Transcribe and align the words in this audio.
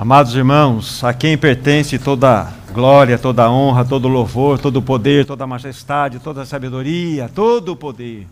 Amados 0.00 0.32
irmãos, 0.36 1.02
a 1.02 1.12
quem 1.12 1.36
pertence 1.36 1.98
toda 1.98 2.52
glória, 2.72 3.18
toda 3.18 3.50
honra, 3.50 3.84
todo 3.84 4.06
louvor, 4.06 4.56
todo 4.56 4.80
poder, 4.80 5.26
toda 5.26 5.44
majestade, 5.44 6.20
toda 6.20 6.46
sabedoria, 6.46 7.28
todo 7.28 7.72
o 7.72 7.76
poder, 7.76 8.24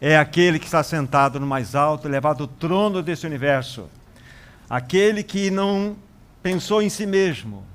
é 0.00 0.16
aquele 0.16 0.60
que 0.60 0.66
está 0.66 0.80
sentado 0.84 1.40
no 1.40 1.46
mais 1.46 1.74
alto, 1.74 2.06
elevado 2.06 2.46
trono 2.46 3.02
desse 3.02 3.26
universo. 3.26 3.90
Aquele 4.70 5.24
que 5.24 5.50
não 5.50 5.96
pensou 6.40 6.80
em 6.80 6.88
si 6.88 7.04
mesmo, 7.04 7.66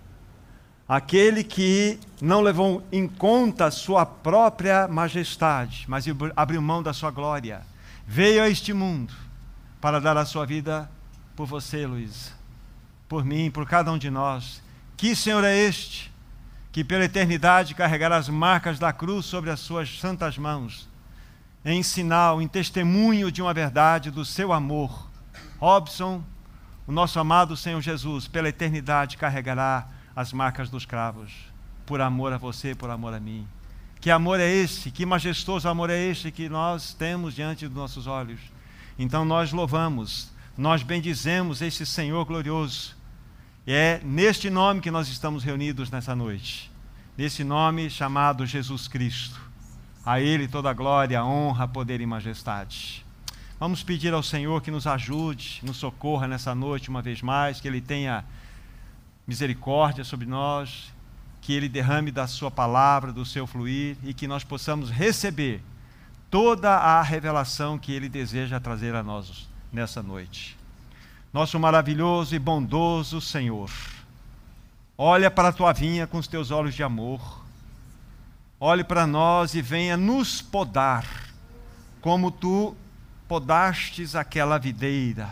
aquele 0.87 1.43
que 1.43 1.99
não 2.21 2.39
levou 2.39 2.81
em 2.93 3.09
conta 3.09 3.65
a 3.65 3.71
sua 3.71 4.05
própria 4.05 4.87
majestade, 4.87 5.83
mas 5.89 6.05
abriu 6.33 6.61
mão 6.61 6.81
da 6.81 6.93
sua 6.93 7.11
glória, 7.11 7.59
veio 8.07 8.41
a 8.41 8.47
este 8.47 8.71
mundo 8.71 9.13
para 9.81 9.99
dar 9.99 10.15
a 10.15 10.23
sua 10.23 10.45
vida 10.45 10.89
por 11.35 11.45
você, 11.45 11.85
Luiz 11.85 12.36
por 13.07 13.23
mim, 13.23 13.49
por 13.49 13.67
cada 13.67 13.91
um 13.91 13.97
de 13.97 14.09
nós. 14.09 14.61
Que 14.95 15.15
Senhor 15.15 15.43
é 15.43 15.55
este 15.55 16.11
que 16.77 16.83
pela 16.83 17.05
eternidade 17.05 17.73
carregará 17.73 18.17
as 18.17 18.29
marcas 18.29 18.77
da 18.77 18.93
cruz 18.93 19.25
sobre 19.25 19.49
as 19.49 19.59
suas 19.59 19.99
santas 19.99 20.37
mãos, 20.37 20.87
em 21.65 21.81
sinal, 21.81 22.39
em 22.39 22.47
testemunho 22.47 23.31
de 23.31 23.41
uma 23.41 23.51
verdade 23.51 24.11
do 24.11 24.23
seu 24.23 24.53
amor. 24.53 25.09
Robson, 25.57 26.23
o 26.85 26.91
nosso 26.91 27.19
amado 27.19 27.57
Senhor 27.57 27.81
Jesus, 27.81 28.27
pela 28.27 28.49
eternidade 28.49 29.17
carregará 29.17 29.87
as 30.15 30.31
marcas 30.31 30.69
dos 30.69 30.85
cravos, 30.85 31.31
por 31.83 31.99
amor 31.99 32.31
a 32.31 32.37
você, 32.37 32.75
por 32.75 32.91
amor 32.91 33.13
a 33.13 33.19
mim. 33.19 33.47
Que 33.99 34.11
amor 34.11 34.39
é 34.39 34.47
esse? 34.47 34.91
Que 34.91 35.03
majestoso 35.03 35.67
amor 35.67 35.89
é 35.89 35.97
este 35.97 36.31
que 36.31 36.47
nós 36.47 36.93
temos 36.93 37.33
diante 37.33 37.67
dos 37.67 37.75
nossos 37.75 38.05
olhos? 38.05 38.39
Então 38.99 39.25
nós 39.25 39.51
louvamos, 39.51 40.31
nós 40.55 40.83
bendizemos 40.83 41.61
este 41.61 41.87
Senhor 41.87 42.23
glorioso 42.23 42.96
e 43.67 43.73
é 43.73 43.99
neste 44.01 44.49
nome 44.49 44.79
que 44.79 44.89
nós 44.89 45.09
estamos 45.09 45.43
reunidos 45.43 45.91
nessa 45.91 46.15
noite. 46.15 46.71
Nesse 47.17 47.43
nome 47.43 47.89
chamado 47.89 48.45
Jesus 48.45 48.87
Cristo. 48.87 49.41
A 50.05 50.21
Ele 50.21 50.47
toda 50.47 50.69
a 50.69 50.73
glória, 50.73 51.21
honra, 51.21 51.67
poder 51.67 51.99
e 51.99 52.05
majestade. 52.05 53.05
Vamos 53.59 53.83
pedir 53.83 54.13
ao 54.13 54.23
Senhor 54.23 54.61
que 54.61 54.71
nos 54.71 54.87
ajude, 54.87 55.59
nos 55.63 55.75
socorra 55.75 56.29
nessa 56.29 56.55
noite 56.55 56.87
uma 56.87 57.01
vez 57.01 57.21
mais, 57.21 57.59
que 57.59 57.67
Ele 57.67 57.81
tenha 57.81 58.23
misericórdia 59.27 60.05
sobre 60.05 60.25
nós, 60.25 60.93
que 61.41 61.51
Ele 61.51 61.67
derrame 61.67 62.09
da 62.09 62.25
Sua 62.25 62.49
palavra, 62.49 63.11
do 63.11 63.25
seu 63.25 63.45
fluir 63.45 63.97
e 64.01 64.13
que 64.13 64.29
nós 64.29 64.45
possamos 64.45 64.89
receber 64.89 65.61
toda 66.31 66.69
a 66.73 67.01
revelação 67.01 67.77
que 67.77 67.91
Ele 67.91 68.07
deseja 68.07 68.61
trazer 68.61 68.95
a 68.95 69.03
nós 69.03 69.49
nessa 69.73 70.01
noite 70.01 70.56
nosso 71.31 71.59
maravilhoso 71.59 72.35
e 72.35 72.39
bondoso 72.39 73.19
Senhor. 73.19 73.69
Olha 74.97 75.29
para 75.29 75.49
a 75.49 75.53
tua 75.53 75.73
vinha 75.73 76.07
com 76.07 76.17
os 76.17 76.27
teus 76.27 76.51
olhos 76.51 76.73
de 76.73 76.83
amor. 76.83 77.45
Olhe 78.59 78.83
para 78.83 79.05
nós 79.05 79.53
e 79.53 79.61
venha 79.61 79.95
nos 79.95 80.41
podar, 80.41 81.05
como 82.01 82.31
tu 82.31 82.75
podastes 83.27 84.15
aquela 84.15 84.57
videira, 84.57 85.29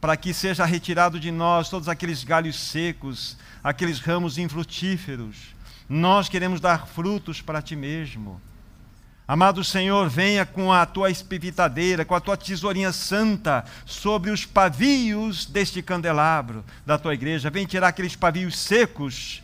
para 0.00 0.16
que 0.16 0.34
seja 0.34 0.64
retirado 0.66 1.18
de 1.18 1.30
nós 1.30 1.70
todos 1.70 1.88
aqueles 1.88 2.24
galhos 2.24 2.58
secos, 2.58 3.38
aqueles 3.64 4.00
ramos 4.00 4.36
infrutíferos. 4.36 5.54
Nós 5.88 6.28
queremos 6.28 6.60
dar 6.60 6.86
frutos 6.86 7.40
para 7.40 7.62
ti 7.62 7.74
mesmo 7.74 8.40
Amado 9.26 9.62
Senhor, 9.62 10.08
venha 10.08 10.44
com 10.44 10.72
a 10.72 10.84
tua 10.84 11.08
espivitadeira, 11.08 12.04
com 12.04 12.14
a 12.14 12.20
tua 12.20 12.36
tesourinha 12.36 12.92
santa 12.92 13.64
sobre 13.86 14.30
os 14.30 14.44
pavios 14.44 15.46
deste 15.46 15.80
candelabro 15.80 16.64
da 16.84 16.98
tua 16.98 17.14
igreja. 17.14 17.48
Vem 17.48 17.64
tirar 17.64 17.88
aqueles 17.88 18.16
pavios 18.16 18.58
secos 18.58 19.40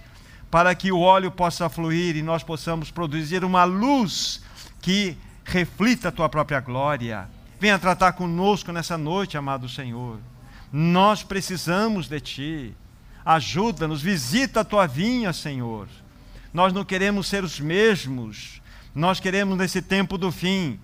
para 0.50 0.74
que 0.74 0.90
o 0.90 1.00
óleo 1.00 1.30
possa 1.30 1.68
fluir 1.68 2.16
e 2.16 2.22
nós 2.22 2.42
possamos 2.42 2.90
produzir 2.90 3.44
uma 3.44 3.64
luz 3.64 4.42
que 4.82 5.16
reflita 5.44 6.08
a 6.08 6.12
tua 6.12 6.28
própria 6.28 6.60
glória. 6.60 7.28
Venha 7.60 7.78
tratar 7.78 8.12
conosco 8.12 8.72
nessa 8.72 8.98
noite, 8.98 9.36
amado 9.36 9.68
Senhor. 9.68 10.18
Nós 10.72 11.22
precisamos 11.22 12.08
de 12.08 12.20
ti. 12.20 12.74
Ajuda-nos, 13.24 14.02
visita 14.02 14.60
a 14.60 14.64
tua 14.64 14.86
vinha, 14.86 15.32
Senhor. 15.32 15.86
Nós 16.52 16.72
não 16.72 16.84
queremos 16.84 17.26
ser 17.28 17.44
os 17.44 17.60
mesmos 17.60 18.57
nós 18.98 19.20
queremos, 19.20 19.56
nesse 19.56 19.80
tempo 19.80 20.18
do 20.18 20.32
fim, 20.32 20.78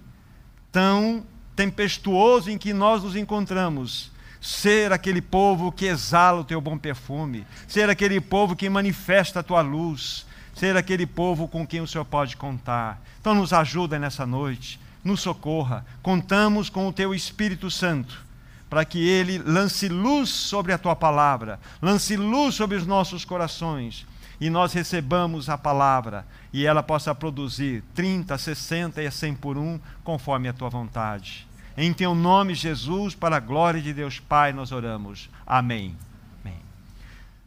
tão 0.70 1.26
tempestuoso 1.56 2.48
em 2.48 2.56
que 2.56 2.72
nós 2.72 3.02
nos 3.02 3.16
encontramos, 3.16 4.12
ser 4.40 4.92
aquele 4.92 5.20
povo 5.20 5.72
que 5.72 5.86
exala 5.86 6.40
o 6.40 6.44
teu 6.44 6.60
bom 6.60 6.78
perfume, 6.78 7.44
ser 7.66 7.90
aquele 7.90 8.20
povo 8.20 8.54
que 8.54 8.70
manifesta 8.70 9.40
a 9.40 9.42
tua 9.42 9.62
luz, 9.62 10.26
ser 10.54 10.76
aquele 10.76 11.06
povo 11.06 11.48
com 11.48 11.66
quem 11.66 11.80
o 11.80 11.88
Senhor 11.88 12.04
pode 12.04 12.36
contar. 12.36 13.02
Então, 13.20 13.34
nos 13.34 13.52
ajuda 13.52 13.98
nessa 13.98 14.24
noite, 14.24 14.78
nos 15.02 15.20
socorra. 15.20 15.84
Contamos 16.00 16.70
com 16.70 16.86
o 16.86 16.92
teu 16.92 17.12
Espírito 17.14 17.68
Santo 17.68 18.22
para 18.70 18.84
que 18.84 19.08
ele 19.08 19.38
lance 19.38 19.88
luz 19.88 20.30
sobre 20.30 20.72
a 20.72 20.78
tua 20.78 20.94
palavra, 20.94 21.58
lance 21.82 22.16
luz 22.16 22.54
sobre 22.54 22.76
os 22.76 22.86
nossos 22.86 23.24
corações 23.24 24.06
e 24.40 24.50
nós 24.50 24.72
recebamos 24.72 25.48
a 25.48 25.56
palavra 25.56 26.26
e 26.52 26.66
ela 26.66 26.82
possa 26.82 27.14
produzir 27.14 27.82
30, 27.94 28.36
60 28.36 29.02
e 29.02 29.10
100 29.10 29.34
por 29.36 29.56
um, 29.56 29.78
conforme 30.02 30.48
a 30.48 30.52
tua 30.52 30.68
vontade. 30.68 31.46
Em 31.76 31.92
teu 31.92 32.14
nome, 32.14 32.54
Jesus, 32.54 33.14
para 33.14 33.36
a 33.36 33.40
glória 33.40 33.82
de 33.82 33.92
Deus 33.92 34.20
Pai, 34.20 34.52
nós 34.52 34.70
oramos. 34.70 35.28
Amém. 35.46 35.96
Amém. 36.44 36.58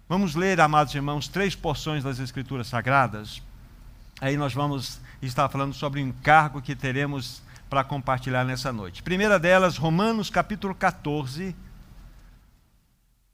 Vamos 0.10 0.36
ler, 0.36 0.60
amados 0.60 0.94
irmãos, 0.94 1.28
três 1.28 1.56
porções 1.56 2.04
das 2.04 2.20
Escrituras 2.20 2.68
Sagradas. 2.68 3.42
Aí 4.20 4.36
nós 4.36 4.54
vamos 4.54 5.00
estar 5.22 5.48
falando 5.48 5.74
sobre 5.74 6.02
o 6.02 6.04
encargo 6.04 6.62
que 6.62 6.76
teremos 6.76 7.42
para 7.70 7.84
compartilhar 7.84 8.44
nessa 8.44 8.74
noite. 8.74 9.04
Primeira 9.04 9.40
delas, 9.40 9.78
Romanos 9.78 10.30
capítulo 10.30 10.74
14, 10.76 11.56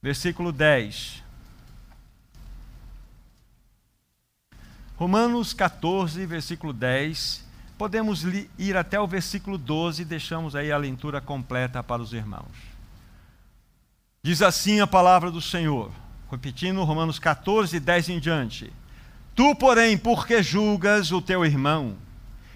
versículo 0.01 0.51
10. 0.51 1.22
Romanos 5.03 5.53
14, 5.53 6.25
versículo 6.25 6.71
10. 6.71 7.43
Podemos 7.77 8.23
ir 8.57 8.77
até 8.77 8.97
o 8.97 9.05
versículo 9.05 9.57
12 9.57 10.01
e 10.01 10.05
deixamos 10.05 10.55
aí 10.55 10.71
a 10.71 10.77
leitura 10.77 11.19
completa 11.19 11.83
para 11.83 12.01
os 12.01 12.13
irmãos. 12.13 12.55
Diz 14.23 14.41
assim 14.41 14.79
a 14.79 14.87
palavra 14.87 15.29
do 15.29 15.41
Senhor, 15.41 15.91
repetindo 16.31 16.81
Romanos 16.85 17.19
14, 17.19 17.81
10 17.81 18.09
em 18.11 18.19
diante. 18.21 18.71
Tu, 19.35 19.53
porém, 19.55 19.97
porque 19.97 20.41
julgas 20.41 21.11
o 21.11 21.21
teu 21.21 21.43
irmão? 21.43 21.97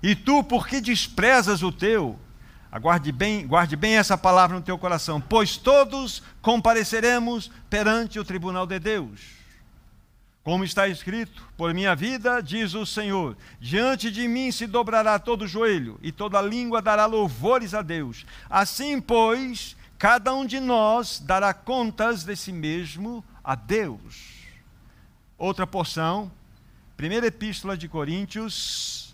E 0.02 0.16
tu, 0.16 0.42
porque 0.42 0.80
desprezas 0.80 1.62
o 1.62 1.72
teu? 1.74 2.18
Aguarde 2.72 3.12
bem, 3.12 3.46
guarde 3.46 3.76
bem 3.76 3.98
essa 3.98 4.18
palavra 4.18 4.56
no 4.56 4.64
teu 4.64 4.78
coração, 4.78 5.20
pois 5.20 5.58
todos 5.58 6.24
compareceremos 6.42 7.52
perante 7.70 8.18
o 8.18 8.24
tribunal 8.24 8.66
de 8.66 8.80
Deus. 8.80 9.37
Como 10.48 10.64
está 10.64 10.88
escrito: 10.88 11.46
Por 11.58 11.74
minha 11.74 11.94
vida, 11.94 12.42
diz 12.42 12.74
o 12.74 12.86
Senhor, 12.86 13.36
diante 13.60 14.10
de 14.10 14.30
mim 14.30 14.50
se 14.50 14.66
dobrará 14.66 15.20
todo 15.20 15.46
joelho, 15.46 16.00
e 16.02 16.10
toda 16.10 16.42
língua 16.42 16.82
dará 16.82 17.06
louvores 17.06 17.74
a 17.74 17.82
Deus. 17.82 18.26
Assim, 18.50 19.02
pois, 19.02 19.76
cada 19.98 20.34
um 20.34 20.46
de 20.46 20.62
nós 20.62 21.20
dará 21.20 21.54
contas 21.54 22.24
de 22.24 22.34
si 22.38 22.54
mesmo 22.54 23.26
a 23.44 23.56
Deus. 23.56 24.38
Outra 25.38 25.68
porção, 25.68 26.32
primeira 26.96 27.28
epístola 27.28 27.76
de 27.76 27.90
Coríntios, 27.90 29.14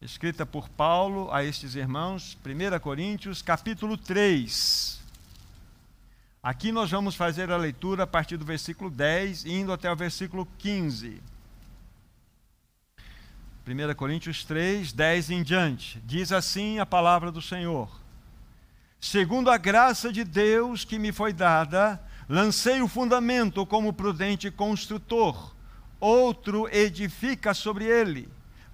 escrita 0.00 0.46
por 0.46 0.70
Paulo 0.70 1.30
a 1.30 1.44
estes 1.44 1.74
irmãos, 1.74 2.34
1 2.42 2.80
Coríntios, 2.80 3.42
capítulo 3.42 3.98
3. 3.98 4.97
Aqui 6.48 6.72
nós 6.72 6.90
vamos 6.90 7.14
fazer 7.14 7.52
a 7.52 7.58
leitura 7.58 8.04
a 8.04 8.06
partir 8.06 8.38
do 8.38 8.44
versículo 8.46 8.88
10, 8.88 9.44
indo 9.44 9.70
até 9.70 9.92
o 9.92 9.94
versículo 9.94 10.48
15. 10.56 11.20
1 13.66 13.94
Coríntios 13.94 14.44
3, 14.46 14.90
10 14.90 15.28
em 15.28 15.42
diante. 15.42 16.00
Diz 16.06 16.32
assim 16.32 16.78
a 16.78 16.86
palavra 16.86 17.30
do 17.30 17.42
Senhor: 17.42 17.90
Segundo 18.98 19.50
a 19.50 19.58
graça 19.58 20.10
de 20.10 20.24
Deus 20.24 20.86
que 20.86 20.98
me 20.98 21.12
foi 21.12 21.34
dada, 21.34 22.02
lancei 22.26 22.80
o 22.80 22.88
fundamento 22.88 23.66
como 23.66 23.92
prudente 23.92 24.50
construtor, 24.50 25.54
outro 26.00 26.66
edifica 26.74 27.52
sobre 27.52 27.84
ele. 27.84 28.26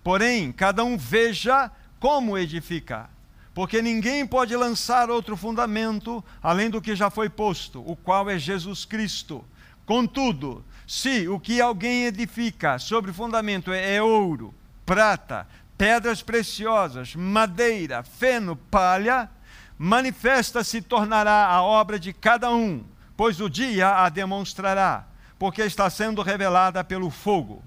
Porém, 0.04 0.52
cada 0.52 0.84
um 0.84 0.96
veja 0.96 1.72
como 1.98 2.38
edificar 2.38 3.10
porque 3.54 3.80
ninguém 3.80 4.26
pode 4.26 4.54
lançar 4.56 5.08
outro 5.08 5.36
fundamento 5.36 6.22
além 6.42 6.68
do 6.68 6.82
que 6.82 6.96
já 6.96 7.08
foi 7.08 7.30
posto, 7.30 7.80
o 7.86 7.94
qual 7.94 8.28
é 8.28 8.36
Jesus 8.36 8.84
Cristo. 8.84 9.44
Contudo, 9.86 10.64
se 10.86 11.28
o 11.28 11.38
que 11.38 11.60
alguém 11.60 12.04
edifica 12.04 12.78
sobre 12.78 13.12
fundamento 13.12 13.72
é, 13.72 13.94
é 13.94 14.02
ouro, 14.02 14.52
prata, 14.84 15.46
pedras 15.78 16.20
preciosas, 16.20 17.14
madeira, 17.14 18.02
feno, 18.02 18.56
palha, 18.56 19.30
manifesta 19.78 20.64
se 20.64 20.82
tornará 20.82 21.46
a 21.46 21.62
obra 21.62 21.98
de 21.98 22.12
cada 22.12 22.50
um, 22.50 22.84
pois 23.16 23.40
o 23.40 23.48
dia 23.48 24.04
a 24.04 24.08
demonstrará, 24.08 25.06
porque 25.38 25.62
está 25.62 25.88
sendo 25.88 26.22
revelada 26.22 26.82
pelo 26.82 27.08
fogo. 27.08 27.62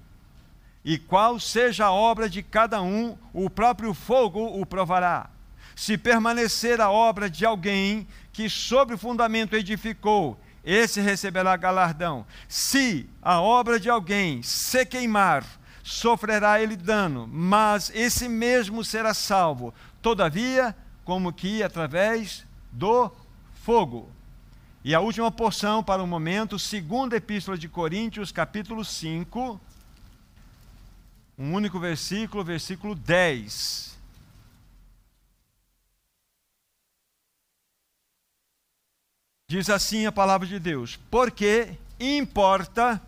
E 0.84 0.98
qual 0.98 1.39
seja 1.39 1.86
a 1.86 1.92
obra 1.92 2.30
de 2.30 2.44
cada 2.44 2.81
um, 2.81 3.18
o 3.34 3.50
próprio 3.50 3.94
fogo 3.94 4.60
o 4.60 4.66
provará. 4.66 5.30
Se 5.77 5.95
permanecer 5.95 6.81
a 6.81 6.89
obra 6.89 7.29
de 7.29 7.45
alguém 7.45 8.07
que 8.33 8.50
sobre 8.50 8.95
o 8.95 8.97
fundamento 8.97 9.56
edificou, 9.56 10.41
esse 10.63 11.00
receberá 11.00 11.56
galardão. 11.56 12.25
Se 12.50 13.07
a 13.21 13.39
obra 13.39 13.79
de 13.79 13.88
alguém 13.88 14.41
se 14.41 14.83
queimar, 14.88 15.45
sofrerá 15.83 16.59
ele 16.59 16.75
dano, 16.75 17.29
mas 17.31 17.91
esse 17.94 18.27
mesmo 18.27 18.83
será 18.83 19.13
salvo, 19.13 19.71
todavia, 20.01 20.75
como 21.06 21.31
que 21.31 21.62
através 21.62 22.44
do 22.71 23.12
fogo. 23.63 24.09
E 24.83 24.95
a 24.95 25.00
última 25.00 25.29
porção 25.29 25.83
para 25.83 26.01
o 26.01 26.07
momento, 26.07 26.57
segunda 26.57 27.18
epístola 27.18 27.56
de 27.56 27.69
Coríntios, 27.69 28.31
capítulo 28.31 28.83
5, 28.83 29.62
um 31.38 31.53
único 31.53 31.79
versículo, 31.79 32.44
versículo 32.44 32.95
10. 32.95 33.96
Diz 39.49 39.69
assim 39.69 40.05
a 40.05 40.11
palavra 40.11 40.45
de 40.45 40.59
Deus: 40.59 40.99
Porque 41.09 41.77
importa 41.97 43.01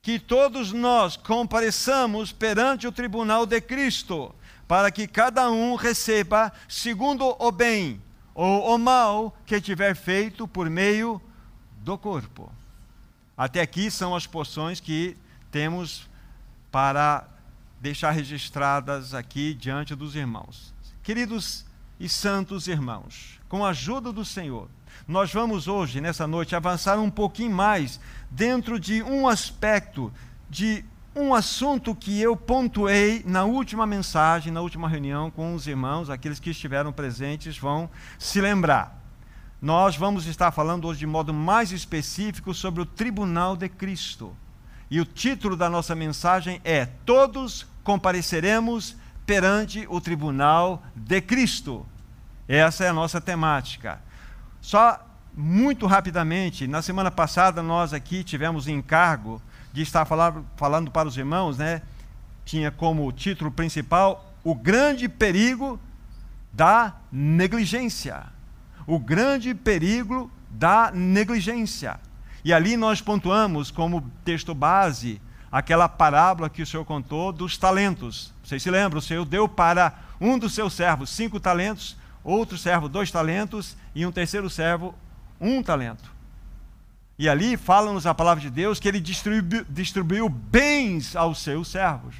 que 0.00 0.20
todos 0.20 0.72
nós 0.72 1.16
compareçamos 1.16 2.30
perante 2.30 2.86
o 2.86 2.92
tribunal 2.92 3.44
de 3.44 3.60
Cristo, 3.60 4.32
para 4.68 4.88
que 4.88 5.08
cada 5.08 5.50
um 5.50 5.74
receba 5.74 6.52
segundo 6.68 7.34
o 7.40 7.50
bem 7.50 8.00
ou 8.32 8.72
o 8.72 8.78
mal 8.78 9.36
que 9.44 9.60
tiver 9.60 9.96
feito 9.96 10.46
por 10.46 10.70
meio 10.70 11.20
do 11.78 11.98
corpo. 11.98 12.48
Até 13.36 13.62
aqui 13.62 13.90
são 13.90 14.14
as 14.14 14.28
porções 14.28 14.78
que 14.78 15.16
temos 15.50 16.08
para 16.70 17.26
deixar 17.80 18.12
registradas 18.12 19.12
aqui 19.12 19.54
diante 19.54 19.96
dos 19.96 20.14
irmãos. 20.14 20.72
Queridos 21.02 21.64
e 21.98 22.08
santos 22.08 22.68
irmãos, 22.68 23.40
com 23.48 23.64
a 23.64 23.70
ajuda 23.70 24.12
do 24.12 24.24
Senhor, 24.24 24.68
nós 25.10 25.32
vamos 25.32 25.66
hoje, 25.66 26.00
nessa 26.00 26.24
noite, 26.24 26.54
avançar 26.54 27.00
um 27.00 27.10
pouquinho 27.10 27.50
mais 27.50 27.98
dentro 28.30 28.78
de 28.78 29.02
um 29.02 29.26
aspecto 29.26 30.12
de 30.48 30.84
um 31.16 31.34
assunto 31.34 31.96
que 31.96 32.20
eu 32.20 32.36
pontuei 32.36 33.20
na 33.26 33.44
última 33.44 33.88
mensagem, 33.88 34.52
na 34.52 34.60
última 34.60 34.88
reunião 34.88 35.28
com 35.28 35.52
os 35.52 35.66
irmãos, 35.66 36.08
aqueles 36.08 36.38
que 36.38 36.50
estiveram 36.50 36.92
presentes 36.92 37.58
vão 37.58 37.90
se 38.20 38.40
lembrar. 38.40 39.02
Nós 39.60 39.96
vamos 39.96 40.28
estar 40.28 40.52
falando 40.52 40.86
hoje 40.86 41.00
de 41.00 41.08
modo 41.08 41.34
mais 41.34 41.72
específico 41.72 42.54
sobre 42.54 42.80
o 42.80 42.86
tribunal 42.86 43.56
de 43.56 43.68
Cristo. 43.68 44.36
E 44.88 45.00
o 45.00 45.04
título 45.04 45.56
da 45.56 45.68
nossa 45.68 45.92
mensagem 45.92 46.60
é: 46.62 46.86
Todos 46.86 47.66
compareceremos 47.82 48.96
perante 49.26 49.84
o 49.90 50.00
tribunal 50.00 50.84
de 50.94 51.20
Cristo. 51.20 51.84
Essa 52.46 52.84
é 52.84 52.88
a 52.88 52.94
nossa 52.94 53.20
temática. 53.20 54.00
Só 54.70 55.04
muito 55.36 55.84
rapidamente, 55.84 56.68
na 56.68 56.80
semana 56.80 57.10
passada 57.10 57.60
nós 57.60 57.92
aqui 57.92 58.22
tivemos 58.22 58.68
encargo 58.68 59.42
de 59.72 59.82
estar 59.82 60.04
falando, 60.04 60.46
falando 60.56 60.92
para 60.92 61.08
os 61.08 61.16
irmãos, 61.16 61.58
né? 61.58 61.82
Tinha 62.44 62.70
como 62.70 63.10
título 63.10 63.50
principal 63.50 64.32
o 64.44 64.54
grande 64.54 65.08
perigo 65.08 65.76
da 66.52 66.94
negligência. 67.10 68.22
O 68.86 69.00
grande 69.00 69.56
perigo 69.56 70.30
da 70.48 70.92
negligência. 70.92 71.98
E 72.44 72.52
ali 72.52 72.76
nós 72.76 73.00
pontuamos 73.00 73.72
como 73.72 74.08
texto 74.24 74.54
base 74.54 75.20
aquela 75.50 75.88
parábola 75.88 76.48
que 76.48 76.62
o 76.62 76.66
Senhor 76.66 76.84
contou 76.84 77.32
dos 77.32 77.58
talentos. 77.58 78.32
Vocês 78.44 78.62
se 78.62 78.70
lembram? 78.70 79.00
O 79.00 79.02
Senhor 79.02 79.24
deu 79.24 79.48
para 79.48 79.94
um 80.20 80.38
dos 80.38 80.54
seus 80.54 80.74
servos 80.74 81.10
cinco 81.10 81.40
talentos, 81.40 81.96
outro 82.22 82.58
servo 82.58 82.88
dois 82.88 83.10
talentos 83.10 83.76
e 83.94 84.04
um 84.04 84.12
terceiro 84.12 84.48
servo 84.50 84.94
um 85.40 85.62
talento. 85.62 86.10
E 87.18 87.28
ali 87.28 87.56
fala-nos 87.56 88.06
a 88.06 88.14
palavra 88.14 88.40
de 88.40 88.50
Deus 88.50 88.80
que 88.80 88.88
ele 88.88 89.00
distribuiu, 89.00 89.64
distribuiu 89.68 90.28
bens 90.28 91.14
aos 91.14 91.42
seus 91.42 91.68
servos. 91.68 92.14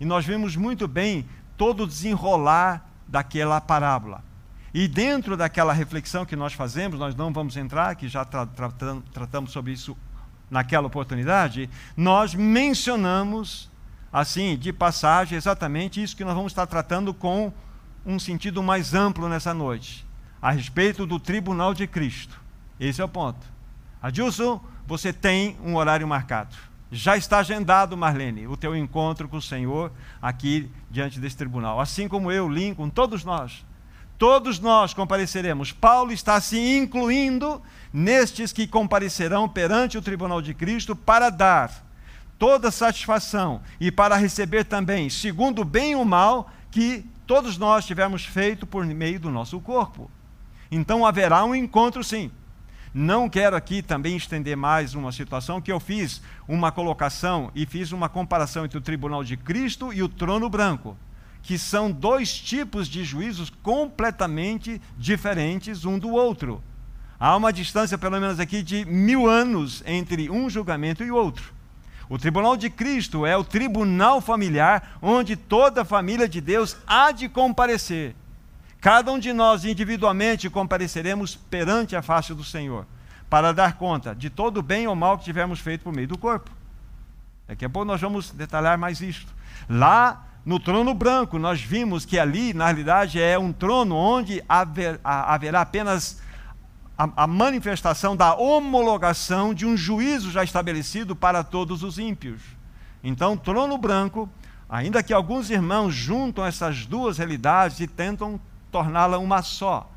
E 0.00 0.04
nós 0.04 0.24
vemos 0.24 0.56
muito 0.56 0.88
bem 0.88 1.24
todo 1.56 1.84
o 1.84 1.86
desenrolar 1.86 2.88
daquela 3.06 3.60
parábola. 3.60 4.24
E 4.72 4.88
dentro 4.88 5.36
daquela 5.36 5.72
reflexão 5.72 6.24
que 6.24 6.36
nós 6.36 6.52
fazemos, 6.52 6.98
nós 6.98 7.14
não 7.14 7.32
vamos 7.32 7.56
entrar, 7.56 7.94
que 7.96 8.08
já 8.08 8.24
tra 8.24 8.46
tra 8.46 8.70
tratamos 9.12 9.50
sobre 9.50 9.72
isso 9.72 9.96
naquela 10.50 10.86
oportunidade, 10.86 11.70
nós 11.96 12.34
mencionamos, 12.34 13.70
assim, 14.12 14.56
de 14.56 14.72
passagem, 14.72 15.36
exatamente 15.36 16.02
isso 16.02 16.16
que 16.16 16.24
nós 16.24 16.34
vamos 16.34 16.50
estar 16.52 16.66
tratando 16.66 17.14
com 17.14 17.52
um 18.10 18.18
sentido 18.18 18.62
mais 18.62 18.92
amplo 18.92 19.28
nessa 19.28 19.54
noite, 19.54 20.04
a 20.42 20.50
respeito 20.50 21.06
do 21.06 21.20
tribunal 21.20 21.72
de 21.72 21.86
Cristo. 21.86 22.40
Esse 22.78 23.00
é 23.00 23.04
o 23.04 23.08
ponto. 23.08 23.46
Adilson, 24.02 24.60
você 24.86 25.12
tem 25.12 25.56
um 25.62 25.76
horário 25.76 26.08
marcado. 26.08 26.56
Já 26.90 27.16
está 27.16 27.38
agendado, 27.38 27.96
Marlene, 27.96 28.48
o 28.48 28.56
teu 28.56 28.74
encontro 28.74 29.28
com 29.28 29.36
o 29.36 29.42
Senhor 29.42 29.92
aqui 30.20 30.68
diante 30.90 31.20
desse 31.20 31.36
tribunal. 31.36 31.78
Assim 31.78 32.08
como 32.08 32.32
eu, 32.32 32.48
Lincoln, 32.48 32.90
todos 32.90 33.24
nós. 33.24 33.64
Todos 34.18 34.58
nós 34.58 34.92
compareceremos. 34.92 35.70
Paulo 35.70 36.10
está 36.10 36.40
se 36.40 36.58
incluindo 36.58 37.62
nestes 37.92 38.52
que 38.52 38.66
comparecerão 38.66 39.48
perante 39.48 39.96
o 39.96 40.02
tribunal 40.02 40.42
de 40.42 40.52
Cristo 40.52 40.96
para 40.96 41.30
dar 41.30 41.86
toda 42.38 42.70
satisfação 42.70 43.60
e 43.78 43.92
para 43.92 44.16
receber 44.16 44.64
também, 44.64 45.08
segundo 45.08 45.62
o 45.62 45.64
bem 45.64 45.94
ou 45.94 46.04
mal, 46.04 46.50
que 46.70 47.04
todos 47.30 47.56
nós 47.56 47.86
tivemos 47.86 48.24
feito 48.24 48.66
por 48.66 48.84
meio 48.84 49.20
do 49.20 49.30
nosso 49.30 49.60
corpo. 49.60 50.10
Então 50.68 51.06
haverá 51.06 51.44
um 51.44 51.54
encontro, 51.54 52.02
sim. 52.02 52.28
Não 52.92 53.28
quero 53.28 53.54
aqui 53.54 53.82
também 53.82 54.16
estender 54.16 54.56
mais 54.56 54.96
uma 54.96 55.12
situação 55.12 55.60
que 55.60 55.70
eu 55.70 55.78
fiz 55.78 56.20
uma 56.48 56.72
colocação 56.72 57.52
e 57.54 57.64
fiz 57.64 57.92
uma 57.92 58.08
comparação 58.08 58.64
entre 58.64 58.78
o 58.78 58.80
tribunal 58.80 59.22
de 59.22 59.36
Cristo 59.36 59.92
e 59.92 60.02
o 60.02 60.08
trono 60.08 60.50
branco, 60.50 60.96
que 61.40 61.56
são 61.56 61.88
dois 61.88 62.36
tipos 62.36 62.88
de 62.88 63.04
juízos 63.04 63.48
completamente 63.48 64.82
diferentes 64.98 65.84
um 65.84 66.00
do 66.00 66.10
outro. 66.10 66.60
Há 67.16 67.36
uma 67.36 67.52
distância, 67.52 67.96
pelo 67.96 68.20
menos 68.20 68.40
aqui, 68.40 68.60
de 68.60 68.84
mil 68.84 69.28
anos 69.28 69.84
entre 69.86 70.28
um 70.28 70.50
julgamento 70.50 71.04
e 71.04 71.12
outro. 71.12 71.59
O 72.10 72.18
tribunal 72.18 72.56
de 72.56 72.68
Cristo 72.68 73.24
é 73.24 73.36
o 73.36 73.44
tribunal 73.44 74.20
familiar 74.20 74.98
onde 75.00 75.36
toda 75.36 75.82
a 75.82 75.84
família 75.84 76.28
de 76.28 76.40
Deus 76.40 76.76
há 76.84 77.12
de 77.12 77.28
comparecer. 77.28 78.16
Cada 78.80 79.12
um 79.12 79.18
de 79.18 79.32
nós 79.32 79.64
individualmente 79.64 80.50
compareceremos 80.50 81.36
perante 81.36 81.94
a 81.94 82.02
face 82.02 82.34
do 82.34 82.42
Senhor 82.42 82.84
para 83.28 83.52
dar 83.52 83.74
conta 83.74 84.12
de 84.12 84.28
todo 84.28 84.56
o 84.56 84.62
bem 84.62 84.88
ou 84.88 84.96
mal 84.96 85.18
que 85.18 85.24
tivermos 85.24 85.60
feito 85.60 85.84
por 85.84 85.92
meio 85.92 86.08
do 86.08 86.18
corpo. 86.18 86.50
Daqui 87.46 87.64
a 87.64 87.70
pouco 87.70 87.86
nós 87.86 88.00
vamos 88.00 88.32
detalhar 88.32 88.76
mais 88.76 89.00
isto. 89.00 89.32
Lá 89.68 90.26
no 90.44 90.58
trono 90.58 90.92
branco, 90.92 91.38
nós 91.38 91.60
vimos 91.60 92.04
que 92.04 92.18
ali, 92.18 92.52
na 92.52 92.64
realidade, 92.66 93.20
é 93.20 93.38
um 93.38 93.52
trono 93.52 93.94
onde 93.94 94.42
haver, 94.48 94.98
haverá 95.04 95.60
apenas 95.60 96.20
a, 97.00 97.24
a 97.24 97.26
manifestação 97.26 98.14
da 98.14 98.34
homologação 98.34 99.54
de 99.54 99.64
um 99.64 99.74
juízo 99.74 100.30
já 100.30 100.44
estabelecido 100.44 101.16
para 101.16 101.42
todos 101.42 101.82
os 101.82 101.98
ímpios. 101.98 102.42
Então, 103.02 103.38
trono 103.38 103.78
branco, 103.78 104.28
ainda 104.68 105.02
que 105.02 105.14
alguns 105.14 105.48
irmãos 105.48 105.94
juntam 105.94 106.44
essas 106.44 106.84
duas 106.84 107.16
realidades 107.16 107.80
e 107.80 107.86
tentam 107.86 108.38
torná-la 108.70 109.16
uma 109.16 109.40
só. 109.40 109.90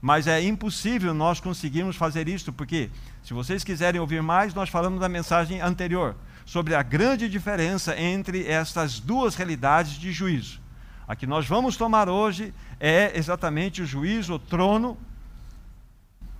Mas 0.00 0.26
é 0.26 0.42
impossível 0.42 1.12
nós 1.12 1.38
conseguirmos 1.38 1.96
fazer 1.96 2.28
isso, 2.28 2.50
porque, 2.50 2.88
se 3.22 3.34
vocês 3.34 3.62
quiserem 3.62 4.00
ouvir 4.00 4.22
mais, 4.22 4.54
nós 4.54 4.70
falamos 4.70 5.00
da 5.00 5.08
mensagem 5.08 5.60
anterior, 5.60 6.16
sobre 6.46 6.74
a 6.74 6.82
grande 6.82 7.28
diferença 7.28 7.94
entre 8.00 8.46
estas 8.46 8.98
duas 8.98 9.34
realidades 9.34 9.98
de 9.98 10.12
juízo. 10.12 10.62
A 11.06 11.14
que 11.14 11.26
nós 11.26 11.46
vamos 11.46 11.76
tomar 11.76 12.08
hoje 12.08 12.54
é 12.80 13.12
exatamente 13.14 13.82
o 13.82 13.86
juízo, 13.86 14.34
o 14.34 14.38
trono 14.38 14.96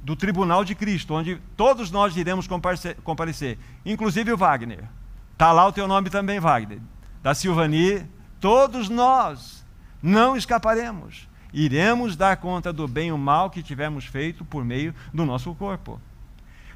do 0.03 0.17
tribunal 0.17 0.65
de 0.65 0.75
Cristo, 0.75 1.15
onde 1.15 1.41
todos 1.57 1.91
nós 1.91 2.17
iremos 2.17 2.47
comparecer, 2.47 3.59
inclusive 3.85 4.33
o 4.33 4.37
Wagner. 4.37 4.85
Está 5.33 5.53
lá 5.53 5.67
o 5.67 5.73
teu 5.73 5.87
nome 5.87 6.11
também, 6.11 6.41
Wagner. 6.41 6.81
Da 7.23 7.35
Silvani, 7.35 8.07
todos 8.41 8.89
nós 8.89 9.65
não 10.03 10.37
escaparemos 10.37 11.29
iremos 11.53 12.17
dar 12.17 12.37
conta 12.37 12.73
do 12.73 12.87
bem 12.87 13.09
e 13.09 13.13
o 13.13 13.19
mal 13.19 13.51
que 13.51 13.63
tivermos 13.63 14.05
feito 14.05 14.45
por 14.45 14.65
meio 14.65 14.95
do 15.13 15.25
nosso 15.25 15.55
corpo. 15.55 16.01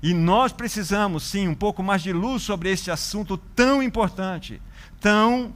E 0.02 0.12
nós 0.12 0.52
precisamos, 0.52 1.22
sim, 1.22 1.46
um 1.46 1.54
pouco 1.54 1.82
mais 1.82 2.02
de 2.02 2.12
luz 2.12 2.42
sobre 2.42 2.70
este 2.70 2.90
assunto 2.90 3.36
tão 3.36 3.82
importante, 3.82 4.60
tão, 5.00 5.54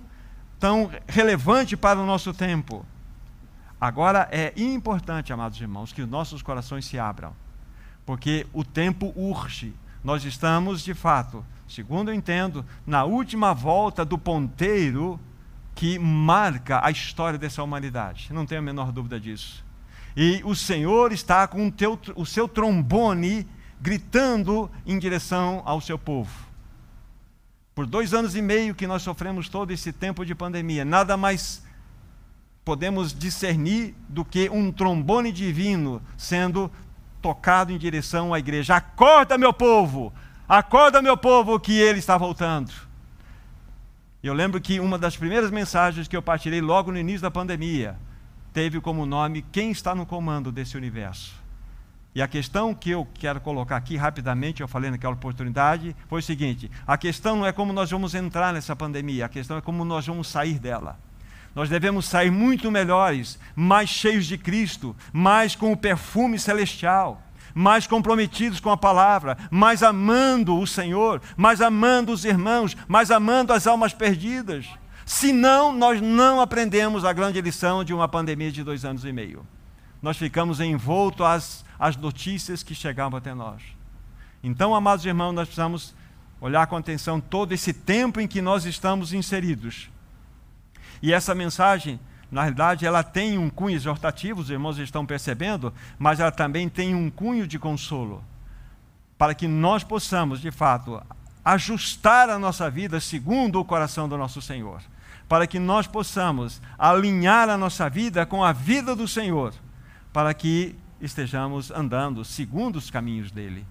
tão 0.58 0.90
relevante 1.08 1.76
para 1.76 1.98
o 1.98 2.06
nosso 2.06 2.32
tempo. 2.32 2.86
Agora 3.80 4.28
é 4.30 4.52
importante, 4.56 5.32
amados 5.32 5.60
irmãos, 5.60 5.92
que 5.92 6.02
os 6.02 6.08
nossos 6.08 6.42
corações 6.42 6.84
se 6.84 6.98
abram, 6.98 7.34
porque 8.06 8.46
o 8.52 8.64
tempo 8.64 9.12
urge. 9.16 9.74
Nós 10.02 10.24
estamos, 10.24 10.82
de 10.82 10.94
fato, 10.94 11.44
segundo 11.68 12.10
eu 12.10 12.14
entendo, 12.14 12.64
na 12.86 13.04
última 13.04 13.52
volta 13.52 14.04
do 14.04 14.16
ponteiro 14.16 15.18
que 15.74 15.98
marca 15.98 16.80
a 16.82 16.90
história 16.90 17.38
dessa 17.38 17.62
humanidade. 17.62 18.32
Não 18.32 18.46
tenho 18.46 18.60
a 18.60 18.64
menor 18.64 18.92
dúvida 18.92 19.18
disso. 19.18 19.64
E 20.16 20.40
o 20.44 20.54
Senhor 20.54 21.12
está 21.12 21.46
com 21.46 21.66
o, 21.66 21.72
teu, 21.72 21.98
o 22.14 22.24
seu 22.24 22.48
trombone 22.48 23.46
gritando 23.80 24.70
em 24.86 24.98
direção 24.98 25.60
ao 25.66 25.80
seu 25.80 25.98
povo. 25.98 26.46
Por 27.74 27.84
dois 27.84 28.14
anos 28.14 28.34
e 28.34 28.40
meio 28.40 28.74
que 28.74 28.86
nós 28.86 29.02
sofremos 29.02 29.50
todo 29.50 29.70
esse 29.70 29.92
tempo 29.92 30.24
de 30.24 30.34
pandemia, 30.34 30.82
nada 30.82 31.14
mais 31.16 31.62
podemos 32.64 33.12
discernir 33.12 33.94
do 34.08 34.24
que 34.24 34.48
um 34.48 34.72
trombone 34.72 35.30
divino 35.30 36.02
sendo 36.16 36.70
tocado 37.26 37.72
em 37.72 37.78
direção 37.78 38.32
à 38.32 38.38
igreja. 38.38 38.76
Acorda, 38.76 39.36
meu 39.36 39.52
povo! 39.52 40.12
Acorda, 40.48 41.02
meu 41.02 41.16
povo, 41.16 41.58
que 41.58 41.76
ele 41.76 41.98
está 41.98 42.16
voltando. 42.16 42.72
Eu 44.22 44.32
lembro 44.32 44.60
que 44.60 44.78
uma 44.78 44.96
das 44.96 45.16
primeiras 45.16 45.50
mensagens 45.50 46.06
que 46.06 46.16
eu 46.16 46.22
partilhei 46.22 46.60
logo 46.60 46.92
no 46.92 46.98
início 46.98 47.22
da 47.22 47.30
pandemia 47.30 47.96
teve 48.52 48.80
como 48.80 49.04
nome 49.04 49.44
Quem 49.50 49.70
está 49.72 49.92
no 49.92 50.06
comando 50.06 50.52
desse 50.52 50.76
universo? 50.76 51.34
E 52.14 52.22
a 52.22 52.28
questão 52.28 52.72
que 52.72 52.90
eu 52.90 53.06
quero 53.14 53.40
colocar 53.40 53.76
aqui 53.76 53.96
rapidamente, 53.96 54.62
eu 54.62 54.68
falei 54.68 54.90
naquela 54.90 55.14
oportunidade, 55.14 55.96
foi 56.08 56.20
o 56.20 56.22
seguinte: 56.22 56.70
a 56.86 56.96
questão 56.96 57.36
não 57.36 57.46
é 57.46 57.52
como 57.52 57.72
nós 57.72 57.90
vamos 57.90 58.14
entrar 58.14 58.54
nessa 58.54 58.76
pandemia, 58.76 59.26
a 59.26 59.28
questão 59.28 59.56
é 59.56 59.60
como 59.60 59.84
nós 59.84 60.06
vamos 60.06 60.28
sair 60.28 60.60
dela. 60.60 60.96
Nós 61.56 61.70
devemos 61.70 62.04
sair 62.04 62.30
muito 62.30 62.70
melhores, 62.70 63.38
mais 63.56 63.88
cheios 63.90 64.26
de 64.26 64.36
Cristo, 64.36 64.94
mais 65.10 65.56
com 65.56 65.72
o 65.72 65.76
perfume 65.76 66.38
celestial 66.38 67.22
mais 67.58 67.86
comprometidos 67.86 68.60
com 68.60 68.70
a 68.70 68.76
palavra, 68.76 69.38
mais 69.50 69.82
amando 69.82 70.60
o 70.60 70.66
Senhor, 70.66 71.22
mais 71.38 71.62
amando 71.62 72.12
os 72.12 72.22
irmãos, 72.26 72.76
mais 72.86 73.10
amando 73.10 73.50
as 73.50 73.66
almas 73.66 73.94
perdidas. 73.94 74.66
Senão, 75.06 75.72
nós 75.72 75.98
não 76.02 76.38
aprendemos 76.38 77.02
a 77.02 77.14
grande 77.14 77.40
lição 77.40 77.82
de 77.82 77.94
uma 77.94 78.06
pandemia 78.06 78.52
de 78.52 78.62
dois 78.62 78.84
anos 78.84 79.06
e 79.06 79.12
meio. 79.12 79.46
Nós 80.02 80.18
ficamos 80.18 80.60
envoltos 80.60 81.24
às, 81.24 81.64
às 81.78 81.96
notícias 81.96 82.62
que 82.62 82.74
chegavam 82.74 83.16
até 83.16 83.32
nós. 83.32 83.62
Então, 84.42 84.74
amados 84.74 85.06
irmãos, 85.06 85.32
nós 85.32 85.48
precisamos 85.48 85.94
olhar 86.38 86.66
com 86.66 86.76
atenção 86.76 87.22
todo 87.22 87.52
esse 87.52 87.72
tempo 87.72 88.20
em 88.20 88.28
que 88.28 88.42
nós 88.42 88.66
estamos 88.66 89.14
inseridos. 89.14 89.88
E 91.02 91.12
essa 91.12 91.34
mensagem 91.34 92.00
na 92.30 92.42
realidade, 92.42 92.84
ela 92.84 93.02
tem 93.02 93.38
um 93.38 93.48
cunho 93.48 93.76
exortativo, 93.76 94.40
os 94.40 94.50
irmãos 94.50 94.78
estão 94.78 95.06
percebendo, 95.06 95.72
mas 95.98 96.18
ela 96.18 96.32
também 96.32 96.68
tem 96.68 96.94
um 96.94 97.08
cunho 97.08 97.46
de 97.46 97.58
consolo. 97.58 98.22
Para 99.16 99.34
que 99.34 99.46
nós 99.46 99.84
possamos, 99.84 100.40
de 100.40 100.50
fato, 100.50 101.00
ajustar 101.44 102.28
a 102.28 102.38
nossa 102.38 102.68
vida 102.68 102.98
segundo 103.00 103.60
o 103.60 103.64
coração 103.64 104.08
do 104.08 104.18
nosso 104.18 104.42
Senhor. 104.42 104.82
Para 105.28 105.46
que 105.46 105.58
nós 105.58 105.86
possamos 105.86 106.60
alinhar 106.76 107.48
a 107.48 107.56
nossa 107.56 107.88
vida 107.88 108.26
com 108.26 108.44
a 108.44 108.52
vida 108.52 108.94
do 108.96 109.06
Senhor. 109.06 109.54
Para 110.12 110.34
que 110.34 110.74
estejamos 111.00 111.70
andando 111.70 112.24
segundo 112.24 112.76
os 112.76 112.90
caminhos 112.90 113.30
dele. 113.30 113.64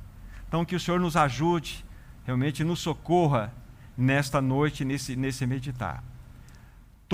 Então, 0.47 0.63
que 0.63 0.75
o 0.75 0.79
Senhor 0.79 0.99
nos 0.99 1.17
ajude, 1.17 1.83
realmente 2.25 2.63
nos 2.63 2.79
socorra 2.79 3.53
nesta 3.97 4.41
noite, 4.41 4.85
nesse, 4.85 5.15
nesse 5.15 5.45
meditar. 5.45 6.03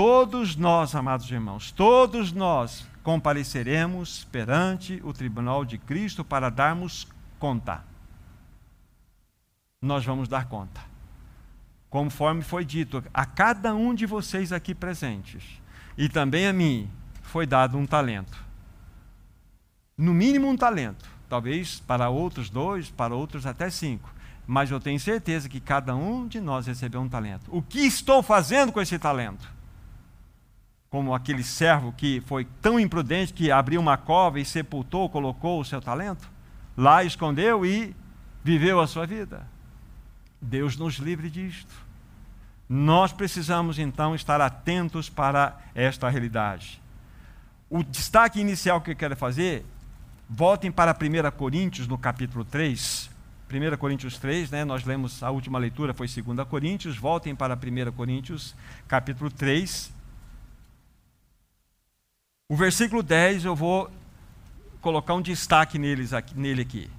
Todos 0.04 0.56
nós, 0.56 0.96
amados 0.96 1.30
irmãos, 1.30 1.72
todos 1.72 2.32
nós 2.32 2.88
compareceremos 3.04 4.24
perante 4.32 5.00
o 5.04 5.14
tribunal 5.14 5.64
de 5.64 5.78
Cristo 5.78 6.26
para 6.26 6.50
darmos 6.50 7.08
conta. 7.38 7.84
Nós 9.80 10.04
vamos 10.04 10.28
dar 10.28 10.48
conta. 10.48 10.82
Conforme 11.88 12.42
foi 12.42 12.66
dito, 12.66 13.04
a 13.14 13.28
cada 13.28 13.76
um 13.76 13.94
de 13.94 14.08
vocês 14.08 14.52
aqui 14.52 14.74
presentes, 14.74 15.44
e 15.96 16.10
também 16.10 16.48
a 16.48 16.52
mim, 16.52 16.90
foi 17.22 17.46
dado 17.46 17.78
um 17.78 17.86
talento. 17.86 18.44
No 19.96 20.16
mínimo 20.16 20.50
um 20.50 20.58
talento. 20.58 21.08
Talvez 21.30 21.80
para 21.80 22.10
outros 22.10 22.50
dois, 22.50 22.90
para 22.90 23.14
outros 23.14 23.46
até 23.46 23.70
cinco. 23.70 24.12
Mas 24.48 24.72
eu 24.72 24.80
tenho 24.80 25.00
certeza 25.00 25.48
que 25.48 25.60
cada 25.60 25.96
um 25.96 26.28
de 26.28 26.42
nós 26.42 26.66
recebeu 26.66 27.02
um 27.02 27.08
talento. 27.08 27.56
O 27.56 27.62
que 27.62 27.82
estou 27.82 28.24
fazendo 28.24 28.72
com 28.72 28.82
esse 28.82 28.98
talento? 28.98 29.61
Como 30.92 31.16
aquele 31.16 31.42
servo 31.42 31.94
que 31.94 32.22
foi 32.26 32.44
tão 32.62 32.78
imprudente 32.78 33.32
que 33.32 33.50
abriu 33.50 33.80
uma 33.80 33.96
cova 33.96 34.42
e 34.42 34.46
sepultou, 34.46 35.10
colocou 35.10 35.62
o 35.62 35.64
seu 35.64 35.82
talento, 35.82 36.30
lá 36.76 37.02
escondeu 37.02 37.66
e 37.66 37.96
viveu 38.44 38.78
a 38.82 38.86
sua 38.86 39.08
vida. 39.08 39.48
Deus 40.42 40.76
nos 40.76 40.96
livre 40.96 41.30
disto. 41.30 41.74
Nós 42.68 43.14
precisamos 43.14 43.80
então 43.80 44.14
estar 44.14 44.42
atentos 44.42 45.10
para 45.10 45.58
esta 45.74 46.10
realidade. 46.10 46.82
O 47.70 47.84
destaque 47.84 48.42
inicial 48.42 48.82
que 48.82 48.92
eu 48.92 48.96
quero 48.96 49.16
fazer, 49.16 49.66
voltem 50.30 50.70
para 50.70 50.92
1 50.92 51.32
Coríntios, 51.38 51.88
no 51.88 51.98
capítulo 51.98 52.44
3. 52.44 53.10
1 53.50 53.78
Coríntios 53.78 54.18
3, 54.18 54.52
né, 54.52 54.66
nós 54.66 54.84
lemos, 54.84 55.24
a 55.24 55.32
última 55.32 55.58
leitura 55.58 55.94
foi 55.94 56.08
2 56.08 56.46
Coríntios, 56.50 56.98
voltem 56.98 57.34
para 57.34 57.56
1 57.56 57.92
Coríntios, 57.94 58.54
capítulo 58.90 59.32
3 59.32 60.01
o 62.52 62.56
versículo 62.58 63.02
10 63.02 63.46
eu 63.46 63.56
vou 63.56 63.90
colocar 64.82 65.14
um 65.14 65.22
destaque 65.22 65.80
neles, 65.80 66.12
aqui, 66.12 66.38
nele 66.38 66.64
aqui. 66.64 66.92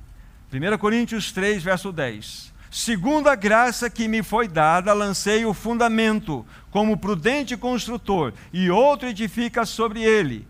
1 0.51 0.79
Coríntios 0.79 1.31
3, 1.31 1.63
verso 1.63 1.93
10. 1.93 2.51
Segundo 2.71 3.29
a 3.29 3.35
graça 3.35 3.91
que 3.91 4.09
me 4.09 4.23
foi 4.23 4.49
dada, 4.49 4.95
lancei 4.95 5.45
o 5.45 5.53
fundamento, 5.53 6.47
como 6.71 6.97
prudente 6.97 7.55
construtor, 7.55 8.33
e 8.51 8.71
outro 8.71 9.07
edifica 9.07 9.67
sobre 9.67 10.03
ele. 10.03 10.49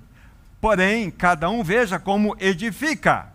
Porém, 0.60 1.10
cada 1.10 1.50
um 1.50 1.64
veja 1.64 1.98
como 1.98 2.36
edifica. 2.38 3.26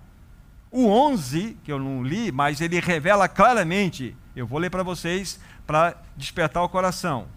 O 0.71 0.88
11, 0.88 1.57
que 1.65 1.71
eu 1.74 1.79
não 1.79 2.01
li, 2.01 2.31
mas 2.31 2.62
ele 2.62 2.79
revela 2.79 3.27
claramente, 3.27 4.15
eu 4.33 4.47
vou 4.47 4.57
ler 4.57 4.69
para 4.69 4.83
vocês 4.83 5.38
para 5.65 5.97
despertar 6.15 6.63
o 6.63 6.69
coração. 6.69 7.27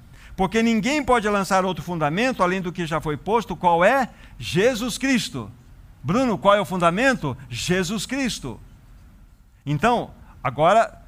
Porque 0.40 0.62
ninguém 0.62 1.04
pode 1.04 1.28
lançar 1.28 1.66
outro 1.66 1.84
fundamento 1.84 2.42
além 2.42 2.62
do 2.62 2.72
que 2.72 2.86
já 2.86 2.98
foi 2.98 3.14
posto, 3.14 3.54
qual 3.54 3.84
é? 3.84 4.08
Jesus 4.38 4.96
Cristo. 4.96 5.52
Bruno, 6.02 6.38
qual 6.38 6.54
é 6.54 6.60
o 6.62 6.64
fundamento? 6.64 7.36
Jesus 7.50 8.06
Cristo. 8.06 8.58
Então, 9.66 10.12
agora 10.42 10.98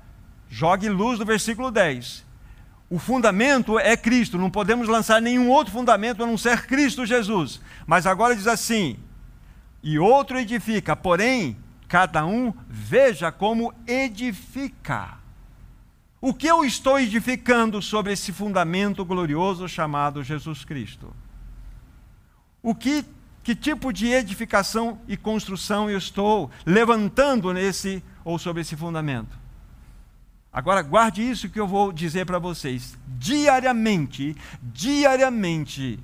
jogue 0.50 0.90
luz 0.90 1.18
no 1.18 1.24
versículo 1.24 1.70
10. 1.70 2.26
O 2.90 2.98
fundamento 2.98 3.78
é 3.78 3.96
Cristo, 3.96 4.36
não 4.36 4.50
podemos 4.50 4.86
lançar 4.86 5.18
nenhum 5.22 5.48
outro 5.48 5.72
fundamento 5.72 6.22
a 6.22 6.26
não 6.26 6.36
ser 6.36 6.66
Cristo 6.66 7.06
Jesus. 7.06 7.58
Mas 7.86 8.06
agora 8.06 8.36
diz 8.36 8.46
assim: 8.46 8.98
e 9.82 9.98
outro 9.98 10.38
edifica, 10.38 10.94
porém, 10.94 11.56
cada 11.88 12.26
um 12.26 12.52
veja 12.68 13.32
como 13.32 13.72
edifica. 13.86 15.21
O 16.24 16.32
que 16.32 16.46
eu 16.46 16.64
estou 16.64 17.00
edificando 17.00 17.82
sobre 17.82 18.12
esse 18.12 18.32
fundamento 18.32 19.04
glorioso 19.04 19.68
chamado 19.68 20.22
Jesus 20.22 20.64
Cristo? 20.64 21.12
O 22.62 22.76
que, 22.76 23.04
que 23.42 23.56
tipo 23.56 23.92
de 23.92 24.06
edificação 24.06 25.00
e 25.08 25.16
construção 25.16 25.90
eu 25.90 25.98
estou 25.98 26.48
levantando 26.64 27.52
nesse 27.52 28.00
ou 28.24 28.38
sobre 28.38 28.62
esse 28.62 28.76
fundamento? 28.76 29.36
Agora 30.52 30.80
guarde 30.80 31.28
isso 31.28 31.50
que 31.50 31.58
eu 31.58 31.66
vou 31.66 31.92
dizer 31.92 32.24
para 32.24 32.38
vocês. 32.38 32.96
Diariamente, 33.18 34.36
diariamente, 34.62 35.98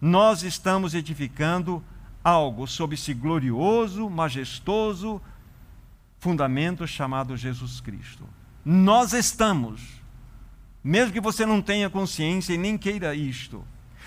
nós 0.00 0.42
estamos 0.42 0.94
edificando 0.94 1.84
algo 2.24 2.66
sobre 2.66 2.94
esse 2.94 3.12
glorioso, 3.12 4.08
majestoso 4.08 5.20
fundamento 6.18 6.86
chamado 6.86 7.36
Jesus 7.36 7.78
Cristo 7.82 8.26
nós 8.64 9.12
estamos, 9.12 9.82
mesmo 10.82 11.12
que 11.12 11.20
você 11.20 11.44
não 11.44 11.60
tenha 11.60 11.90
consciência 11.90 12.54
e 12.54 12.58
nem 12.58 12.78
queira 12.78 13.14
isto, 13.14 13.64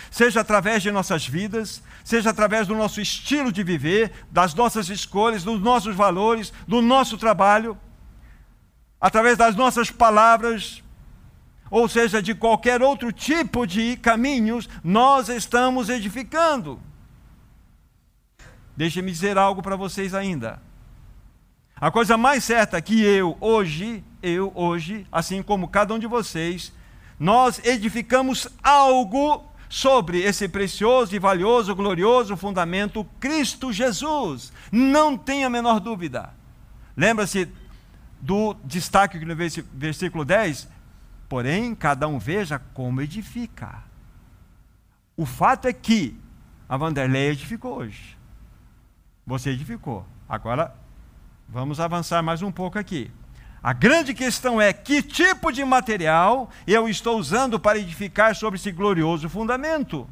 seja 0.10 0.42
através 0.42 0.82
de 0.82 0.92
nossas 0.92 1.28
vidas, 1.28 1.84
seja 2.04 2.30
através 2.30 2.68
do 2.68 2.76
nosso 2.76 3.00
estilo 3.02 3.52
de 3.52 3.64
viver, 3.64 4.12
das 4.32 4.54
nossas 4.54 4.90
escolhas, 4.90 5.44
dos 5.44 5.62
nossos 5.62 5.96
valores, 5.96 6.52
do 6.68 6.82
nosso 6.82 7.18
trabalho, 7.18 7.78
através 9.00 9.38
das 9.38 9.56
nossas 9.56 9.92
palavras, 9.92 10.84
ou 11.70 11.88
seja, 11.88 12.22
de 12.22 12.34
qualquer 12.34 12.82
outro 12.82 13.12
tipo 13.12 13.68
de 13.68 13.98
caminhos, 13.98 14.70
nós 14.84 15.30
estamos 15.30 15.90
edificando. 15.90 16.80
Deixe-me 18.76 19.12
dizer 19.12 19.38
algo 19.38 19.62
para 19.62 19.76
vocês 19.76 20.14
ainda. 20.14 20.62
A 21.76 21.92
coisa 21.92 22.18
mais 22.18 22.44
certa 22.44 22.78
é 22.78 22.82
que 22.82 23.04
eu, 23.04 23.38
hoje, 23.40 24.04
eu, 24.22 24.52
hoje, 24.56 25.06
assim 25.12 25.42
como 25.42 25.68
cada 25.68 25.94
um 25.94 26.00
de 26.00 26.08
vocês, 26.08 26.74
nós 27.20 27.64
edificamos 27.66 28.48
algo 28.64 29.44
sobre 29.70 30.22
esse 30.22 30.48
precioso 30.48 31.16
e 31.16 31.20
valioso, 31.20 31.76
glorioso 31.76 32.38
fundamento 32.38 33.06
Cristo 33.20 33.72
Jesus. 33.72 34.54
Não 34.72 35.18
tenha 35.18 35.48
a 35.48 35.50
menor 35.50 35.80
dúvida. 35.80 36.34
Lembra-se 36.96 37.48
do 38.22 38.56
destaque 38.64 39.24
no 39.24 39.36
versículo 39.36 40.26
10? 40.26 40.68
Porém, 41.28 41.76
cada 41.76 42.08
um 42.08 42.18
veja 42.18 42.60
como 42.74 43.02
edifica. 43.02 43.84
O 45.16 45.26
fato 45.26 45.68
é 45.68 45.74
que 45.74 46.18
a 46.70 46.78
Vanderlei 46.78 47.32
edificou 47.32 47.78
hoje. 47.78 48.18
Você 49.26 49.50
edificou. 49.50 50.06
Agora, 50.28 50.74
vamos 51.50 51.80
avançar 51.80 52.22
mais 52.24 52.42
um 52.42 52.52
pouco 52.52 52.80
aqui. 52.80 53.12
A 53.68 53.74
grande 53.74 54.14
questão 54.14 54.62
é 54.62 54.72
que 54.72 55.04
tipo 55.04 55.52
de 55.52 55.62
material 55.66 56.50
eu 56.66 56.88
estou 56.88 57.20
usando 57.20 57.60
para 57.60 57.78
edificar 57.78 58.34
sobre 58.34 58.58
esse 58.58 58.72
glorioso 58.72 59.28
fundamento. 59.28 60.08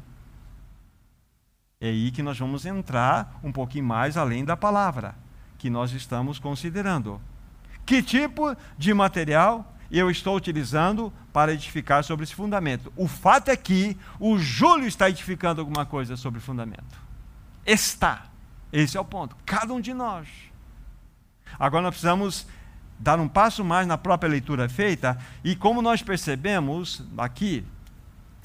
É 1.80 1.88
aí 1.88 2.10
que 2.10 2.22
nós 2.22 2.38
vamos 2.38 2.66
entrar 2.66 3.40
um 3.42 3.50
pouquinho 3.50 3.86
mais 3.86 4.18
além 4.18 4.44
da 4.44 4.58
palavra 4.58 5.14
que 5.56 5.70
nós 5.70 5.92
estamos 5.92 6.38
considerando. 6.38 7.18
Que 7.86 8.02
tipo 8.02 8.54
de 8.76 8.92
material 8.92 9.74
eu 9.90 10.10
estou 10.10 10.36
utilizando 10.36 11.10
para 11.32 11.54
edificar 11.54 12.04
sobre 12.04 12.24
esse 12.24 12.34
fundamento? 12.34 12.92
O 12.94 13.08
fato 13.08 13.50
é 13.50 13.56
que 13.56 13.96
o 14.20 14.36
Júlio 14.36 14.86
está 14.86 15.08
edificando 15.08 15.62
alguma 15.62 15.86
coisa 15.86 16.14
sobre 16.14 16.40
o 16.40 16.42
fundamento. 16.42 17.00
Está. 17.64 18.26
Esse 18.70 18.98
é 18.98 19.00
o 19.00 19.04
ponto. 19.06 19.34
Cada 19.46 19.72
um 19.72 19.80
de 19.80 19.94
nós. 19.94 20.28
Agora 21.58 21.84
nós 21.84 21.92
precisamos 21.92 22.46
dar 22.98 23.20
um 23.20 23.28
passo 23.28 23.64
mais 23.64 23.86
na 23.86 23.98
própria 23.98 24.30
leitura 24.30 24.68
feita, 24.68 25.18
e 25.44 25.54
como 25.54 25.82
nós 25.82 26.02
percebemos 26.02 27.02
aqui, 27.16 27.64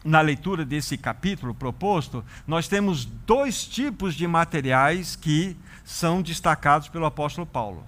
na 0.04 0.20
leitura 0.20 0.66
desse 0.66 0.98
capítulo 0.98 1.54
proposto, 1.54 2.24
nós 2.48 2.68
temos 2.68 3.06
dois 3.06 3.66
tipos 3.66 4.16
de 4.16 4.28
materiais 4.28 5.16
que 5.16 5.56
são 5.86 6.22
destacados 6.22 6.88
pelo 6.88 7.06
apóstolo 7.06 7.46
Paulo. 7.46 7.86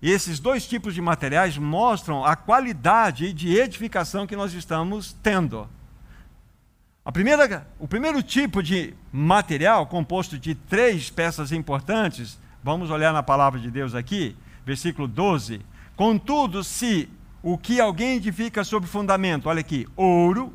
E 0.00 0.10
esses 0.10 0.38
dois 0.38 0.66
tipos 0.66 0.94
de 0.94 1.00
materiais 1.00 1.56
mostram 1.56 2.24
a 2.24 2.34
qualidade 2.34 3.32
de 3.32 3.56
edificação 3.56 4.26
que 4.26 4.36
nós 4.36 4.52
estamos 4.52 5.12
tendo. 5.22 5.68
Primeira, 7.12 7.66
o 7.78 7.88
primeiro 7.88 8.22
tipo 8.22 8.62
de 8.62 8.94
material, 9.12 9.86
composto 9.86 10.38
de 10.38 10.54
três 10.54 11.10
peças 11.10 11.50
importantes, 11.50 12.38
vamos 12.62 12.90
olhar 12.90 13.12
na 13.12 13.22
palavra 13.22 13.58
de 13.58 13.70
Deus 13.70 13.94
aqui, 13.94 14.36
versículo 14.64 15.08
12. 15.08 15.60
Contudo, 15.96 16.64
se 16.64 17.08
o 17.42 17.58
que 17.58 17.80
alguém 17.80 18.16
edifica 18.16 18.64
sobre 18.64 18.88
fundamento, 18.88 19.48
olha 19.48 19.60
aqui, 19.60 19.86
ouro, 19.96 20.52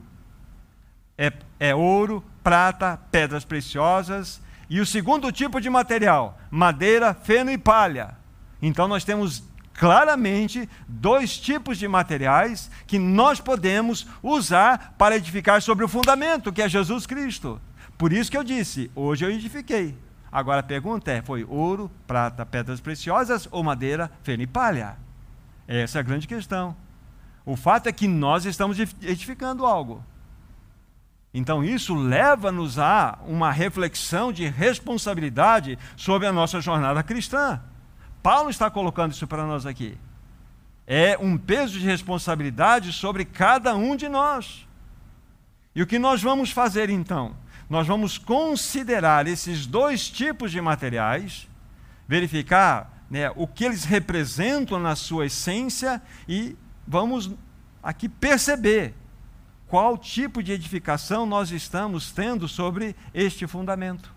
é, 1.18 1.32
é 1.60 1.76
ouro, 1.76 2.24
prata, 2.44 3.00
pedras 3.12 3.44
preciosas, 3.44 4.42
e 4.70 4.80
o 4.80 4.86
segundo 4.86 5.32
tipo 5.32 5.62
de 5.62 5.70
material, 5.70 6.38
madeira, 6.50 7.14
feno 7.14 7.52
e 7.52 7.58
palha. 7.58 8.18
Então 8.62 8.88
nós 8.88 9.04
temos 9.04 9.44
claramente 9.74 10.68
dois 10.88 11.38
tipos 11.38 11.78
de 11.78 11.88
materiais 11.88 12.70
que 12.86 12.98
nós 12.98 13.40
podemos 13.40 14.08
usar 14.22 14.96
para 14.98 15.16
edificar 15.16 15.62
sobre 15.62 15.86
o 15.86 15.88
fundamento, 15.88 16.52
que 16.52 16.62
é 16.62 16.70
Jesus 16.70 17.06
Cristo. 17.06 17.62
Por 17.98 18.12
isso 18.12 18.30
que 18.30 18.38
eu 18.38 18.44
disse, 18.44 18.92
hoje 18.96 19.26
eu 19.26 19.32
edifiquei. 19.32 19.96
Agora 20.32 20.60
a 20.60 20.64
pergunta 20.64 21.12
é: 21.12 21.22
foi 21.22 21.46
ouro, 21.46 21.90
prata, 22.06 22.46
pedras 22.46 22.82
preciosas 22.82 23.48
ou 23.52 23.64
madeira, 23.64 24.12
feno 24.24 24.44
e 24.44 24.48
palha? 24.48 24.98
Essa 25.68 26.00
é 26.00 26.02
a 26.02 26.04
grande 26.04 26.28
questão. 26.28 26.76
O 27.46 27.56
fato 27.56 27.88
é 27.88 27.92
que 27.92 28.08
nós 28.08 28.46
estamos 28.46 28.80
edificando 28.80 29.66
algo. 29.66 30.04
Então, 31.34 31.64
isso 31.64 31.94
leva-nos 31.94 32.80
a 32.80 33.20
uma 33.28 33.52
reflexão 33.52 34.32
de 34.32 34.48
responsabilidade 34.48 35.78
sobre 35.96 36.28
a 36.28 36.34
nossa 36.34 36.60
jornada 36.62 37.04
cristã. 37.04 37.62
Paulo 38.24 38.50
está 38.50 38.70
colocando 38.70 39.12
isso 39.12 39.28
para 39.28 39.46
nós 39.46 39.66
aqui. 39.66 39.98
É 40.86 41.18
um 41.20 41.38
peso 41.38 41.78
de 41.80 41.86
responsabilidade 41.86 42.94
sobre 42.94 43.26
cada 43.26 43.76
um 43.76 43.96
de 43.96 44.08
nós. 44.08 44.66
E 45.76 45.82
o 45.82 45.88
que 45.88 46.00
nós 46.00 46.24
vamos 46.24 46.50
fazer 46.50 46.90
então? 46.90 47.36
Nós 47.70 47.86
vamos 47.86 48.18
considerar 48.18 49.28
esses 49.28 49.68
dois 49.68 50.10
tipos 50.10 50.52
de 50.52 50.60
materiais, 50.60 51.48
verificar 52.08 52.97
né, 53.10 53.32
o 53.36 53.48
que 53.48 53.64
eles 53.64 53.84
representam 53.84 54.80
na 54.80 54.96
sua 54.96 55.26
essência 55.26 56.02
e 56.28 56.56
vamos 56.86 57.32
aqui 57.82 58.10
perceber 58.10 58.94
qual 59.68 59.98
tipo 59.98 60.42
de 60.42 60.52
edificação 60.52 61.26
nós 61.26 61.52
estamos 61.52 62.12
tendo 62.12 62.48
sobre 62.48 62.96
este 63.14 63.46
fundamento. 63.46 64.14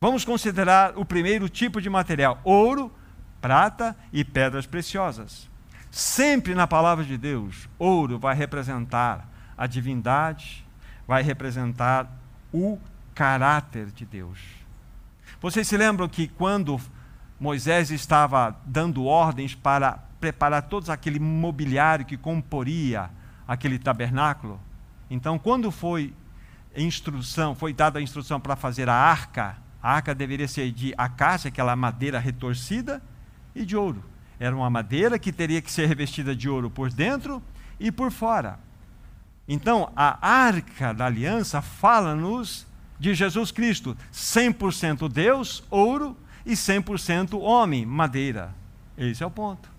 Vamos 0.00 0.24
considerar 0.24 0.96
o 0.96 1.04
primeiro 1.04 1.48
tipo 1.48 1.80
de 1.80 1.90
material: 1.90 2.40
ouro, 2.44 2.92
prata 3.40 3.96
e 4.12 4.24
pedras 4.24 4.66
preciosas. 4.66 5.48
Sempre 5.90 6.54
na 6.54 6.66
palavra 6.66 7.04
de 7.04 7.18
Deus, 7.18 7.68
ouro 7.78 8.18
vai 8.18 8.34
representar 8.34 9.28
a 9.58 9.66
divindade, 9.66 10.64
vai 11.06 11.22
representar 11.22 12.10
o 12.52 12.78
caráter 13.14 13.86
de 13.86 14.06
Deus. 14.06 14.38
Vocês 15.40 15.66
se 15.66 15.76
lembram 15.76 16.08
que 16.08 16.28
quando 16.28 16.80
Moisés 17.40 17.90
estava 17.90 18.54
dando 18.66 19.06
ordens 19.06 19.54
para 19.54 19.92
preparar 20.20 20.64
todo 20.64 20.90
aquele 20.90 21.18
mobiliário 21.18 22.04
que 22.04 22.18
comporia 22.18 23.10
aquele 23.48 23.78
tabernáculo. 23.78 24.60
Então, 25.08 25.38
quando 25.38 25.70
foi 25.70 26.12
instrução, 26.76 27.54
foi 27.54 27.72
dada 27.72 27.98
a 27.98 28.02
instrução 28.02 28.38
para 28.38 28.54
fazer 28.54 28.90
a 28.90 28.94
arca, 28.94 29.56
a 29.82 29.94
arca 29.94 30.14
deveria 30.14 30.46
ser 30.46 30.70
de 30.70 30.92
acácia, 30.98 31.48
aquela 31.48 31.74
madeira 31.74 32.18
retorcida, 32.18 33.02
e 33.54 33.64
de 33.64 33.74
ouro. 33.74 34.04
Era 34.38 34.54
uma 34.54 34.68
madeira 34.68 35.18
que 35.18 35.32
teria 35.32 35.62
que 35.62 35.72
ser 35.72 35.86
revestida 35.86 36.36
de 36.36 36.48
ouro 36.48 36.70
por 36.70 36.92
dentro 36.92 37.42
e 37.80 37.90
por 37.90 38.10
fora. 38.10 38.58
Então, 39.48 39.90
a 39.96 40.28
arca 40.28 40.92
da 40.92 41.06
aliança 41.06 41.60
fala-nos 41.62 42.66
de 42.98 43.14
Jesus 43.14 43.50
Cristo, 43.50 43.96
100% 44.12 45.08
Deus, 45.10 45.64
ouro, 45.70 46.16
e 46.50 46.54
100% 46.54 47.40
homem, 47.40 47.86
madeira. 47.86 48.54
Esse 48.98 49.22
é 49.22 49.26
o 49.26 49.30
ponto. 49.30 49.70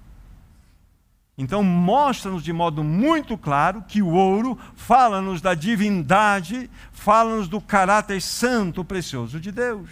Então, 1.38 1.64
mostra-nos 1.64 2.44
de 2.44 2.54
modo 2.54 2.84
muito 2.84 3.38
claro 3.38 3.84
que 3.88 4.02
o 4.02 4.10
ouro 4.10 4.58
fala-nos 4.76 5.42
da 5.42 5.54
divindade, 5.54 6.70
fala-nos 6.92 7.48
do 7.48 7.60
caráter 7.60 8.22
santo, 8.22 8.86
precioso 8.86 9.40
de 9.40 9.52
Deus. 9.52 9.90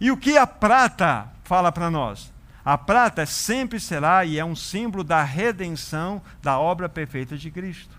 E 0.00 0.10
o 0.10 0.16
que 0.16 0.36
a 0.36 0.46
prata 0.46 1.28
fala 1.42 1.70
para 1.70 1.90
nós? 1.90 2.32
A 2.64 2.78
prata 2.78 3.26
sempre 3.26 3.78
será 3.78 4.24
e 4.24 4.38
é 4.38 4.44
um 4.44 4.56
símbolo 4.56 5.04
da 5.04 5.22
redenção 5.22 6.22
da 6.42 6.58
obra 6.58 6.88
perfeita 6.88 7.36
de 7.36 7.50
Cristo. 7.50 7.94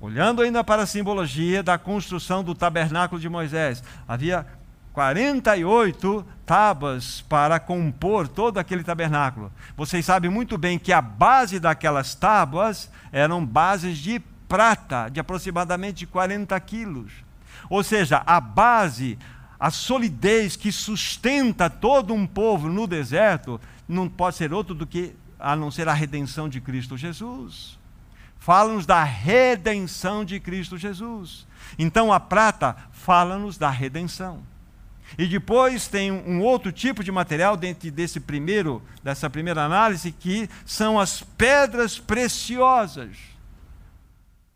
Olhando 0.00 0.42
ainda 0.42 0.64
para 0.64 0.82
a 0.82 0.86
simbologia 0.86 1.62
da 1.62 1.78
construção 1.78 2.44
do 2.44 2.54
tabernáculo 2.54 3.20
de 3.20 3.28
Moisés, 3.28 3.82
havia 4.06 4.46
48 4.92 6.26
tábuas 6.44 7.20
para 7.22 7.60
compor 7.60 8.26
todo 8.26 8.58
aquele 8.58 8.82
tabernáculo. 8.82 9.52
Vocês 9.76 10.04
sabem 10.04 10.30
muito 10.30 10.58
bem 10.58 10.78
que 10.78 10.92
a 10.92 11.00
base 11.00 11.60
daquelas 11.60 12.14
tábuas 12.14 12.90
eram 13.12 13.44
bases 13.44 13.98
de 13.98 14.20
prata, 14.48 15.08
de 15.08 15.20
aproximadamente 15.20 16.06
40 16.06 16.58
quilos. 16.60 17.12
Ou 17.68 17.84
seja, 17.84 18.22
a 18.26 18.40
base, 18.40 19.16
a 19.58 19.70
solidez 19.70 20.56
que 20.56 20.72
sustenta 20.72 21.70
todo 21.70 22.12
um 22.12 22.26
povo 22.26 22.68
no 22.68 22.86
deserto, 22.86 23.60
não 23.88 24.08
pode 24.08 24.36
ser 24.36 24.52
outro 24.52 24.74
do 24.74 24.86
que 24.86 25.14
a 25.38 25.54
não 25.54 25.70
ser 25.70 25.88
a 25.88 25.94
redenção 25.94 26.48
de 26.48 26.60
Cristo 26.60 26.96
Jesus. 26.96 27.78
Fala-nos 28.40 28.86
da 28.86 29.04
redenção 29.04 30.24
de 30.24 30.40
Cristo 30.40 30.76
Jesus. 30.76 31.46
Então 31.78 32.12
a 32.12 32.18
prata 32.18 32.74
fala-nos 32.90 33.56
da 33.56 33.70
redenção. 33.70 34.49
E 35.18 35.26
depois 35.26 35.88
tem 35.88 36.10
um 36.10 36.40
outro 36.40 36.70
tipo 36.70 37.02
de 37.02 37.10
material 37.10 37.56
dentro 37.56 37.90
desse 37.90 38.20
primeiro, 38.20 38.82
dessa 39.02 39.28
primeira 39.28 39.64
análise, 39.64 40.12
que 40.12 40.48
são 40.64 40.98
as 40.98 41.22
pedras 41.22 41.98
preciosas. 41.98 43.16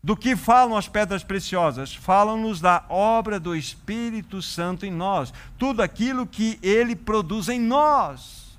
Do 0.05 0.15
que 0.15 0.35
falam 0.35 0.77
as 0.77 0.87
pedras 0.87 1.23
preciosas? 1.23 1.95
Falam-nos 1.95 2.61
da 2.61 2.83
obra 2.89 3.39
do 3.39 3.55
Espírito 3.55 4.39
Santo 4.39 4.85
em 4.85 4.91
nós, 4.91 5.33
tudo 5.57 5.81
aquilo 5.81 6.27
que 6.27 6.59
ele 6.61 6.95
produz 6.95 7.49
em 7.49 7.59
nós. 7.59 8.55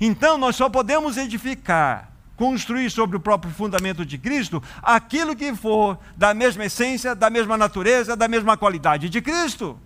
Então 0.00 0.38
nós 0.38 0.56
só 0.56 0.68
podemos 0.68 1.18
edificar, 1.18 2.10
construir 2.36 2.90
sobre 2.90 3.16
o 3.16 3.20
próprio 3.20 3.52
fundamento 3.52 4.04
de 4.04 4.16
Cristo 4.16 4.62
aquilo 4.82 5.36
que 5.36 5.54
for 5.54 5.98
da 6.16 6.32
mesma 6.32 6.64
essência, 6.64 7.14
da 7.14 7.28
mesma 7.28 7.56
natureza, 7.56 8.16
da 8.16 8.26
mesma 8.26 8.56
qualidade 8.56 9.10
de 9.10 9.20
Cristo. 9.20 9.78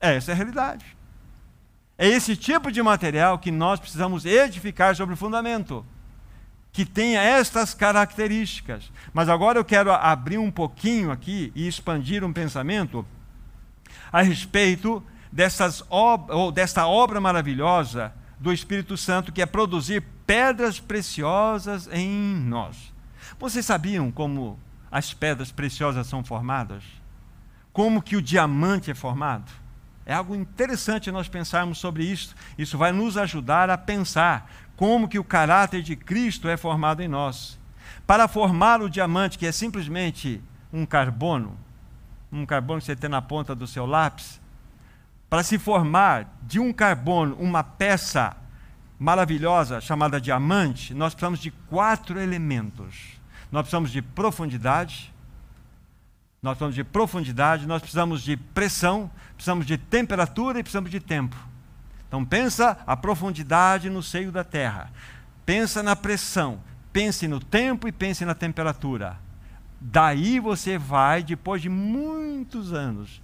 Essa 0.00 0.30
é 0.30 0.34
a 0.34 0.36
realidade. 0.36 0.84
É 1.96 2.06
esse 2.06 2.36
tipo 2.36 2.70
de 2.70 2.80
material 2.82 3.38
que 3.38 3.50
nós 3.50 3.80
precisamos 3.80 4.24
edificar 4.24 4.94
sobre 4.94 5.14
o 5.14 5.16
fundamento, 5.16 5.84
que 6.72 6.84
tenha 6.84 7.20
estas 7.20 7.74
características. 7.74 8.92
Mas 9.12 9.28
agora 9.28 9.58
eu 9.58 9.64
quero 9.64 9.90
abrir 9.90 10.38
um 10.38 10.50
pouquinho 10.50 11.10
aqui 11.10 11.52
e 11.56 11.66
expandir 11.66 12.22
um 12.22 12.32
pensamento 12.32 13.04
a 14.12 14.22
respeito 14.22 15.02
dessas 15.32 15.82
ou 15.88 16.54
obra 16.86 17.20
maravilhosa 17.20 18.12
do 18.38 18.52
Espírito 18.52 18.96
Santo, 18.96 19.32
que 19.32 19.42
é 19.42 19.46
produzir 19.46 20.04
pedras 20.24 20.78
preciosas 20.78 21.88
em 21.92 22.08
nós. 22.08 22.92
Vocês 23.40 23.66
sabiam 23.66 24.12
como 24.12 24.58
as 24.90 25.12
pedras 25.12 25.50
preciosas 25.50 26.06
são 26.06 26.22
formadas? 26.22 26.84
Como 27.72 28.00
que 28.00 28.16
o 28.16 28.22
diamante 28.22 28.90
é 28.90 28.94
formado? 28.94 29.50
É 30.08 30.14
algo 30.14 30.34
interessante 30.34 31.12
nós 31.12 31.28
pensarmos 31.28 31.76
sobre 31.76 32.02
isso. 32.02 32.34
Isso 32.56 32.78
vai 32.78 32.92
nos 32.92 33.18
ajudar 33.18 33.68
a 33.68 33.76
pensar 33.76 34.50
como 34.74 35.06
que 35.06 35.18
o 35.18 35.24
caráter 35.24 35.82
de 35.82 35.94
Cristo 35.94 36.48
é 36.48 36.56
formado 36.56 37.02
em 37.02 37.08
nós. 37.08 37.58
Para 38.06 38.26
formar 38.26 38.80
o 38.80 38.88
diamante, 38.88 39.36
que 39.36 39.46
é 39.46 39.52
simplesmente 39.52 40.42
um 40.72 40.86
carbono, 40.86 41.58
um 42.32 42.46
carbono 42.46 42.80
que 42.80 42.86
você 42.86 42.96
tem 42.96 43.10
na 43.10 43.20
ponta 43.20 43.54
do 43.54 43.66
seu 43.66 43.84
lápis, 43.84 44.40
para 45.28 45.42
se 45.42 45.58
formar 45.58 46.38
de 46.42 46.58
um 46.58 46.72
carbono 46.72 47.36
uma 47.38 47.62
peça 47.62 48.34
maravilhosa 48.98 49.78
chamada 49.78 50.18
diamante, 50.18 50.94
nós 50.94 51.12
precisamos 51.12 51.38
de 51.38 51.50
quatro 51.50 52.18
elementos. 52.18 53.20
Nós 53.52 53.60
precisamos 53.60 53.90
de 53.90 54.00
profundidade, 54.00 55.12
nós 56.42 56.52
precisamos 56.52 56.74
de 56.74 56.84
profundidade, 56.84 57.66
nós 57.66 57.80
precisamos 57.80 58.22
de 58.22 58.36
pressão, 58.36 59.10
precisamos 59.34 59.66
de 59.66 59.76
temperatura 59.76 60.60
e 60.60 60.62
precisamos 60.62 60.90
de 60.90 61.00
tempo. 61.00 61.36
Então 62.06 62.24
pensa 62.24 62.78
a 62.86 62.96
profundidade 62.96 63.90
no 63.90 64.02
seio 64.02 64.32
da 64.32 64.44
terra. 64.44 64.90
Pensa 65.44 65.82
na 65.82 65.96
pressão, 65.96 66.60
pense 66.92 67.26
no 67.26 67.40
tempo 67.40 67.88
e 67.88 67.92
pense 67.92 68.24
na 68.24 68.34
temperatura. 68.34 69.18
Daí 69.80 70.40
você 70.40 70.78
vai, 70.78 71.22
depois 71.22 71.62
de 71.62 71.68
muitos 71.68 72.72
anos, 72.72 73.22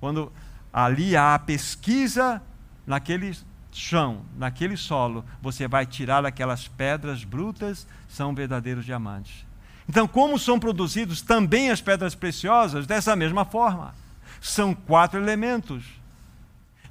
quando 0.00 0.32
ali 0.72 1.16
há 1.16 1.38
pesquisa 1.38 2.42
naquele 2.86 3.36
chão, 3.70 4.22
naquele 4.36 4.76
solo, 4.76 5.24
você 5.40 5.68
vai 5.68 5.86
tirar 5.86 6.24
aquelas 6.24 6.68
pedras 6.68 7.24
brutas, 7.24 7.86
são 8.08 8.34
verdadeiros 8.34 8.84
diamantes. 8.84 9.46
Então, 9.88 10.06
como 10.06 10.38
são 10.38 10.58
produzidos 10.58 11.22
também 11.22 11.70
as 11.70 11.80
pedras 11.80 12.14
preciosas? 12.14 12.86
Dessa 12.86 13.16
mesma 13.16 13.44
forma. 13.44 13.94
São 14.40 14.74
quatro 14.74 15.20
elementos. 15.20 15.84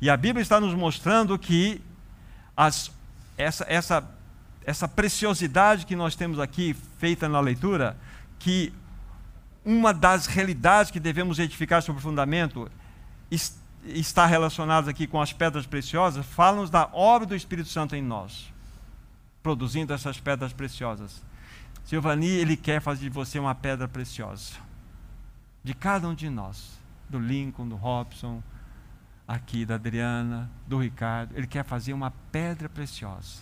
E 0.02 0.10
a 0.10 0.18
Bíblia 0.18 0.42
está 0.42 0.60
nos 0.60 0.74
mostrando 0.74 1.38
que 1.38 1.82
as, 2.56 2.92
essa, 3.38 3.66
essa, 3.68 4.04
essa 4.66 4.88
preciosidade 4.88 5.86
que 5.86 5.96
nós 5.96 6.16
temos 6.16 6.40
aqui, 6.40 6.76
feita 6.98 7.30
na 7.30 7.40
leitura, 7.40 7.98
que 8.40 8.74
uma 9.64 9.94
das 9.94 10.26
realidades 10.26 10.92
que 10.92 11.00
devemos 11.00 11.40
edificar 11.40 11.82
sobre 11.82 12.00
o 12.00 12.04
fundamento 12.04 12.70
está 13.86 14.26
relacionada 14.26 14.90
aqui 14.90 15.08
com 15.08 15.22
as 15.22 15.32
pedras 15.32 15.66
preciosas, 15.66 16.26
fala-nos 16.26 16.70
da 16.70 16.90
obra 16.92 17.28
do 17.28 17.36
Espírito 17.36 17.70
Santo 17.70 17.96
em 17.96 18.02
nós, 18.02 18.52
produzindo 19.42 19.94
essas 19.94 20.20
pedras 20.20 20.52
preciosas. 20.54 21.22
Silvani, 21.86 22.28
ele 22.28 22.56
quer 22.56 22.82
fazer 22.82 23.02
de 23.02 23.10
você 23.10 23.38
uma 23.40 23.54
pedra 23.54 23.88
preciosa. 23.88 24.54
De 25.64 25.74
cada 25.74 26.08
um 26.08 26.16
de 26.16 26.30
nós, 26.30 26.80
do 27.10 27.20
Lincoln, 27.20 27.68
do 27.68 27.76
Robson, 27.76 28.42
aqui 29.28 29.66
da 29.66 29.76
Adriana, 29.76 30.50
do 30.68 30.78
Ricardo, 30.78 31.34
ele 31.36 31.48
quer 31.48 31.64
fazer 31.64 31.94
uma 31.94 32.12
pedra 32.32 32.68
preciosa. 32.68 33.40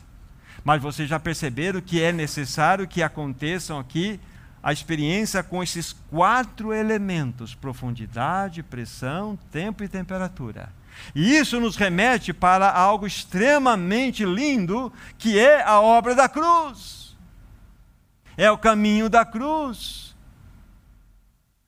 Mas 0.63 0.81
vocês 0.81 1.07
já 1.07 1.19
perceberam 1.19 1.81
que 1.81 2.01
é 2.01 2.11
necessário 2.11 2.87
que 2.87 3.01
aconteçam 3.01 3.79
aqui 3.79 4.19
a 4.61 4.73
experiência 4.73 5.41
com 5.41 5.63
esses 5.63 5.93
quatro 5.93 6.73
elementos: 6.73 7.55
profundidade, 7.55 8.61
pressão, 8.61 9.37
tempo 9.51 9.83
e 9.83 9.87
temperatura. 9.87 10.69
E 11.15 11.37
isso 11.37 11.59
nos 11.61 11.77
remete 11.77 12.33
para 12.33 12.69
algo 12.69 13.07
extremamente 13.07 14.25
lindo, 14.25 14.91
que 15.17 15.39
é 15.39 15.63
a 15.63 15.79
obra 15.79 16.13
da 16.13 16.27
cruz. 16.27 16.98
É 18.39 18.49
o 18.49 18.57
caminho 18.57 19.09
da 19.09 19.25
cruz. 19.25 20.15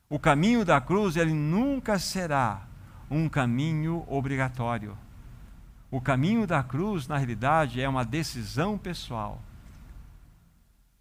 O 0.10 0.18
caminho 0.18 0.64
da 0.64 0.80
cruz, 0.80 1.16
ele 1.18 1.34
nunca 1.34 2.00
será 2.00 2.62
um 3.10 3.28
caminho 3.28 4.06
obrigatório. 4.08 4.98
O 5.90 6.00
caminho 6.00 6.48
da 6.48 6.64
cruz, 6.64 7.08
na 7.08 7.18
realidade, 7.18 7.82
é 7.82 7.90
uma 7.90 8.06
decisão 8.06 8.78
pessoal 8.78 9.42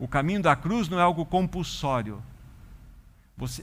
o 0.00 0.09
caminho 0.09 0.40
da 0.40 0.56
cruz 0.56 0.88
não 0.88 0.98
é 0.98 1.02
algo 1.02 1.26
compulsório. 1.26 2.22
Você, 3.37 3.62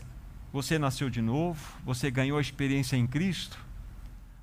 você 0.54 0.78
nasceu 0.78 1.10
de 1.10 1.20
novo, 1.20 1.60
você 1.84 2.12
ganhou 2.12 2.38
a 2.38 2.42
experiência 2.42 2.96
em 2.96 3.08
Cristo. 3.08 3.58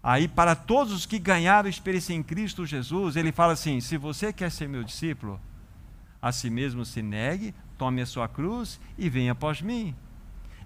Aí, 0.03 0.27
para 0.27 0.57
todos 0.57 0.93
os 0.93 1.07
que 1.07 1.21
ganharam 1.21 1.69
a 1.69 1.71
experiência 1.71 2.13
em 2.13 2.21
Cristo 2.21 2.67
Jesus, 2.67 3.15
ele 3.15 3.31
fala 3.31 3.53
assim: 3.53 3.81
se 3.81 3.97
você 3.97 4.33
quer 4.33 4.51
ser 4.51 4.69
meu 4.69 4.83
discípulo, 4.83 5.41
a 6.25 6.33
si 6.33 6.49
mesmo 6.49 6.87
se 6.87 7.03
negue, 7.03 7.55
tome 7.77 8.01
a 8.01 8.07
sua 8.07 8.27
cruz 8.27 8.81
e 8.97 9.11
venha 9.11 9.33
após 9.33 9.61
mim. 9.61 9.95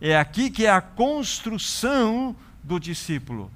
É 0.00 0.16
aqui 0.16 0.50
que 0.50 0.64
é 0.64 0.70
a 0.70 0.80
construção 0.80 2.36
do 2.62 2.78
discípulo. 2.78 3.50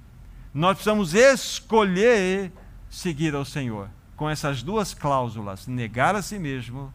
Nós 0.52 0.74
precisamos 0.74 1.14
escolher 1.14 2.50
seguir 2.90 3.36
ao 3.36 3.44
Senhor 3.44 3.88
com 4.16 4.28
essas 4.28 4.64
duas 4.64 4.92
cláusulas: 4.92 5.68
negar 5.68 6.16
a 6.16 6.22
si 6.22 6.40
mesmo 6.40 6.92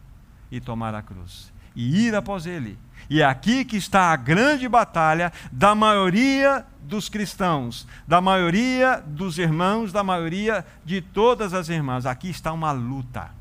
e 0.51 0.59
tomar 0.59 0.93
a 0.93 1.01
cruz 1.01 1.53
e 1.73 2.07
ir 2.07 2.13
após 2.13 2.45
ele. 2.45 2.77
E 3.09 3.21
é 3.21 3.23
aqui 3.23 3.63
que 3.63 3.77
está 3.77 4.11
a 4.11 4.15
grande 4.17 4.67
batalha 4.67 5.31
da 5.49 5.73
maioria 5.73 6.65
dos 6.81 7.07
cristãos, 7.07 7.87
da 8.05 8.19
maioria 8.19 9.01
dos 9.07 9.37
irmãos, 9.37 9.93
da 9.93 10.03
maioria 10.03 10.65
de 10.83 10.99
todas 10.99 11.53
as 11.53 11.69
irmãs. 11.69 12.05
Aqui 12.05 12.29
está 12.29 12.51
uma 12.51 12.73
luta, 12.73 13.31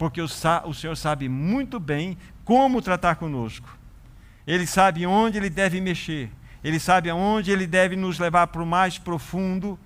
porque 0.00 0.22
o, 0.22 0.24
o 0.64 0.72
Senhor 0.72 0.96
sabe 0.96 1.28
muito 1.28 1.78
bem 1.78 2.16
como 2.42 2.80
tratar 2.80 3.16
conosco. 3.16 3.68
Ele 4.46 4.66
sabe 4.66 5.06
onde 5.06 5.36
ele 5.36 5.50
deve 5.50 5.78
mexer, 5.78 6.30
ele 6.64 6.80
sabe 6.80 7.10
aonde 7.10 7.50
ele 7.50 7.66
deve 7.66 7.96
nos 7.96 8.18
levar 8.18 8.46
para 8.46 8.62
o 8.62 8.66
mais 8.66 8.96
profundo, 8.96 9.78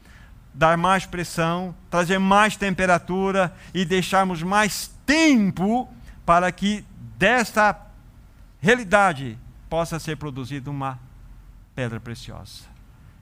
dar 0.54 0.78
mais 0.78 1.04
pressão, 1.04 1.74
trazer 1.90 2.20
mais 2.20 2.56
temperatura 2.56 3.52
e 3.74 3.84
deixarmos 3.84 4.40
mais 4.40 4.86
tempo 5.04 5.92
para 6.24 6.52
que 6.52 6.84
desta 7.18 7.76
realidade 8.60 9.36
possa 9.68 9.98
ser 9.98 10.16
produzida 10.16 10.70
uma 10.70 10.96
pedra 11.74 11.98
preciosa. 11.98 12.62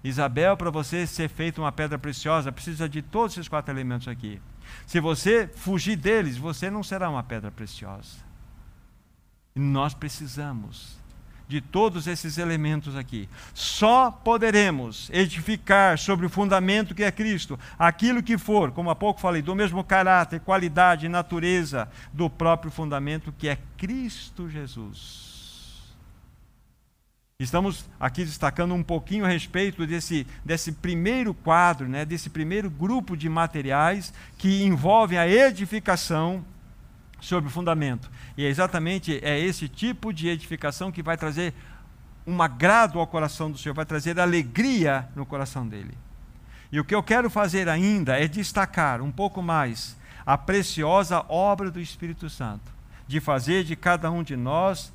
Isabel, 0.04 0.58
para 0.58 0.68
você 0.68 1.06
ser 1.06 1.30
feita 1.30 1.58
uma 1.58 1.72
pedra 1.72 1.98
preciosa, 1.98 2.52
precisa 2.52 2.86
de 2.86 3.00
todos 3.00 3.32
esses 3.32 3.48
quatro 3.48 3.72
elementos 3.72 4.08
aqui. 4.08 4.42
Se 4.86 5.00
você 5.00 5.48
fugir 5.54 5.96
deles, 5.96 6.36
você 6.36 6.70
não 6.70 6.82
será 6.82 7.08
uma 7.08 7.22
pedra 7.22 7.50
preciosa. 7.50 8.16
E 9.54 9.60
nós 9.60 9.94
precisamos 9.94 11.00
de 11.48 11.60
todos 11.60 12.06
esses 12.06 12.38
elementos 12.38 12.96
aqui. 12.96 13.28
Só 13.52 14.10
poderemos 14.10 15.10
edificar 15.12 15.98
sobre 15.98 16.24
o 16.24 16.30
fundamento 16.30 16.94
que 16.94 17.04
é 17.04 17.12
Cristo, 17.12 17.58
aquilo 17.78 18.22
que 18.22 18.38
for, 18.38 18.72
como 18.72 18.88
há 18.88 18.94
pouco 18.94 19.20
falei, 19.20 19.42
do 19.42 19.54
mesmo 19.54 19.84
caráter, 19.84 20.40
qualidade 20.40 21.04
e 21.04 21.10
natureza 21.10 21.88
do 22.12 22.30
próprio 22.30 22.70
fundamento 22.70 23.34
que 23.36 23.48
é 23.48 23.58
Cristo 23.76 24.48
Jesus. 24.48 25.31
Estamos 27.42 27.88
aqui 27.98 28.24
destacando 28.24 28.72
um 28.72 28.82
pouquinho 28.82 29.24
a 29.24 29.28
respeito 29.28 29.84
desse, 29.86 30.26
desse 30.44 30.70
primeiro 30.70 31.34
quadro, 31.34 31.88
né, 31.88 32.04
desse 32.04 32.30
primeiro 32.30 32.70
grupo 32.70 33.16
de 33.16 33.28
materiais 33.28 34.14
que 34.38 34.62
envolvem 34.62 35.18
a 35.18 35.26
edificação 35.26 36.44
sobre 37.20 37.48
o 37.48 37.52
fundamento. 37.52 38.10
E 38.36 38.44
é 38.44 38.48
exatamente 38.48 39.18
é 39.24 39.38
esse 39.38 39.68
tipo 39.68 40.12
de 40.12 40.28
edificação 40.28 40.92
que 40.92 41.02
vai 41.02 41.16
trazer 41.16 41.52
um 42.24 42.40
agrado 42.40 43.00
ao 43.00 43.06
coração 43.06 43.50
do 43.50 43.58
Senhor, 43.58 43.74
vai 43.74 43.86
trazer 43.86 44.20
alegria 44.20 45.08
no 45.16 45.26
coração 45.26 45.66
dele. 45.66 45.98
E 46.70 46.78
o 46.78 46.84
que 46.84 46.94
eu 46.94 47.02
quero 47.02 47.28
fazer 47.28 47.68
ainda 47.68 48.18
é 48.18 48.28
destacar 48.28 49.02
um 49.02 49.10
pouco 49.10 49.42
mais 49.42 49.96
a 50.24 50.38
preciosa 50.38 51.24
obra 51.28 51.70
do 51.70 51.80
Espírito 51.80 52.30
Santo, 52.30 52.72
de 53.06 53.20
fazer 53.20 53.64
de 53.64 53.74
cada 53.74 54.10
um 54.10 54.22
de 54.22 54.36
nós 54.36 54.92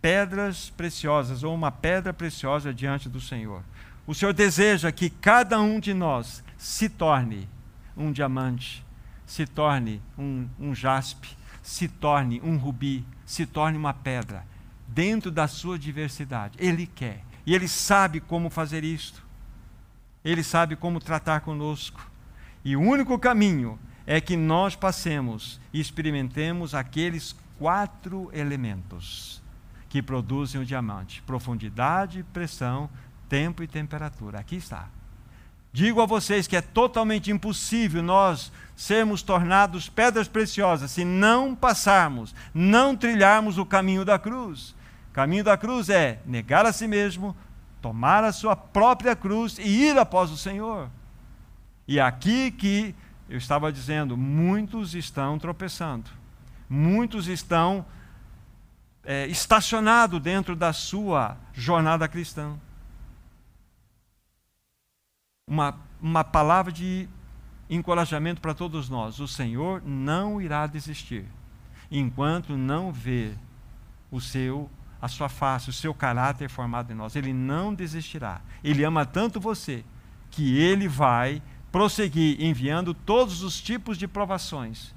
pedras 0.00 0.70
preciosas 0.70 1.42
ou 1.42 1.54
uma 1.54 1.70
pedra 1.70 2.12
preciosa 2.12 2.72
diante 2.72 3.08
do 3.08 3.20
Senhor. 3.20 3.62
O 4.06 4.14
Senhor 4.14 4.32
deseja 4.32 4.90
que 4.90 5.10
cada 5.10 5.60
um 5.60 5.80
de 5.80 5.92
nós 5.92 6.42
se 6.56 6.88
torne 6.88 7.48
um 7.96 8.12
diamante, 8.12 8.84
se 9.26 9.46
torne 9.46 10.00
um, 10.16 10.48
um 10.58 10.74
jaspe, 10.74 11.36
se 11.62 11.88
torne 11.88 12.40
um 12.42 12.56
rubi, 12.56 13.04
se 13.26 13.44
torne 13.44 13.76
uma 13.76 13.92
pedra, 13.92 14.46
dentro 14.86 15.30
da 15.30 15.46
sua 15.46 15.78
diversidade. 15.78 16.56
Ele 16.58 16.86
quer. 16.86 17.22
E 17.44 17.54
ele 17.54 17.68
sabe 17.68 18.20
como 18.20 18.48
fazer 18.48 18.84
isto. 18.84 19.22
Ele 20.24 20.42
sabe 20.42 20.76
como 20.76 21.00
tratar 21.00 21.40
conosco. 21.40 22.10
E 22.64 22.76
o 22.76 22.80
único 22.80 23.18
caminho 23.18 23.78
é 24.06 24.20
que 24.20 24.36
nós 24.36 24.74
passemos 24.74 25.60
e 25.72 25.80
experimentemos 25.80 26.74
aqueles 26.74 27.36
quatro 27.58 28.30
elementos 28.32 29.42
que 29.88 30.02
produzem 30.02 30.60
o 30.60 30.64
diamante: 30.64 31.22
profundidade, 31.22 32.24
pressão, 32.32 32.88
tempo 33.28 33.62
e 33.62 33.66
temperatura. 33.66 34.38
Aqui 34.38 34.56
está. 34.56 34.88
Digo 35.72 36.00
a 36.00 36.06
vocês 36.06 36.46
que 36.46 36.56
é 36.56 36.62
totalmente 36.62 37.30
impossível 37.30 38.02
nós 38.02 38.50
sermos 38.74 39.22
tornados 39.22 39.88
pedras 39.88 40.26
preciosas 40.26 40.90
se 40.90 41.04
não 41.04 41.54
passarmos, 41.54 42.34
não 42.54 42.96
trilharmos 42.96 43.58
o 43.58 43.66
caminho 43.66 44.04
da 44.04 44.18
cruz. 44.18 44.74
Caminho 45.12 45.44
da 45.44 45.56
cruz 45.56 45.88
é 45.90 46.20
negar 46.24 46.64
a 46.64 46.72
si 46.72 46.86
mesmo, 46.86 47.36
tomar 47.82 48.24
a 48.24 48.32
sua 48.32 48.56
própria 48.56 49.14
cruz 49.14 49.58
e 49.58 49.88
ir 49.88 49.98
após 49.98 50.30
o 50.30 50.36
Senhor. 50.36 50.88
E 51.86 51.98
é 51.98 52.02
aqui 52.02 52.50
que 52.50 52.94
eu 53.28 53.36
estava 53.36 53.70
dizendo, 53.70 54.16
muitos 54.16 54.94
estão 54.94 55.38
tropeçando, 55.38 56.10
muitos 56.68 57.28
estão 57.28 57.84
é, 59.08 59.26
estacionados 59.26 60.20
dentro 60.20 60.54
da 60.54 60.70
sua 60.70 61.38
jornada 61.54 62.06
cristã. 62.06 62.58
Uma, 65.48 65.80
uma 65.98 66.22
palavra 66.22 66.70
de 66.70 67.08
encorajamento 67.70 68.38
para 68.38 68.52
todos 68.52 68.90
nós: 68.90 69.18
o 69.18 69.26
Senhor 69.26 69.82
não 69.82 70.42
irá 70.42 70.66
desistir 70.66 71.24
enquanto 71.90 72.54
não 72.54 72.92
vê 72.92 73.32
o 74.10 74.20
seu 74.20 74.70
a 75.00 75.08
sua 75.08 75.28
face, 75.28 75.70
o 75.70 75.72
seu 75.72 75.94
caráter 75.94 76.50
formado 76.50 76.92
em 76.92 76.94
nós. 76.94 77.14
Ele 77.14 77.32
não 77.32 77.72
desistirá. 77.72 78.42
Ele 78.64 78.84
ama 78.84 79.06
tanto 79.06 79.40
você 79.40 79.84
que 80.28 80.58
ele 80.58 80.88
vai 80.88 81.40
prosseguir 81.70 82.42
enviando 82.42 82.92
todos 82.92 83.42
os 83.42 83.60
tipos 83.60 83.96
de 83.96 84.08
provações. 84.08 84.92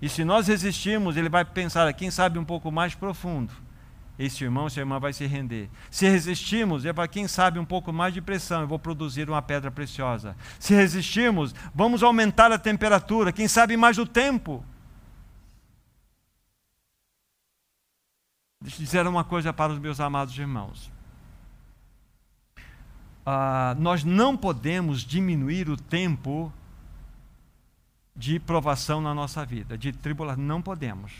E 0.00 0.08
se 0.08 0.24
nós 0.24 0.48
resistirmos, 0.48 1.16
ele 1.16 1.28
vai 1.28 1.44
pensar, 1.44 1.92
quem 1.92 2.10
sabe, 2.10 2.38
um 2.38 2.44
pouco 2.44 2.70
mais 2.70 2.94
profundo 2.94 3.52
esse 4.20 4.44
irmão, 4.44 4.66
essa 4.66 4.78
irmã 4.78 5.00
vai 5.00 5.14
se 5.14 5.26
render. 5.26 5.70
Se 5.90 6.06
resistirmos, 6.06 6.84
é 6.84 6.92
para 6.92 7.08
quem 7.08 7.26
sabe 7.26 7.58
um 7.58 7.64
pouco 7.64 7.90
mais 7.90 8.12
de 8.12 8.20
pressão, 8.20 8.60
eu 8.60 8.68
vou 8.68 8.78
produzir 8.78 9.28
uma 9.30 9.40
pedra 9.40 9.70
preciosa. 9.70 10.36
Se 10.58 10.74
resistirmos, 10.74 11.54
vamos 11.74 12.02
aumentar 12.02 12.52
a 12.52 12.58
temperatura, 12.58 13.32
quem 13.32 13.48
sabe 13.48 13.78
mais 13.78 13.96
o 13.96 14.04
tempo. 14.04 14.62
Deixa 18.60 18.76
eu 18.76 18.84
dizer 18.84 19.06
uma 19.06 19.24
coisa 19.24 19.54
para 19.54 19.72
os 19.72 19.78
meus 19.78 20.00
amados 20.00 20.36
irmãos. 20.36 20.92
Ah, 23.24 23.74
nós 23.78 24.04
não 24.04 24.36
podemos 24.36 25.00
diminuir 25.00 25.70
o 25.70 25.78
tempo 25.78 26.52
de 28.20 28.38
provação 28.38 29.00
na 29.00 29.12
nossa 29.12 29.44
vida, 29.44 29.76
de 29.76 29.92
tribulação. 29.92 30.44
Não 30.44 30.62
podemos. 30.62 31.12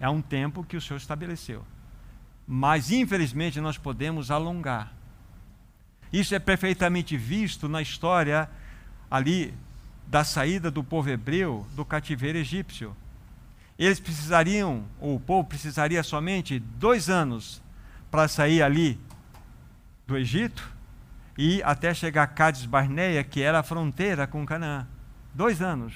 É 0.00 0.08
um 0.08 0.20
tempo 0.20 0.64
que 0.64 0.76
o 0.76 0.80
Senhor 0.80 0.96
estabeleceu 0.96 1.62
mas 2.46 2.92
infelizmente 2.92 3.60
nós 3.60 3.76
podemos 3.76 4.30
alongar. 4.30 4.92
Isso 6.12 6.34
é 6.34 6.38
perfeitamente 6.38 7.16
visto 7.16 7.68
na 7.68 7.82
história 7.82 8.48
ali 9.10 9.52
da 10.06 10.22
saída 10.22 10.70
do 10.70 10.84
povo 10.84 11.10
hebreu 11.10 11.66
do 11.74 11.84
cativeiro 11.84 12.38
egípcio. 12.38 12.96
Eles 13.76 13.98
precisariam, 13.98 14.84
ou 15.00 15.16
o 15.16 15.20
povo 15.20 15.48
precisaria 15.48 16.02
somente 16.02 16.60
dois 16.60 17.10
anos 17.10 17.60
para 18.10 18.28
sair 18.28 18.62
ali 18.62 18.98
do 20.06 20.16
Egito 20.16 20.70
e 21.36 21.60
até 21.64 21.92
chegar 21.92 22.22
a 22.22 22.28
Cádiz 22.28 22.64
Barneia, 22.64 23.22
que 23.24 23.42
era 23.42 23.58
a 23.58 23.62
fronteira 23.62 24.26
com 24.26 24.46
Canaã. 24.46 24.86
Dois 25.34 25.60
anos. 25.60 25.92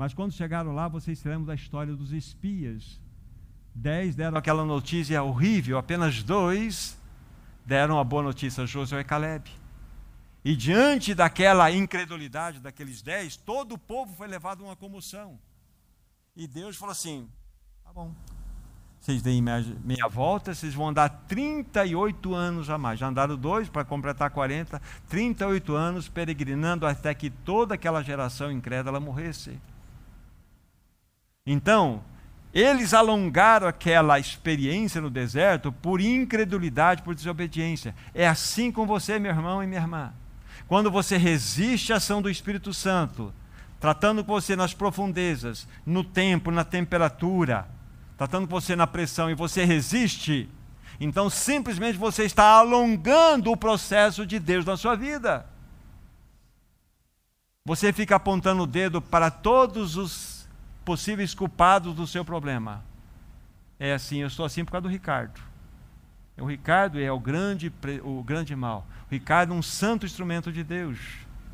Mas 0.00 0.14
quando 0.14 0.32
chegaram 0.32 0.72
lá, 0.72 0.88
vocês 0.88 1.18
se 1.18 1.28
lembram 1.28 1.44
da 1.44 1.54
história 1.54 1.94
dos 1.94 2.10
espias 2.10 2.98
Dez 3.74 4.16
deram 4.16 4.38
aquela 4.38 4.64
notícia 4.64 5.22
horrível, 5.22 5.76
apenas 5.76 6.22
dois 6.22 6.98
deram 7.66 8.00
a 8.00 8.02
boa 8.02 8.22
notícia, 8.22 8.66
Josué 8.66 9.02
e 9.02 9.04
Caleb. 9.04 9.50
E 10.42 10.56
diante 10.56 11.14
daquela 11.14 11.70
incredulidade 11.70 12.60
daqueles 12.60 13.02
dez, 13.02 13.36
todo 13.36 13.74
o 13.74 13.78
povo 13.78 14.14
foi 14.14 14.26
levado 14.26 14.64
a 14.64 14.68
uma 14.68 14.74
comoção. 14.74 15.38
E 16.34 16.46
Deus 16.46 16.76
falou 16.76 16.92
assim: 16.92 17.28
tá 17.84 17.92
bom, 17.92 18.14
vocês 18.98 19.20
deem 19.20 19.42
meia 19.42 20.08
volta, 20.08 20.54
vocês 20.54 20.72
vão 20.72 20.88
andar 20.88 21.10
38 21.28 22.34
anos 22.34 22.70
a 22.70 22.78
mais. 22.78 22.98
Já 22.98 23.06
andaram 23.06 23.36
dois 23.36 23.68
para 23.68 23.84
completar 23.84 24.30
40, 24.30 24.80
38 25.10 25.74
anos 25.74 26.08
peregrinando 26.08 26.86
até 26.86 27.14
que 27.14 27.28
toda 27.28 27.74
aquela 27.74 28.02
geração 28.02 28.50
incrédula 28.50 28.98
morresse. 28.98 29.60
Então, 31.46 32.02
eles 32.52 32.92
alongaram 32.92 33.66
aquela 33.68 34.18
experiência 34.18 35.00
no 35.00 35.08
deserto 35.08 35.70
por 35.70 36.00
incredulidade, 36.00 37.02
por 37.02 37.14
desobediência. 37.14 37.94
É 38.12 38.26
assim 38.26 38.72
com 38.72 38.86
você, 38.86 39.18
meu 39.18 39.30
irmão 39.30 39.62
e 39.62 39.66
minha 39.66 39.80
irmã. 39.80 40.12
Quando 40.66 40.90
você 40.90 41.16
resiste 41.16 41.92
à 41.92 41.96
ação 41.96 42.20
do 42.20 42.30
Espírito 42.30 42.74
Santo, 42.74 43.32
tratando 43.78 44.24
com 44.24 44.32
você 44.32 44.54
nas 44.54 44.74
profundezas, 44.74 45.66
no 45.86 46.04
tempo, 46.04 46.50
na 46.50 46.64
temperatura, 46.64 47.68
tratando 48.16 48.46
com 48.46 48.60
você 48.60 48.76
na 48.76 48.86
pressão 48.86 49.30
e 49.30 49.34
você 49.34 49.64
resiste, 49.64 50.48
então 51.00 51.30
simplesmente 51.30 51.96
você 51.96 52.24
está 52.24 52.44
alongando 52.44 53.50
o 53.50 53.56
processo 53.56 54.26
de 54.26 54.38
Deus 54.38 54.64
na 54.64 54.76
sua 54.76 54.96
vida. 54.96 55.46
Você 57.64 57.92
fica 57.92 58.16
apontando 58.16 58.64
o 58.64 58.66
dedo 58.66 59.00
para 59.00 59.30
todos 59.30 59.96
os 59.96 60.29
possíveis 60.90 61.32
culpados 61.36 61.94
do 61.94 62.04
seu 62.04 62.24
problema. 62.24 62.82
É 63.78 63.92
assim, 63.92 64.22
eu 64.22 64.26
estou 64.26 64.44
assim 64.44 64.64
por 64.64 64.72
causa 64.72 64.82
do 64.82 64.88
Ricardo. 64.88 65.40
O 66.36 66.44
Ricardo 66.44 66.98
é 66.98 67.12
o 67.12 67.20
grande, 67.20 67.72
o 68.02 68.24
grande 68.24 68.56
mal. 68.56 68.84
O 69.08 69.14
Ricardo 69.14 69.52
é 69.52 69.56
um 69.56 69.62
santo 69.62 70.04
instrumento 70.04 70.50
de 70.50 70.64
Deus. 70.64 70.98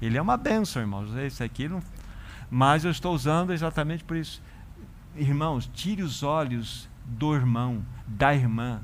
Ele 0.00 0.16
é 0.16 0.22
uma 0.22 0.38
bênção, 0.38 0.80
irmãos. 0.80 1.14
Esse 1.18 1.44
aqui 1.44 1.68
não. 1.68 1.82
Mas 2.50 2.82
eu 2.86 2.90
estou 2.90 3.14
usando 3.14 3.52
exatamente 3.52 4.02
por 4.04 4.16
isso. 4.16 4.40
Irmãos, 5.14 5.70
tire 5.74 6.02
os 6.02 6.22
olhos 6.22 6.88
do 7.04 7.34
irmão, 7.34 7.84
da 8.06 8.34
irmã. 8.34 8.80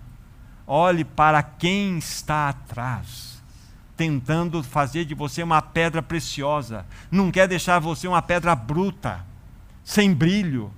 Olhe 0.67 1.03
para 1.03 1.43
quem 1.43 1.97
está 1.97 2.51
atrás, 2.51 3.43
tentando 3.97 4.62
fazer 4.62 5.07
de 5.07 5.15
você 5.15 5.43
uma 5.43 5.62
pedra 5.62 6.03
preciosa. 6.03 6.85
Não 7.11 7.31
quer 7.31 7.49
deixar 7.49 7.79
você 7.79 8.07
uma 8.07 8.21
pedra 8.21 8.55
bruta 8.55 9.32
sem 9.85 10.12
brilho. 10.14 10.73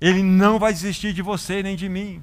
Ele 0.00 0.22
não 0.22 0.58
vai 0.58 0.72
desistir 0.72 1.12
de 1.12 1.22
você 1.22 1.62
nem 1.62 1.76
de 1.76 1.88
mim. 1.88 2.22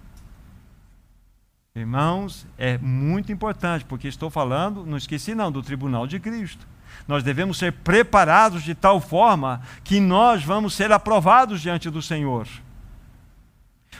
Irmãos, 1.75 2.45
é 2.57 2.77
muito 2.77 3.31
importante, 3.31 3.83
porque 3.83 4.07
estou 4.07 4.29
falando, 4.29 4.85
não 4.85 4.97
esqueci 4.97 5.33
não, 5.33 5.51
do 5.51 5.63
tribunal 5.63 6.05
de 6.05 6.19
Cristo. 6.19 6.67
Nós 7.07 7.23
devemos 7.23 7.57
ser 7.57 7.73
preparados 7.73 8.61
de 8.61 8.75
tal 8.75 9.01
forma 9.01 9.61
que 9.83 9.99
nós 9.99 10.43
vamos 10.43 10.75
ser 10.75 10.91
aprovados 10.91 11.61
diante 11.61 11.89
do 11.89 12.01
Senhor. 12.01 12.47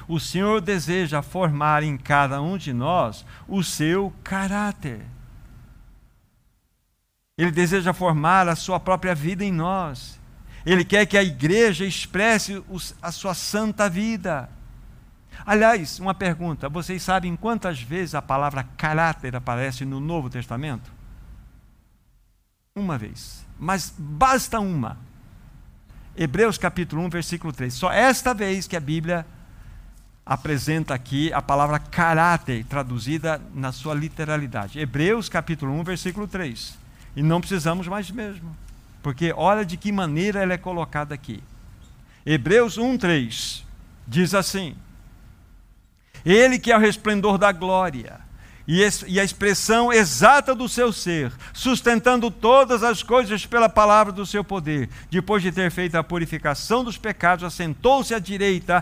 O 0.08 0.20
Senhor 0.20 0.62
deseja 0.62 1.22
formar 1.22 1.82
em 1.82 1.98
cada 1.98 2.42
um 2.42 2.58
de 2.58 2.74
nós 2.74 3.26
o 3.48 3.64
seu 3.64 4.14
caráter. 4.24 5.02
Ele 7.38 7.52
deseja 7.52 7.94
formar 7.94 8.48
a 8.48 8.56
sua 8.56 8.80
própria 8.80 9.16
vida 9.16 9.44
em 9.44 9.52
nós. 9.52 10.20
Ele 10.66 10.86
quer 10.86 11.06
que 11.06 11.18
a 11.18 11.24
igreja 11.24 11.86
expresse 11.86 12.64
a 13.02 13.12
sua 13.12 13.34
santa 13.34 13.90
vida. 13.90 14.50
Aliás, 15.46 16.00
uma 16.00 16.14
pergunta: 16.14 16.70
vocês 16.70 17.02
sabem 17.04 17.36
quantas 17.36 17.82
vezes 17.82 18.16
a 18.16 18.22
palavra 18.22 18.64
caráter 18.78 19.36
aparece 19.36 19.84
no 19.84 20.00
Novo 20.00 20.30
Testamento? 20.30 20.92
Uma 22.76 22.98
vez. 22.98 23.46
Mas 23.60 23.94
basta 23.98 24.60
uma. 24.60 24.98
Hebreus 26.16 26.58
capítulo 26.58 27.02
1, 27.04 27.10
versículo 27.10 27.52
3. 27.52 27.74
Só 27.74 27.92
esta 27.92 28.34
vez 28.34 28.68
que 28.68 28.76
a 28.76 28.80
Bíblia 28.80 29.26
apresenta 30.26 30.94
aqui 30.94 31.34
a 31.34 31.42
palavra 31.42 31.80
caráter, 31.80 32.64
traduzida 32.66 33.42
na 33.54 33.72
sua 33.72 33.94
literalidade. 33.94 34.80
Hebreus 34.80 35.28
capítulo 35.28 35.74
1, 35.74 35.84
versículo 35.84 36.28
3. 36.28 36.78
E 37.16 37.22
não 37.22 37.42
precisamos 37.42 37.88
mais 37.88 38.10
mesmo. 38.10 38.56
Porque 39.04 39.32
olha 39.36 39.64
de 39.64 39.78
que 39.78 39.92
maneira 39.92 40.42
ela 40.42 40.54
é 40.54 40.58
colocada 40.58 41.14
aqui. 41.14 41.44
Hebreus 42.26 42.78
1:3 42.78 43.64
diz 44.08 44.34
assim: 44.34 44.76
Ele 46.26 46.58
que 46.58 46.72
é 46.72 46.78
o 46.78 46.80
resplendor 46.80 47.38
da 47.38 47.52
glória 47.52 48.22
e 48.66 49.20
a 49.20 49.24
expressão 49.24 49.92
exata 49.92 50.56
do 50.56 50.70
seu 50.70 50.94
ser, 50.94 51.34
sustentando 51.52 52.32
todas 52.32 52.82
as 52.82 53.04
coisas 53.04 53.46
pela 53.46 53.68
palavra 53.68 54.14
do 54.14 54.26
seu 54.26 54.42
poder, 54.42 54.90
depois 55.12 55.44
de 55.44 55.52
ter 55.52 55.70
feito 55.70 55.96
a 55.96 56.04
purificação 56.04 56.82
dos 56.82 56.98
pecados, 56.98 57.44
assentou-se 57.44 58.14
à 58.14 58.20
direita 58.20 58.82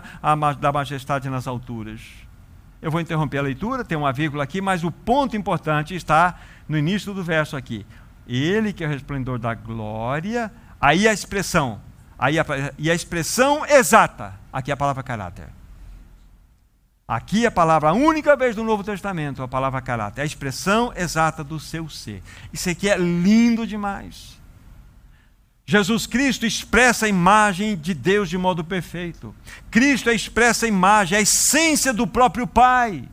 da 0.60 0.70
majestade 0.70 1.28
nas 1.28 1.48
alturas. 1.48 2.00
Eu 2.80 2.92
vou 2.92 3.00
interromper 3.00 3.38
a 3.38 3.42
leitura, 3.42 3.84
tem 3.84 3.98
uma 3.98 4.12
vírgula 4.12 4.44
aqui, 4.44 4.60
mas 4.60 4.84
o 4.84 4.90
ponto 4.92 5.36
importante 5.36 5.96
está 5.96 6.38
no 6.68 6.78
início 6.78 7.12
do 7.12 7.24
verso 7.24 7.56
aqui. 7.56 7.84
Ele 8.26 8.72
que 8.72 8.84
é 8.84 8.86
o 8.86 8.90
resplendor 8.90 9.38
da 9.38 9.54
glória. 9.54 10.52
Aí 10.80 11.06
a 11.06 11.12
expressão, 11.12 11.80
aí 12.18 12.38
a, 12.38 12.44
e 12.78 12.90
a 12.90 12.94
expressão 12.94 13.64
exata, 13.66 14.34
aqui 14.52 14.70
é 14.70 14.74
a 14.74 14.76
palavra 14.76 15.02
caráter. 15.02 15.48
Aqui 17.06 17.44
a 17.44 17.50
palavra, 17.50 17.90
a 17.90 17.92
única 17.92 18.34
vez 18.36 18.56
do 18.56 18.64
Novo 18.64 18.82
Testamento, 18.82 19.42
a 19.42 19.48
palavra 19.48 19.82
caráter, 19.82 20.20
é 20.20 20.22
a 20.22 20.26
expressão 20.26 20.92
exata 20.96 21.44
do 21.44 21.60
seu 21.60 21.88
ser. 21.88 22.22
Isso 22.52 22.70
aqui 22.70 22.88
é 22.88 22.96
lindo 22.96 23.66
demais. 23.66 24.40
Jesus 25.64 26.06
Cristo 26.06 26.44
expressa 26.44 27.06
a 27.06 27.08
imagem 27.08 27.76
de 27.76 27.94
Deus 27.94 28.28
de 28.28 28.36
modo 28.36 28.64
perfeito. 28.64 29.34
Cristo 29.70 30.10
expressa 30.10 30.66
a 30.66 30.68
imagem, 30.68 31.18
a 31.18 31.20
essência 31.20 31.92
do 31.92 32.06
próprio 32.06 32.46
Pai. 32.46 33.08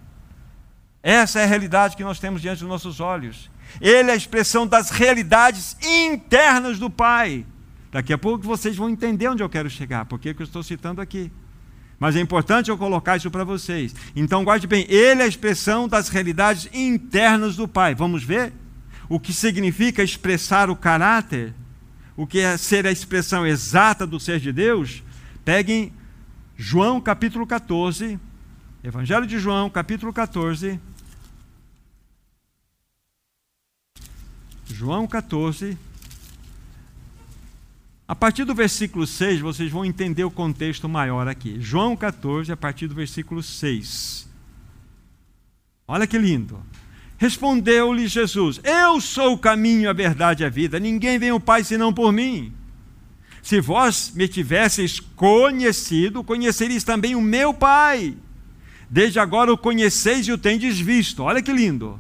Essa 1.02 1.40
é 1.40 1.44
a 1.44 1.48
realidade 1.48 1.96
que 1.96 2.04
nós 2.04 2.20
temos 2.20 2.42
diante 2.42 2.60
dos 2.60 2.70
nossos 2.70 3.00
olhos. 3.00 3.50
Ele 3.80 4.10
é 4.10 4.14
a 4.14 4.18
expressão 4.18 4.66
das 4.68 4.90
realidades 4.90 5.78
internas 5.82 6.80
do 6.80 6.90
Pai. 6.90 7.46
Daqui 7.92 8.14
a 8.14 8.18
pouco 8.18 8.46
vocês 8.46 8.76
vão 8.76 8.90
entender 8.90 9.28
onde 9.28 9.42
eu 9.42 9.50
quero 9.50 9.70
chegar, 9.70 10.06
porque 10.06 10.36
eu 10.38 10.44
estou 10.44 10.62
citando 10.62 11.02
aqui. 11.02 11.32
Mas 12.00 12.16
é 12.16 12.22
importante 12.22 12.70
eu 12.70 12.78
colocar 12.78 13.18
isso 13.18 13.30
para 13.30 13.44
vocês. 13.44 13.94
Então 14.16 14.44
guarde 14.44 14.68
bem, 14.68 14.86
ele 14.88 15.22
é 15.22 15.26
a 15.26 15.28
expressão 15.28 15.88
das 15.88 16.08
realidades 16.08 16.70
internas 16.74 17.56
do 17.56 17.68
Pai. 17.68 17.94
Vamos 17.94 18.24
ver 18.24 18.54
o 19.10 19.20
que 19.20 19.34
significa 19.34 20.04
expressar 20.04 20.70
o 20.70 20.76
caráter, 20.76 21.54
o 22.16 22.28
que 22.28 22.40
é 22.40 22.56
ser 22.58 22.86
a 22.86 22.92
expressão 22.92 23.46
exata 23.46 24.06
do 24.06 24.20
ser 24.20 24.40
de 24.40 24.54
Deus. 24.54 25.04
Peguem 25.44 25.92
João 26.56 27.02
capítulo 27.02 27.46
14, 27.48 28.20
Evangelho 28.84 29.26
de 29.26 29.40
João 29.40 29.70
capítulo 29.70 30.14
14. 30.14 30.80
João 34.72 35.08
14, 35.08 35.78
a 38.08 38.16
partir 38.16 38.44
do 38.44 38.56
versículo 38.56 39.06
6, 39.06 39.40
vocês 39.40 39.72
vão 39.72 39.86
entender 39.86 40.24
o 40.24 40.32
contexto 40.32 40.90
maior 40.90 41.28
aqui. 41.28 41.58
João 41.60 41.96
14, 41.96 42.52
a 42.52 42.58
partir 42.58 42.88
do 42.88 42.96
versículo 42.96 43.44
6. 43.44 44.28
Olha 45.88 46.08
que 46.08 46.18
lindo. 46.18 46.60
Respondeu-lhe 47.18 48.08
Jesus: 48.08 48.60
Eu 48.64 49.02
sou 49.02 49.34
o 49.34 49.38
caminho, 49.38 49.90
a 49.90 49.94
verdade 49.94 50.44
e 50.44 50.46
a 50.46 50.50
vida. 50.50 50.80
Ninguém 50.80 51.20
vem 51.20 51.30
ao 51.30 51.40
Pai 51.40 51.64
senão 51.64 51.94
por 51.94 52.12
mim. 52.12 52.54
Se 53.44 53.60
vós 53.62 54.12
me 54.16 54.28
tivesseis 54.28 55.00
conhecido, 55.00 56.24
conhecereis 56.24 56.84
também 56.84 57.16
o 57.16 57.22
meu 57.22 57.54
Pai. 57.54 58.16
Desde 58.90 59.20
agora 59.20 59.54
o 59.54 59.58
conheceis 59.58 60.28
e 60.28 60.32
o 60.32 60.38
tendes 60.38 60.80
visto. 60.80 61.24
Olha 61.24 61.42
que 61.42 61.52
lindo. 61.52 62.00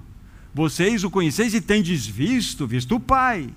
Vocês 0.54 1.04
o 1.04 1.10
conheceis 1.10 1.54
e 1.54 1.62
tendes 1.62 2.06
visto, 2.06 2.66
visto 2.66 2.96
o 2.96 3.00
Pai. 3.00 3.50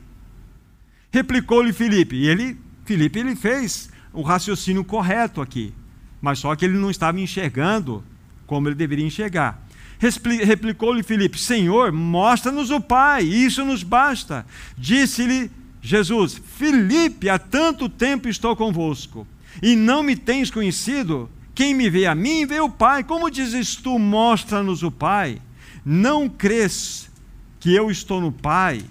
Replicou-lhe 1.11 1.72
Filipe. 1.72 2.16
E 2.16 2.26
ele, 2.26 2.59
Filipe, 2.85 3.18
ele 3.18 3.37
fez 3.37 3.90
o 4.12 4.22
raciocínio 4.22 4.85
correto 4.85 5.40
aqui. 5.40 5.72
Mas 6.20 6.38
só 6.38 6.55
que 6.55 6.64
ele 6.64 6.78
não 6.78 6.90
estava 6.90 7.18
enxergando 7.20 8.05
como 8.46 8.68
ele 8.68 8.74
deveria 8.74 9.07
enxergar. 9.07 9.66
Replicou-lhe 10.44 11.02
Filipe: 11.02 11.38
Senhor, 11.38 11.92
mostra-nos 11.92 12.70
o 12.70 12.81
Pai, 12.81 13.22
isso 13.22 13.64
nos 13.64 13.83
basta. 13.83 14.44
Disse-lhe 14.76 15.50
Jesus: 15.81 16.40
Filipe, 16.57 17.28
há 17.28 17.38
tanto 17.38 17.88
tempo 17.88 18.28
estou 18.28 18.55
convosco, 18.57 19.26
e 19.62 19.76
não 19.76 20.02
me 20.02 20.16
tens 20.16 20.50
conhecido? 20.50 21.31
Quem 21.55 21.74
me 21.74 21.88
vê 21.88 22.07
a 22.07 22.14
mim, 22.14 22.46
vê 22.46 22.61
o 22.61 22.68
Pai. 22.68 23.05
Como 23.05 23.31
dizes 23.31 23.76
tu, 23.76 23.98
mostra-nos 23.98 24.83
o 24.83 24.90
Pai? 24.90 25.40
Não 25.85 26.29
crês 26.29 27.11
que 27.61 27.75
eu 27.75 27.90
estou 27.90 28.21
no 28.21 28.33
Pai 28.33 28.83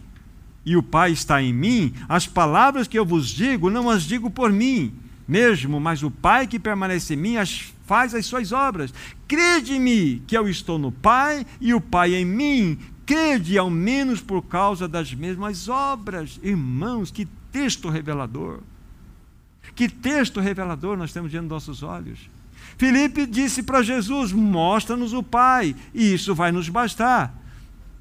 e 0.65 0.75
o 0.75 0.83
Pai 0.83 1.11
está 1.11 1.41
em 1.41 1.53
mim, 1.53 1.93
as 2.07 2.27
palavras 2.27 2.87
que 2.87 2.97
eu 2.97 3.05
vos 3.05 3.27
digo, 3.27 3.69
não 3.69 3.89
as 3.89 4.03
digo 4.03 4.29
por 4.29 4.51
mim 4.51 4.93
mesmo, 5.27 5.79
mas 5.79 6.03
o 6.03 6.11
Pai 6.11 6.45
que 6.45 6.59
permanece 6.59 7.13
em 7.13 7.17
mim 7.17 7.37
as 7.37 7.73
faz 7.91 8.15
as 8.15 8.25
suas 8.25 8.53
obras. 8.53 8.93
Crede-me 9.27 10.23
que 10.25 10.37
eu 10.37 10.47
estou 10.47 10.79
no 10.79 10.93
Pai 10.93 11.45
e 11.59 11.73
o 11.73 11.81
Pai 11.81 12.15
em 12.15 12.23
mim. 12.23 12.79
Crede 13.05 13.57
ao 13.57 13.69
menos 13.69 14.21
por 14.21 14.41
causa 14.43 14.87
das 14.87 15.13
mesmas 15.13 15.67
obras. 15.67 16.39
Irmãos, 16.41 17.11
que 17.11 17.27
texto 17.51 17.89
revelador. 17.89 18.59
Que 19.75 19.89
texto 19.89 20.39
revelador 20.39 20.95
nós 20.95 21.11
temos 21.11 21.31
diante 21.31 21.47
dos 21.47 21.67
nossos 21.67 21.83
olhos. 21.83 22.29
Filipe 22.81 23.27
disse 23.27 23.61
para 23.61 23.83
Jesus: 23.83 24.31
Mostra-nos 24.31 25.13
o 25.13 25.21
Pai, 25.21 25.75
e 25.93 26.15
isso 26.15 26.33
vai 26.33 26.51
nos 26.51 26.67
bastar. 26.67 27.31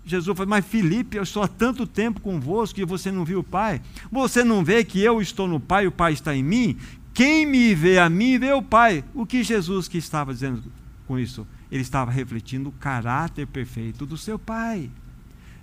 Jesus 0.06 0.34
falou, 0.34 0.48
mas 0.48 0.64
Felipe, 0.64 1.18
eu 1.18 1.22
estou 1.22 1.42
há 1.42 1.48
tanto 1.48 1.86
tempo 1.86 2.18
convosco 2.18 2.80
e 2.80 2.84
você 2.86 3.12
não 3.12 3.22
viu 3.22 3.40
o 3.40 3.44
Pai? 3.44 3.82
Você 4.10 4.42
não 4.42 4.64
vê 4.64 4.82
que 4.82 4.98
eu 4.98 5.20
estou 5.20 5.46
no 5.46 5.60
Pai 5.60 5.84
e 5.84 5.88
o 5.88 5.92
Pai 5.92 6.14
está 6.14 6.34
em 6.34 6.42
mim? 6.42 6.78
Quem 7.12 7.44
me 7.44 7.74
vê 7.74 7.98
a 7.98 8.08
mim, 8.08 8.38
vê 8.38 8.54
o 8.54 8.62
Pai. 8.62 9.04
O 9.12 9.26
que 9.26 9.44
Jesus 9.44 9.86
que 9.86 9.98
estava 9.98 10.32
dizendo 10.32 10.62
com 11.06 11.18
isso? 11.18 11.46
Ele 11.70 11.82
estava 11.82 12.10
refletindo 12.10 12.70
o 12.70 12.72
caráter 12.72 13.46
perfeito 13.46 14.06
do 14.06 14.16
seu 14.16 14.38
Pai. 14.38 14.88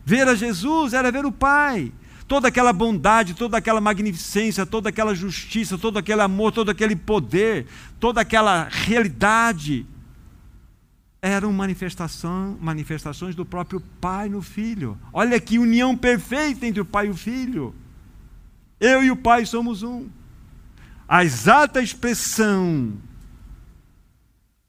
Ver 0.06 0.28
a 0.28 0.36
Jesus 0.36 0.94
era 0.94 1.12
ver 1.12 1.26
o 1.26 1.32
Pai. 1.32 1.92
Toda 2.28 2.50
aquela 2.50 2.74
bondade, 2.74 3.34
toda 3.34 3.58
aquela 3.58 3.80
magnificência, 3.80 4.66
toda 4.66 4.90
aquela 4.90 5.16
justiça, 5.16 5.78
todo 5.78 5.98
aquele 5.98 6.22
amor, 6.22 6.52
todo 6.52 6.70
aquele 6.70 6.96
poder, 6.96 7.66
toda 8.00 8.22
aquela 8.22 8.68
realidade 8.70 9.86
eram 11.22 11.52
manifestação, 11.52 12.58
manifestações 12.62 13.36
do 13.36 13.46
próprio 13.46 13.82
Pai 14.02 14.30
no 14.30 14.42
Filho. 14.42 14.98
Olha 15.12 15.40
que 15.40 15.60
união 15.60 15.96
perfeita 15.96 16.66
entre 16.66 16.82
o 16.82 16.86
Pai 16.86 17.08
e 17.08 17.10
o 17.10 17.16
Filho. 17.16 17.74
Eu 18.80 19.04
e 19.04 19.10
o 19.10 19.16
Pai 19.16 19.46
somos 19.46 19.82
um. 19.82 20.08
A 21.08 21.24
exata 21.24 21.82
expressão 21.82 22.94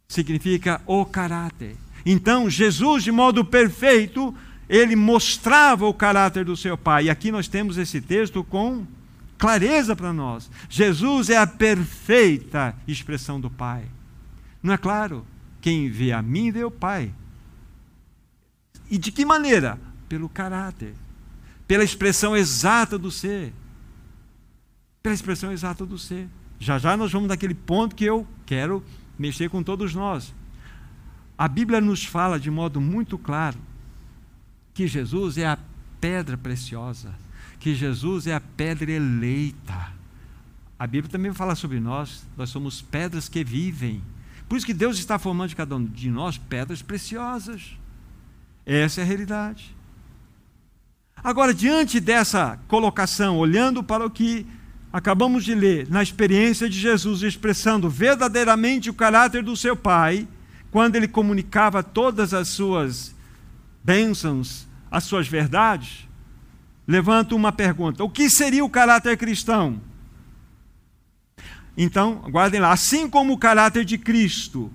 significa 0.09 0.81
o 0.87 1.05
caráter. 1.05 1.77
Então, 2.07 2.49
Jesus, 2.49 3.05
de 3.05 3.12
modo 3.12 3.44
perfeito, 3.44 4.35
ele 4.68 4.94
mostrava 4.94 5.87
o 5.87 5.94
caráter 5.94 6.44
do 6.44 6.57
seu 6.57 6.76
Pai. 6.76 7.07
E 7.07 7.11
aqui 7.11 7.33
nós 7.33 7.48
temos 7.48 7.78
esse 7.78 8.00
texto 8.00 8.44
com 8.44 8.87
clareza 9.38 9.96
para 9.96 10.12
nós. 10.12 10.50
Jesus 10.68 11.31
é 11.31 11.38
a 11.38 11.46
perfeita 11.46 12.76
expressão 12.87 13.40
do 13.40 13.48
Pai. 13.48 13.85
Não 14.62 14.74
é 14.74 14.76
claro? 14.76 15.24
Quem 15.61 15.88
vê 15.88 16.12
a 16.12 16.20
mim 16.20 16.50
vê 16.50 16.64
o 16.64 16.70
Pai. 16.70 17.12
E 18.90 18.98
de 18.98 19.11
que 19.11 19.24
maneira? 19.24 19.78
Pelo 20.09 20.28
caráter, 20.28 20.94
pela 21.66 21.85
expressão 21.85 22.37
exata 22.37 22.98
do 22.98 23.11
ser. 23.11 23.52
Pela 25.02 25.14
expressão 25.14 25.52
exata 25.52 25.85
do 25.87 25.98
ser. 25.98 26.28
Já 26.59 26.78
já 26.78 26.96
nós 26.96 27.12
vamos 27.12 27.28
naquele 27.28 27.54
ponto 27.54 27.94
que 27.94 28.04
eu 28.04 28.26
quero 28.44 28.83
mexer 29.18 29.48
com 29.48 29.62
todos 29.62 29.94
nós. 29.94 30.35
A 31.37 31.46
Bíblia 31.46 31.81
nos 31.81 32.04
fala 32.04 32.40
de 32.40 32.50
modo 32.50 32.81
muito 32.81 33.16
claro 33.16 33.67
que 34.79 34.87
Jesus 34.87 35.37
é 35.37 35.45
a 35.45 35.59
pedra 36.01 36.37
preciosa, 36.37 37.12
que 37.59 37.75
Jesus 37.75 38.29
é 38.29 38.35
a 38.37 38.41
pedra 38.41 38.93
eleita. 38.93 39.93
A 40.79 40.87
Bíblia 40.87 41.11
também 41.11 41.35
fala 41.35 41.57
sobre 41.57 41.81
nós, 41.81 42.25
nós 42.37 42.49
somos 42.51 42.81
pedras 42.81 43.29
que 43.29 43.43
vivem. 43.43 44.01
Por 44.49 44.57
isso 44.57 44.64
que 44.64 44.73
Deus 44.73 44.97
está 44.97 45.19
formando 45.19 45.49
de 45.49 45.57
cada 45.57 45.75
um 45.75 45.85
de 45.85 46.09
nós 46.09 46.38
pedras 46.38 46.81
preciosas. 46.81 47.77
Essa 48.64 49.01
é 49.01 49.03
a 49.03 49.07
realidade. 49.09 49.75
Agora, 51.25 51.53
diante 51.53 51.99
dessa 51.99 52.57
colocação, 52.69 53.37
olhando 53.37 53.83
para 53.83 54.07
o 54.07 54.11
que 54.11 54.47
acabamos 54.93 55.45
de 55.45 55.57
ler, 55.57 55.91
na 55.91 56.05
experiência 56.05 56.71
de 56.71 56.79
Jesus, 56.79 57.23
expressando 57.23 57.91
verdadeiramente 57.91 58.91
o 58.91 58.95
caráter 58.95 59.43
do 59.43 59.57
seu 59.57 59.75
Pai, 59.75 60.29
quando 60.71 60.95
ele 60.95 61.09
comunicava 61.09 61.83
todas 61.83 62.33
as 62.33 62.47
suas 62.47 63.12
bênçãos, 63.83 64.67
as 64.90 65.05
suas 65.05 65.29
verdades, 65.29 66.09
levanto 66.87 67.37
uma 67.37 67.53
pergunta: 67.53 68.03
o 68.05 68.11
que 68.11 68.29
seria 68.31 68.64
o 68.64 68.70
caráter 68.70 69.16
cristão? 69.16 69.81
Então, 71.77 72.24
guardem 72.31 72.61
lá, 72.61 72.72
assim 72.72 73.09
como 73.09 73.33
o 73.33 73.38
caráter 73.38 73.85
de 73.85 73.96
Cristo 73.96 74.72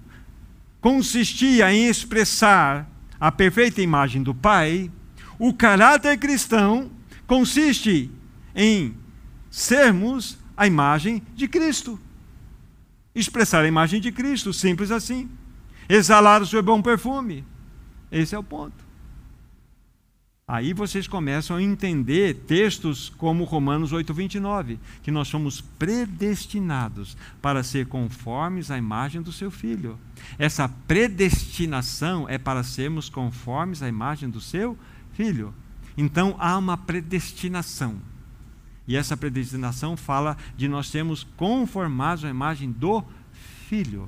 consistia 0.80 1.74
em 1.74 1.88
expressar 1.88 2.90
a 3.20 3.32
perfeita 3.32 3.82
imagem 3.82 4.24
do 4.24 4.34
Pai, 4.34 4.92
o 5.40 5.54
caráter 5.54 6.18
cristão 6.18 6.92
consiste 7.26 8.12
em 8.56 8.96
sermos 9.50 10.38
a 10.56 10.68
imagem 10.68 11.22
de 11.36 11.48
Cristo. 11.48 12.00
Expressar 13.16 13.64
a 13.64 13.68
imagem 13.68 14.02
de 14.02 14.12
Cristo, 14.12 14.54
simples 14.54 14.92
assim. 14.92 15.30
Exalar 15.88 16.42
o 16.42 16.46
seu 16.46 16.64
bom 16.64 16.82
perfume. 16.82 17.46
Esse 18.12 18.36
é 18.36 18.40
o 18.40 18.44
ponto. 18.44 18.84
Aí 20.54 20.72
vocês 20.72 21.08
começam 21.08 21.58
a 21.58 21.64
entender 21.64 22.44
textos 22.46 23.10
como 23.18 23.44
Romanos 23.44 23.92
8:29, 23.92 24.78
que 25.02 25.10
nós 25.10 25.28
somos 25.28 25.62
predestinados 25.62 27.18
para 27.42 27.64
ser 27.64 27.88
conformes 27.88 28.70
à 28.70 28.78
imagem 28.78 29.20
do 29.20 29.32
seu 29.32 29.50
filho. 29.50 29.98
Essa 30.38 30.70
predestinação 30.70 32.30
é 32.30 32.38
para 32.38 32.62
sermos 32.62 33.10
conformes 33.10 33.82
à 33.82 33.90
imagem 33.90 34.30
do 34.30 34.40
seu 34.40 34.78
filho. 35.14 35.56
Então 35.98 36.36
há 36.38 36.56
uma 36.56 36.78
predestinação. 36.78 37.96
E 38.88 38.96
essa 38.96 39.18
predestinação 39.18 39.98
fala 39.98 40.38
de 40.56 40.68
nós 40.68 40.86
sermos 40.86 41.24
conformados 41.36 42.24
à 42.26 42.30
imagem 42.30 42.72
do 42.72 43.04
filho. 43.68 44.08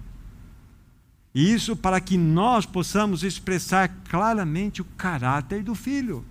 Isso 1.33 1.75
para 1.75 1.99
que 1.99 2.19
nós 2.19 2.67
possamos 2.67 3.23
expressar 3.23 3.89
claramente 4.07 4.79
o 4.83 4.85
caráter 4.95 5.63
do 5.63 5.73
filho. 5.73 6.23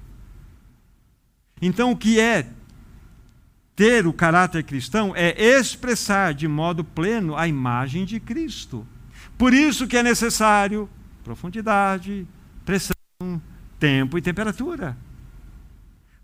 Então, 1.60 1.92
o 1.92 1.96
que 1.96 2.20
é 2.20 2.46
ter 3.76 4.06
o 4.06 4.12
caráter 4.12 4.62
cristão 4.62 5.12
é 5.16 5.34
expressar 5.40 6.34
de 6.34 6.46
modo 6.46 6.84
pleno 6.84 7.36
a 7.36 7.48
imagem 7.48 8.04
de 8.04 8.20
Cristo. 8.20 8.86
Por 9.36 9.52
isso 9.52 9.86
que 9.86 9.96
é 9.96 10.02
necessário 10.02 10.88
profundidade, 11.24 12.26
pressão, 12.64 12.94
tempo 13.78 14.16
e 14.16 14.22
temperatura. 14.22 14.96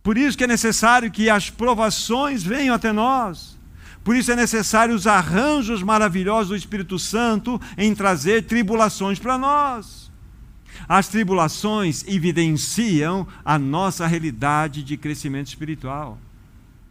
Por 0.03 0.17
isso 0.17 0.37
que 0.37 0.45
é 0.45 0.47
necessário 0.47 1.11
que 1.11 1.29
as 1.29 1.51
provações 1.51 2.43
venham 2.43 2.75
até 2.75 2.93
nós. 2.93 3.59
Por 4.03 4.17
isso 4.17 4.33
é 4.33 4.37
necessário 4.37 4.95
os 4.95 5.07
arranjos 5.07 5.83
maravilhosos 5.83 6.49
do 6.49 6.57
Espírito 6.57 6.99
Santo 6.99 7.61
em 7.77 7.95
trazer 7.95 8.43
tribulações 8.43 9.19
para 9.19 9.37
nós. 9.37 10.10
As 10.89 11.09
tribulações 11.09 12.05
evidenciam 12.07 13.27
a 13.45 13.59
nossa 13.59 14.07
realidade 14.07 14.83
de 14.83 14.97
crescimento 14.97 15.49
espiritual. 15.49 16.19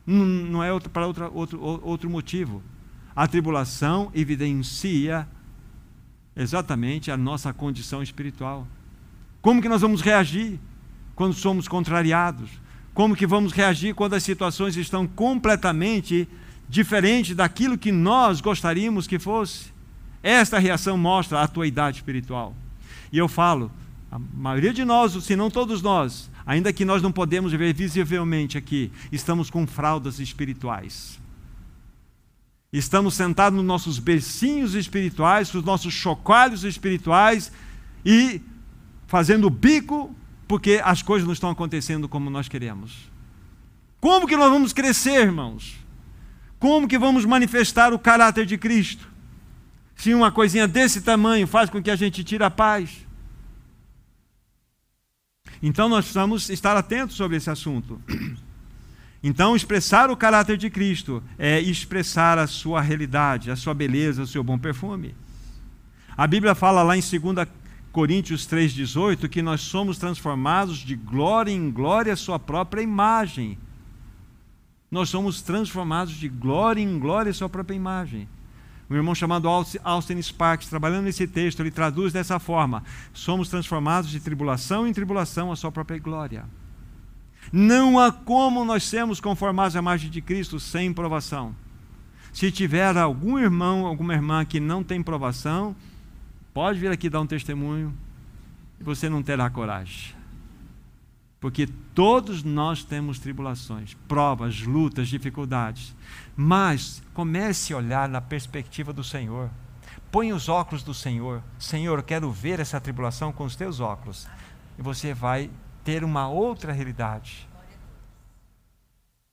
Não 0.06 0.64
é 0.64 0.78
para 0.80 1.06
outro, 1.06 1.32
outro, 1.34 1.62
outro 1.62 2.10
motivo. 2.10 2.64
A 3.16 3.28
tribulação 3.28 4.12
evidencia 4.14 5.28
exatamente 6.36 7.12
a 7.12 7.18
nossa 7.18 7.54
condição 7.54 8.02
espiritual. 8.02 8.66
Como 9.42 9.62
que 9.62 9.70
nós 9.70 9.82
vamos 9.82 10.02
reagir 10.02 10.60
quando 11.16 11.34
somos 11.34 11.68
contrariados? 11.68 12.50
Como 12.94 13.16
que 13.16 13.28
vamos 13.28 13.52
reagir 13.52 13.94
quando 13.94 14.14
as 14.14 14.24
situações 14.24 14.76
estão 14.76 15.06
completamente 15.06 16.28
diferente 16.70 17.34
daquilo 17.34 17.78
que 17.78 17.92
nós 17.92 18.40
gostaríamos 18.40 19.08
que 19.08 19.18
fosse. 19.18 19.74
Esta 20.22 20.60
reação 20.60 20.98
mostra 20.98 21.42
a 21.42 21.48
tua 21.48 21.66
idade 21.66 21.98
espiritual. 21.98 22.54
E 23.12 23.18
eu 23.18 23.28
falo, 23.28 23.72
a 24.12 24.20
maioria 24.20 24.74
de 24.74 24.84
nós, 24.84 25.14
se 25.24 25.36
não 25.36 25.50
todos 25.50 25.82
nós, 25.82 26.30
ainda 26.46 26.74
que 26.74 26.86
nós 26.86 27.02
não 27.02 27.12
podemos 27.12 27.52
ver 27.52 27.74
visivelmente 27.74 28.58
aqui, 28.58 28.92
estamos 29.12 29.50
com 29.50 29.68
fraldas 29.68 30.20
espirituais. 30.20 31.20
Estamos 32.72 33.16
sentados 33.16 33.58
nos 33.58 33.66
nossos 33.66 33.98
bercinhos 33.98 34.76
espirituais, 34.76 35.52
nos 35.52 35.64
nossos 35.64 35.94
chocalhos 35.94 36.64
espirituais 36.64 37.52
e 38.06 38.42
fazendo 39.08 39.50
bico 39.50 40.16
porque 40.48 40.80
as 40.84 41.02
coisas 41.02 41.26
não 41.26 41.34
estão 41.34 41.50
acontecendo 41.50 42.08
como 42.08 42.30
nós 42.30 42.48
queremos. 42.48 43.10
Como 44.00 44.28
que 44.28 44.38
nós 44.38 44.52
vamos 44.52 44.72
crescer, 44.72 45.22
irmãos? 45.22 45.76
Como 46.60 46.88
que 46.88 46.98
vamos 46.98 47.26
manifestar 47.26 47.92
o 47.92 48.00
caráter 48.00 48.46
de 48.46 48.58
Cristo? 48.58 49.09
Se 50.00 50.14
uma 50.14 50.32
coisinha 50.32 50.66
desse 50.66 51.02
tamanho 51.02 51.46
faz 51.46 51.70
com 51.70 51.84
que 51.84 51.92
a 51.92 51.96
gente 51.96 52.24
tire 52.24 52.44
a 52.44 52.50
paz. 52.50 53.06
Então 55.62 55.90
nós 55.90 56.06
precisamos 56.06 56.50
estar 56.50 56.78
atentos 56.78 57.18
sobre 57.18 57.36
esse 57.36 57.50
assunto. 57.50 58.02
Então, 59.22 59.54
expressar 59.54 60.10
o 60.10 60.16
caráter 60.16 60.56
de 60.56 60.70
Cristo 60.70 61.22
é 61.38 61.60
expressar 61.60 62.38
a 62.38 62.48
sua 62.48 62.80
realidade, 62.80 63.52
a 63.52 63.56
sua 63.58 63.74
beleza, 63.74 64.22
o 64.22 64.28
seu 64.28 64.42
bom 64.42 64.58
perfume. 64.58 65.14
A 66.16 66.26
Bíblia 66.26 66.56
fala 66.56 66.82
lá 66.84 66.96
em 66.96 67.02
2 67.02 67.46
Coríntios 67.92 68.48
3,18 68.48 69.28
que 69.28 69.42
nós 69.42 69.60
somos 69.60 69.98
transformados 69.98 70.78
de 70.78 70.96
glória 70.96 71.52
em 71.52 71.70
glória 71.70 72.14
à 72.14 72.16
sua 72.16 72.40
própria 72.40 72.82
imagem 72.82 73.58
nós 74.92 75.10
somos 75.10 75.42
transformados 75.42 76.14
de 76.14 76.28
glória 76.28 76.82
em 76.82 76.98
glória 76.98 77.30
à 77.30 77.34
sua 77.34 77.50
própria 77.50 77.76
imagem. 77.76 78.28
Um 78.90 78.96
irmão 78.96 79.14
chamado 79.14 79.48
Austin 79.48 80.22
Sparks, 80.22 80.68
trabalhando 80.68 81.06
nesse 81.06 81.28
texto, 81.28 81.60
ele 81.60 81.70
traduz 81.70 82.12
dessa 82.12 82.40
forma: 82.40 82.84
somos 83.14 83.48
transformados 83.48 84.10
de 84.10 84.20
tribulação 84.20 84.88
em 84.88 84.94
tribulação 84.94 85.52
à 85.52 85.56
sua 85.56 85.72
própria 85.72 86.00
glória. 86.00 86.46
Não 87.54 88.00
há 88.00 88.12
como 88.12 88.66
nós 88.66 88.84
sermos 88.84 89.20
conformados 89.20 89.76
à 89.76 89.80
imagem 89.80 90.10
de 90.10 90.22
Cristo 90.22 90.60
sem 90.60 90.92
provação. 90.92 91.56
Se 92.34 92.52
tiver 92.52 92.96
algum 92.98 93.40
irmão, 93.40 93.86
alguma 93.86 94.14
irmã 94.14 94.46
que 94.46 94.60
não 94.60 94.84
tem 94.84 95.02
provação, 95.02 95.76
pode 96.54 96.80
vir 96.80 96.92
aqui 96.92 97.10
dar 97.10 97.22
um 97.22 97.28
testemunho 97.28 97.94
e 98.80 98.84
você 98.84 99.10
não 99.10 99.24
terá 99.24 99.50
coragem. 99.50 100.16
Porque 101.40 101.68
todos 101.96 102.44
nós 102.44 102.84
temos 102.84 103.18
tribulações, 103.18 103.96
provas, 104.08 104.62
lutas, 104.62 105.08
dificuldades. 105.08 105.96
Mas 106.42 107.04
comece 107.14 107.74
a 107.74 107.76
olhar 107.78 108.08
na 108.08 108.22
perspectiva 108.22 108.94
do 108.94 109.04
Senhor. 109.04 109.50
Põe 110.10 110.32
os 110.32 110.48
óculos 110.48 110.82
do 110.82 110.94
Senhor. 110.94 111.44
Senhor, 111.60 112.02
quero 112.02 112.32
ver 112.32 112.62
essa 112.62 112.80
tribulação 112.80 113.34
com 113.34 113.44
os 113.44 113.58
teus 113.58 113.82
óculos. 113.82 114.26
E 114.78 114.82
você 114.82 115.14
vai 115.14 115.50
ter 115.84 116.02
uma 116.02 116.30
outra 116.30 116.72
realidade. 116.72 117.46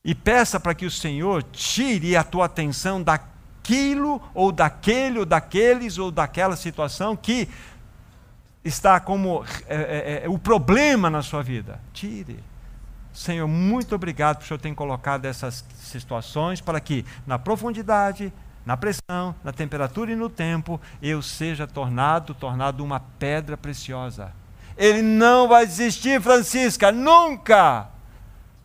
E 0.04 0.16
peça 0.16 0.58
para 0.58 0.74
que 0.74 0.84
o 0.84 0.90
Senhor 0.90 1.44
tire 1.44 2.16
a 2.16 2.24
tua 2.24 2.46
atenção 2.46 3.00
daquilo, 3.00 4.20
ou 4.34 4.50
daquele, 4.50 5.20
ou 5.20 5.24
daqueles, 5.24 5.98
ou 5.98 6.10
daquela 6.10 6.56
situação 6.56 7.14
que 7.14 7.48
está 8.64 8.98
como 8.98 9.44
é, 9.68 9.76
é, 9.76 10.22
é, 10.24 10.28
o 10.28 10.40
problema 10.40 11.08
na 11.08 11.22
sua 11.22 11.40
vida. 11.40 11.80
Tire. 11.92 12.42
Senhor, 13.16 13.48
muito 13.48 13.94
obrigado 13.94 14.36
por 14.36 14.44
o 14.44 14.46
Senhor 14.46 14.58
ter 14.58 14.74
colocado 14.74 15.24
essas 15.24 15.64
situações 15.74 16.60
para 16.60 16.78
que 16.80 17.04
na 17.26 17.38
profundidade, 17.38 18.32
na 18.64 18.76
pressão, 18.76 19.34
na 19.42 19.52
temperatura 19.52 20.12
e 20.12 20.16
no 20.16 20.28
tempo, 20.28 20.80
eu 21.00 21.22
seja 21.22 21.66
tornado, 21.66 22.34
tornado 22.34 22.84
uma 22.84 23.00
pedra 23.00 23.56
preciosa. 23.56 24.32
Ele 24.76 25.00
não 25.00 25.48
vai 25.48 25.66
desistir, 25.66 26.20
Francisca, 26.20 26.92
nunca! 26.92 27.88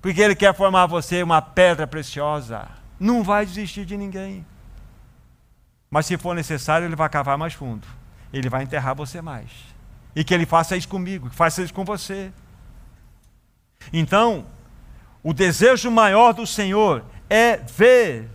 Porque 0.01 0.19
ele 0.19 0.35
quer 0.35 0.53
formar 0.53 0.85
você 0.85 1.23
uma 1.23 1.41
pedra 1.41 1.87
preciosa. 1.87 2.67
Não 2.99 3.23
vai 3.23 3.45
desistir 3.45 3.85
de 3.85 3.95
ninguém. 3.95 4.45
Mas 5.89 6.07
se 6.07 6.17
for 6.17 6.35
necessário, 6.35 6.85
ele 6.85 6.95
vai 6.95 7.07
cavar 7.07 7.37
mais 7.37 7.53
fundo. 7.53 7.87
Ele 8.33 8.49
vai 8.49 8.63
enterrar 8.63 8.95
você 8.95 9.21
mais. 9.21 9.49
E 10.15 10.23
que 10.23 10.33
Ele 10.33 10.45
faça 10.45 10.75
isso 10.75 10.87
comigo, 10.87 11.29
que 11.29 11.35
faça 11.35 11.61
isso 11.61 11.73
com 11.73 11.85
você. 11.85 12.31
Então, 13.91 14.45
o 15.23 15.33
desejo 15.33 15.89
maior 15.91 16.33
do 16.33 16.45
Senhor 16.45 17.03
é 17.29 17.57
ver, 17.57 18.29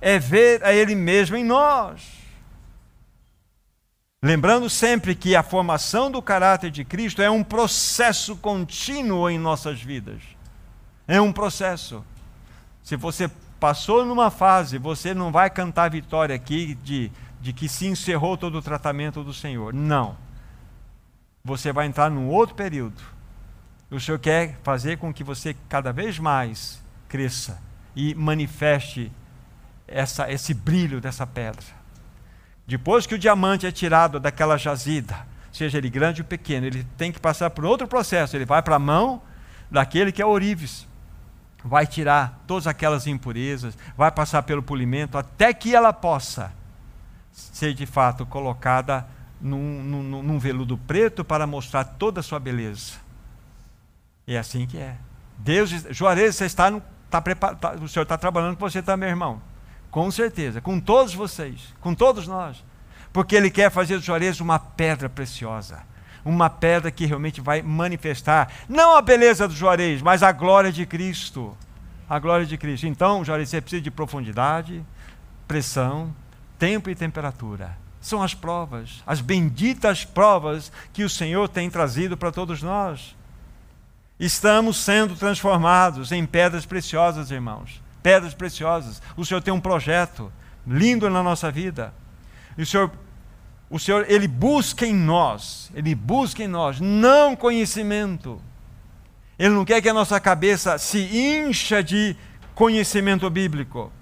é 0.00 0.18
ver 0.18 0.64
a 0.64 0.72
Ele 0.72 0.94
mesmo 0.94 1.36
em 1.36 1.44
nós. 1.44 2.18
Lembrando 4.22 4.68
sempre 4.68 5.14
que 5.14 5.36
a 5.36 5.42
formação 5.42 6.10
do 6.10 6.20
caráter 6.20 6.70
de 6.70 6.84
Cristo 6.84 7.22
é 7.22 7.30
um 7.30 7.44
processo 7.44 8.36
contínuo 8.36 9.30
em 9.30 9.38
nossas 9.38 9.80
vidas. 9.80 10.20
É 11.06 11.20
um 11.20 11.32
processo. 11.32 12.04
Se 12.82 12.96
você 12.96 13.30
passou 13.60 14.04
numa 14.04 14.30
fase, 14.30 14.78
você 14.78 15.14
não 15.14 15.30
vai 15.30 15.48
cantar 15.50 15.90
vitória 15.90 16.34
aqui 16.34 16.74
de, 16.82 17.12
de 17.40 17.52
que 17.52 17.68
se 17.68 17.86
encerrou 17.86 18.36
todo 18.36 18.58
o 18.58 18.62
tratamento 18.62 19.22
do 19.22 19.32
Senhor. 19.32 19.72
Não 19.72 20.16
você 21.48 21.72
vai 21.72 21.86
entrar 21.86 22.10
num 22.10 22.28
outro 22.28 22.54
período. 22.54 23.00
O 23.90 23.98
Senhor 23.98 24.18
quer 24.18 24.58
fazer 24.62 24.98
com 24.98 25.12
que 25.12 25.24
você 25.24 25.56
cada 25.68 25.92
vez 25.92 26.18
mais 26.18 26.82
cresça 27.08 27.60
e 27.96 28.14
manifeste 28.14 29.10
essa, 29.86 30.30
esse 30.30 30.52
brilho 30.52 31.00
dessa 31.00 31.26
pedra. 31.26 31.64
Depois 32.66 33.06
que 33.06 33.14
o 33.14 33.18
diamante 33.18 33.66
é 33.66 33.72
tirado 33.72 34.20
daquela 34.20 34.58
jazida, 34.58 35.26
seja 35.50 35.78
ele 35.78 35.88
grande 35.88 36.20
ou 36.20 36.28
pequeno, 36.28 36.66
ele 36.66 36.84
tem 36.98 37.10
que 37.10 37.18
passar 37.18 37.48
por 37.48 37.64
outro 37.64 37.88
processo. 37.88 38.36
Ele 38.36 38.44
vai 38.44 38.60
para 38.60 38.76
a 38.76 38.78
mão 38.78 39.22
daquele 39.70 40.12
que 40.12 40.20
é 40.20 40.26
ourives, 40.26 40.86
vai 41.64 41.86
tirar 41.86 42.44
todas 42.46 42.66
aquelas 42.66 43.06
impurezas, 43.06 43.76
vai 43.96 44.10
passar 44.10 44.42
pelo 44.42 44.62
polimento 44.62 45.16
até 45.16 45.54
que 45.54 45.74
ela 45.74 45.94
possa 45.94 46.52
ser 47.32 47.72
de 47.72 47.86
fato 47.86 48.26
colocada 48.26 49.06
num, 49.40 49.82
num, 49.82 50.22
num 50.22 50.38
veludo 50.38 50.76
preto 50.76 51.24
para 51.24 51.46
mostrar 51.46 51.84
toda 51.84 52.20
a 52.20 52.22
sua 52.22 52.38
beleza. 52.38 53.07
E 54.28 54.34
é 54.34 54.38
assim 54.38 54.66
que 54.66 54.76
é. 54.76 54.94
Deus, 55.38 55.70
Juarez, 55.88 56.36
você 56.36 56.44
está, 56.44 56.70
está 57.06 57.18
preparado, 57.18 57.58
tá, 57.58 57.72
o 57.72 57.88
Senhor 57.88 58.02
está 58.02 58.18
trabalhando 58.18 58.56
com 58.56 58.68
você 58.68 58.82
também, 58.82 59.08
irmão. 59.08 59.40
Com 59.90 60.10
certeza, 60.10 60.60
com 60.60 60.78
todos 60.78 61.14
vocês, 61.14 61.74
com 61.80 61.94
todos 61.94 62.28
nós. 62.28 62.62
Porque 63.10 63.34
Ele 63.34 63.50
quer 63.50 63.70
fazer 63.70 63.96
do 63.96 64.04
Juarez 64.04 64.38
uma 64.38 64.58
pedra 64.58 65.08
preciosa. 65.08 65.82
Uma 66.26 66.50
pedra 66.50 66.90
que 66.90 67.06
realmente 67.06 67.40
vai 67.40 67.62
manifestar, 67.62 68.52
não 68.68 68.94
a 68.94 69.00
beleza 69.00 69.48
do 69.48 69.54
Juarez, 69.54 70.02
mas 70.02 70.22
a 70.22 70.30
glória 70.30 70.70
de 70.70 70.84
Cristo. 70.84 71.56
A 72.06 72.18
glória 72.18 72.44
de 72.44 72.58
Cristo. 72.58 72.86
Então, 72.86 73.24
Juarez, 73.24 73.48
você 73.48 73.62
precisa 73.62 73.80
de 73.80 73.90
profundidade, 73.90 74.84
pressão, 75.46 76.14
tempo 76.58 76.90
e 76.90 76.94
temperatura 76.94 77.76
são 78.00 78.22
as 78.22 78.32
provas, 78.32 79.02
as 79.04 79.20
benditas 79.20 80.04
provas 80.04 80.70
que 80.92 81.02
o 81.02 81.10
Senhor 81.10 81.48
tem 81.48 81.68
trazido 81.68 82.16
para 82.16 82.30
todos 82.30 82.62
nós. 82.62 83.17
Estamos 84.18 84.76
sendo 84.78 85.14
transformados 85.14 86.12
em 86.12 86.26
pedras 86.26 86.66
preciosas, 86.66 87.30
irmãos. 87.30 87.82
Pedras 88.02 88.34
preciosas. 88.34 89.00
O 89.16 89.24
Senhor 89.24 89.40
tem 89.40 89.54
um 89.54 89.60
projeto 89.60 90.32
lindo 90.66 91.08
na 91.08 91.22
nossa 91.22 91.50
vida. 91.50 91.94
E 92.56 92.62
o 92.62 92.66
Senhor 92.66 92.90
o 93.70 93.78
Senhor, 93.78 94.06
Ele 94.08 94.26
busca 94.26 94.86
em 94.86 94.94
nós, 94.94 95.70
Ele 95.74 95.94
busca 95.94 96.42
em 96.42 96.48
nós, 96.48 96.80
não 96.80 97.36
conhecimento. 97.36 98.40
Ele 99.38 99.50
não 99.50 99.64
quer 99.64 99.82
que 99.82 99.88
a 99.88 99.94
nossa 99.94 100.18
cabeça 100.18 100.78
se 100.78 100.98
incha 100.98 101.82
de 101.82 102.16
conhecimento 102.54 103.28
bíblico. 103.28 103.92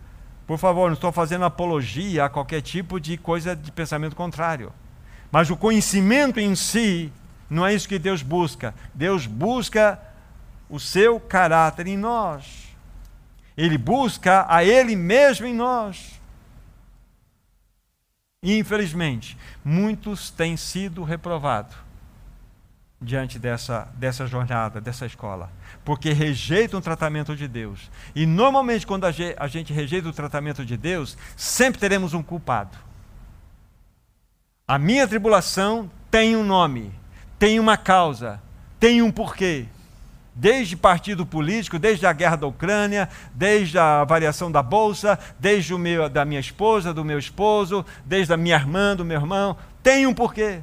Por 0.46 0.56
favor, 0.56 0.86
não 0.86 0.94
estou 0.94 1.10
fazendo 1.10 1.44
apologia 1.44 2.24
a 2.24 2.28
qualquer 2.28 2.62
tipo 2.62 3.00
de 3.00 3.16
coisa 3.16 3.56
de 3.56 3.72
pensamento 3.72 4.14
contrário. 4.14 4.72
Mas 5.32 5.50
o 5.50 5.56
conhecimento 5.56 6.38
em 6.38 6.54
si 6.54 7.12
não 7.48 7.66
é 7.66 7.74
isso 7.74 7.88
que 7.88 7.98
Deus 7.98 8.22
busca. 8.22 8.74
Deus 8.94 9.26
busca 9.26 10.00
o 10.68 10.80
seu 10.80 11.20
caráter 11.20 11.86
em 11.86 11.96
nós. 11.96 12.66
Ele 13.56 13.78
busca 13.78 14.44
a 14.48 14.64
Ele 14.64 14.94
mesmo 14.96 15.46
em 15.46 15.54
nós. 15.54 16.20
Infelizmente, 18.42 19.36
muitos 19.64 20.30
têm 20.30 20.56
sido 20.56 21.02
reprovados 21.02 21.76
diante 23.00 23.38
dessa, 23.38 23.88
dessa 23.94 24.26
jornada, 24.26 24.80
dessa 24.80 25.04
escola, 25.04 25.50
porque 25.84 26.12
rejeitam 26.12 26.78
o 26.78 26.82
tratamento 26.82 27.36
de 27.36 27.46
Deus. 27.46 27.90
E 28.14 28.24
normalmente, 28.24 28.86
quando 28.86 29.04
a 29.04 29.46
gente 29.48 29.72
rejeita 29.72 30.08
o 30.08 30.12
tratamento 30.12 30.64
de 30.64 30.76
Deus, 30.76 31.16
sempre 31.36 31.80
teremos 31.80 32.14
um 32.14 32.22
culpado. 32.22 32.76
A 34.66 34.78
minha 34.78 35.06
tribulação 35.06 35.90
tem 36.10 36.36
um 36.36 36.44
nome, 36.44 36.92
tem 37.38 37.60
uma 37.60 37.76
causa, 37.76 38.40
tem 38.78 39.02
um 39.02 39.10
porquê 39.10 39.66
desde 40.36 40.76
partido 40.76 41.24
político, 41.24 41.78
desde 41.78 42.06
a 42.06 42.12
guerra 42.12 42.36
da 42.36 42.46
Ucrânia, 42.46 43.08
desde 43.32 43.78
a 43.78 44.04
variação 44.04 44.52
da 44.52 44.62
bolsa, 44.62 45.18
desde 45.40 45.72
o 45.72 45.78
meu, 45.78 46.10
da 46.10 46.26
minha 46.26 46.38
esposa, 46.38 46.92
do 46.92 47.02
meu 47.02 47.18
esposo, 47.18 47.84
desde 48.04 48.34
a 48.34 48.36
minha 48.36 48.54
irmã, 48.54 48.94
do 48.94 49.04
meu 49.04 49.18
irmão, 49.18 49.56
tem 49.82 50.06
um 50.06 50.12
porquê. 50.12 50.60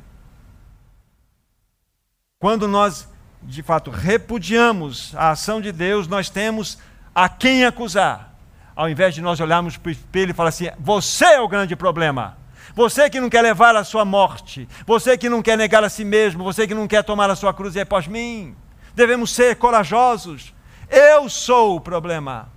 Quando 2.40 2.68
nós, 2.68 3.10
de 3.42 3.64
fato, 3.64 3.90
repudiamos 3.90 5.16
a 5.16 5.32
ação 5.32 5.60
de 5.60 5.72
Deus, 5.72 6.08
nós 6.08 6.30
temos 6.30 6.78
a 7.16 7.28
quem 7.28 7.66
acusar. 7.66 8.32
Ao 8.76 8.88
invés 8.88 9.16
de 9.16 9.22
nós 9.22 9.40
olharmos 9.40 9.76
para 9.76 9.90
o 9.90 9.92
espelho 9.92 10.32
e 10.32 10.34
falar 10.36 10.50
assim: 10.50 10.70
você 10.80 11.26
é 11.26 11.42
o 11.42 11.48
grande 11.48 11.76
problema. 11.76 12.38
Você 12.76 13.10
que 13.10 13.20
não 13.20 13.30
quer 13.30 13.42
levar 13.42 13.76
a 13.76 13.84
sua 13.84 14.04
morte, 14.04 14.68
você 14.86 15.18
que 15.18 15.30
não 15.30 15.42
quer 15.42 15.58
negar 15.58 15.84
a 15.84 15.90
si 15.90 16.04
mesmo, 16.04 16.44
você 16.44 16.68
que 16.68 16.74
não 16.74 16.88
quer 16.88 17.04
tomar 17.04 17.30
a 17.30 17.36
sua 17.36 17.54
cruz 17.54 17.76
e 17.76 17.80
é 17.80 17.82
após 17.84 18.08
mim 18.08 18.56
devemos 18.96 19.32
ser 19.32 19.56
corajosos. 19.56 20.54
Eu 20.90 21.30
sou 21.30 21.76
o 21.76 21.82
problema. 21.82 22.50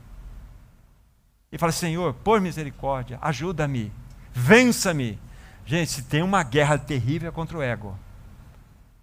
E 1.51 1.59
fala, 1.59 1.73
Senhor, 1.73 2.15
por 2.15 2.41
misericórdia, 2.41 3.19
ajuda-me, 3.23 3.93
vença-me. 4.33 5.19
Gente, 5.65 5.91
se 5.91 6.03
tem 6.03 6.23
uma 6.23 6.43
guerra 6.43 6.79
terrível 6.79 7.33
contra 7.33 7.57
o 7.57 7.63
ego, 7.63 7.99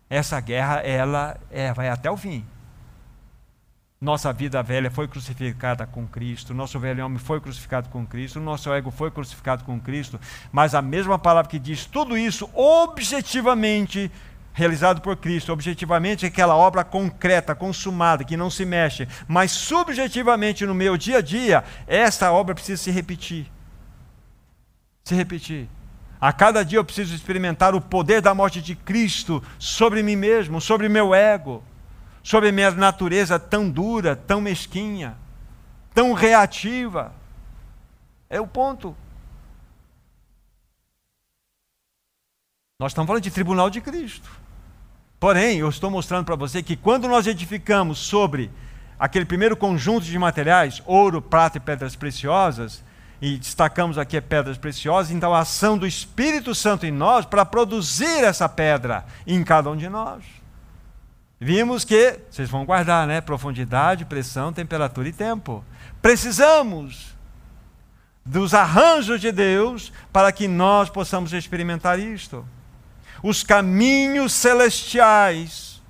essa 0.09 0.39
guerra 0.39 0.77
ela 0.81 1.37
é, 1.49 1.73
vai 1.73 1.89
até 1.89 2.09
o 2.09 2.17
fim. 2.17 2.45
Nossa 4.03 4.33
vida 4.33 4.61
velha 4.61 4.91
foi 4.91 5.07
crucificada 5.07 5.87
com 5.87 6.05
Cristo, 6.05 6.53
nosso 6.53 6.77
velho 6.77 7.05
homem 7.05 7.17
foi 7.17 7.39
crucificado 7.39 7.87
com 7.87 8.05
Cristo, 8.05 8.37
nosso 8.37 8.69
ego 8.73 8.91
foi 8.91 9.09
crucificado 9.09 9.63
com 9.63 9.79
Cristo, 9.79 10.19
mas 10.51 10.75
a 10.75 10.81
mesma 10.81 11.17
palavra 11.17 11.49
que 11.49 11.57
diz 11.57 11.85
tudo 11.85 12.17
isso 12.17 12.49
objetivamente 12.53 14.11
realizado 14.51 14.99
por 14.99 15.15
Cristo, 15.15 15.53
objetivamente 15.53 16.25
é 16.25 16.27
aquela 16.27 16.53
obra 16.53 16.83
concreta, 16.83 17.55
consumada, 17.55 18.25
que 18.25 18.35
não 18.35 18.49
se 18.49 18.65
mexe, 18.65 19.07
mas 19.25 19.51
subjetivamente 19.51 20.65
no 20.65 20.75
meu 20.75 20.97
dia 20.97 21.19
a 21.19 21.21
dia, 21.21 21.63
essa 21.87 22.29
obra 22.29 22.53
precisa 22.53 22.83
se 22.83 22.91
repetir. 22.91 23.49
Se 25.05 25.15
repetir. 25.15 25.69
A 26.19 26.33
cada 26.33 26.65
dia 26.65 26.77
eu 26.77 26.83
preciso 26.83 27.15
experimentar 27.15 27.73
o 27.73 27.79
poder 27.79 28.19
da 28.19 28.33
morte 28.33 28.61
de 28.61 28.75
Cristo 28.75 29.41
sobre 29.57 30.03
mim 30.03 30.17
mesmo, 30.17 30.59
sobre 30.59 30.89
meu 30.89 31.15
ego, 31.15 31.63
sobre 32.23 32.51
minha 32.53 32.71
natureza 32.71 33.37
tão 33.37 33.69
dura, 33.69 34.15
tão 34.15 34.39
mesquinha, 34.39 35.17
tão 35.93 36.13
reativa. 36.13 37.13
É 38.29 38.39
o 38.39 38.47
ponto. 38.47 38.95
Nós 42.79 42.91
estamos 42.91 43.07
falando 43.07 43.23
de 43.23 43.31
tribunal 43.31 43.69
de 43.69 43.81
Cristo. 43.81 44.29
Porém, 45.19 45.59
eu 45.59 45.69
estou 45.69 45.91
mostrando 45.91 46.25
para 46.25 46.35
você 46.35 46.63
que 46.63 46.75
quando 46.75 47.07
nós 47.07 47.27
edificamos 47.27 47.99
sobre 47.99 48.49
aquele 48.97 49.25
primeiro 49.25 49.55
conjunto 49.55 50.05
de 50.05 50.17
materiais, 50.17 50.81
ouro, 50.85 51.21
prata 51.21 51.57
e 51.57 51.61
pedras 51.61 51.95
preciosas, 51.95 52.83
e 53.21 53.37
destacamos 53.37 53.97
aqui 53.97 54.19
pedras 54.19 54.57
preciosas, 54.57 55.11
então 55.11 55.33
a 55.33 55.39
ação 55.39 55.77
do 55.77 55.87
Espírito 55.87 56.53
Santo 56.53 56.85
em 56.85 56.91
nós 56.91 57.25
para 57.25 57.45
produzir 57.45 58.23
essa 58.23 58.49
pedra 58.49 59.05
em 59.25 59.41
cada 59.45 59.69
um 59.69 59.77
de 59.77 59.87
nós. 59.87 60.42
Vimos 61.43 61.83
que, 61.83 62.19
vocês 62.29 62.49
vão 62.49 62.65
guardar, 62.65 63.05
né? 63.05 63.19
Profundidade, 63.19 64.05
pressão, 64.05 64.53
temperatura 64.53 65.09
e 65.09 65.13
tempo. 65.13 65.63
Precisamos 66.01 67.13
dos 68.25 68.53
arranjos 68.53 69.19
de 69.19 69.31
Deus 69.31 69.91
para 70.11 70.31
que 70.31 70.47
nós 70.47 70.89
possamos 70.89 71.33
experimentar 71.33 71.99
isto 71.99 72.45
os 73.23 73.41
caminhos 73.41 74.33
celestiais 74.33 75.81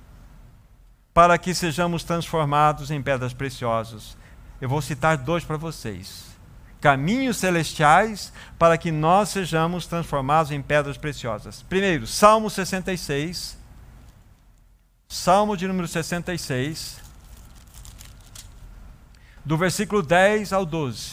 para 1.12 1.36
que 1.36 1.52
sejamos 1.52 2.04
transformados 2.04 2.92
em 2.92 3.02
pedras 3.02 3.34
preciosas. 3.34 4.16
Eu 4.60 4.68
vou 4.68 4.80
citar 4.80 5.16
dois 5.16 5.44
para 5.44 5.56
vocês. 5.56 6.24
Caminhos 6.80 7.36
celestiais 7.36 8.32
para 8.58 8.78
que 8.78 8.92
nós 8.92 9.30
sejamos 9.30 9.86
transformados 9.86 10.52
em 10.52 10.62
pedras 10.62 10.96
preciosas. 10.96 11.62
Primeiro, 11.62 12.06
Salmo 12.06 12.48
66. 12.48 13.63
Salmo 15.14 15.56
de 15.56 15.68
número 15.68 15.86
66, 15.86 17.00
do 19.44 19.56
versículo 19.56 20.02
10 20.02 20.52
ao 20.52 20.66
12. 20.66 21.12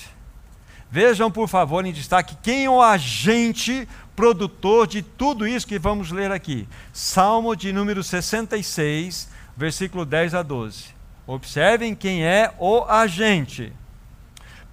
Vejam, 0.89 1.30
por 1.30 1.47
favor, 1.47 1.86
em 1.86 1.93
destaque 1.93 2.36
quem 2.41 2.66
é 2.66 2.70
o 2.70 2.82
agente 2.82 3.88
produtor 4.16 4.88
de 4.88 5.04
tudo 5.04 5.47
isso 5.47 5.68
que 5.68 5.78
vamos 5.78 6.10
ler 6.10 6.32
aqui. 6.32 6.68
Salmo 6.91 7.56
de 7.56 7.72
número 7.72 8.04
66, 8.04 9.30
versículo 9.56 10.04
10 10.04 10.34
a 10.34 10.41
12. 10.41 10.86
Observem 11.28 11.93
quem 11.93 12.26
é 12.26 12.52
o 12.58 12.84
agente. 12.86 13.72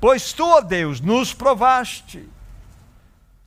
Pois 0.01 0.33
tu, 0.33 0.47
ó 0.47 0.63
Deus, 0.63 1.03
nos 1.03 1.35
provaste, 1.35 2.27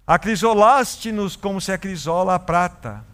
acrisolaste-nos 0.05 1.35
como 1.35 1.59
se 1.59 1.71
acrisola 1.71 2.35
a 2.35 2.39
prata. 2.39 3.10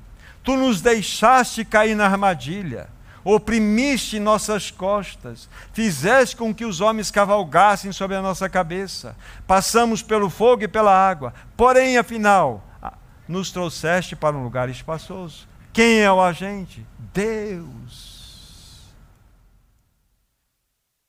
Tu 0.47 0.55
nos 0.55 0.79
deixaste 0.79 1.65
cair 1.65 1.93
na 1.93 2.05
armadilha, 2.05 2.87
oprimiste 3.21 4.17
nossas 4.17 4.71
costas, 4.71 5.49
fizeste 5.73 6.37
com 6.37 6.55
que 6.55 6.63
os 6.63 6.79
homens 6.79 7.11
cavalgassem 7.11 7.91
sobre 7.91 8.15
a 8.15 8.21
nossa 8.21 8.47
cabeça. 8.47 9.13
Passamos 9.45 10.01
pelo 10.01 10.29
fogo 10.29 10.63
e 10.63 10.67
pela 10.69 10.93
água, 10.93 11.33
porém, 11.57 11.97
afinal, 11.97 12.63
nos 13.27 13.51
trouxeste 13.51 14.15
para 14.15 14.37
um 14.37 14.43
lugar 14.45 14.69
espaçoso. 14.69 15.45
Quem 15.73 15.99
é 15.99 16.09
o 16.09 16.21
agente? 16.21 16.87
Deus. 17.13 18.85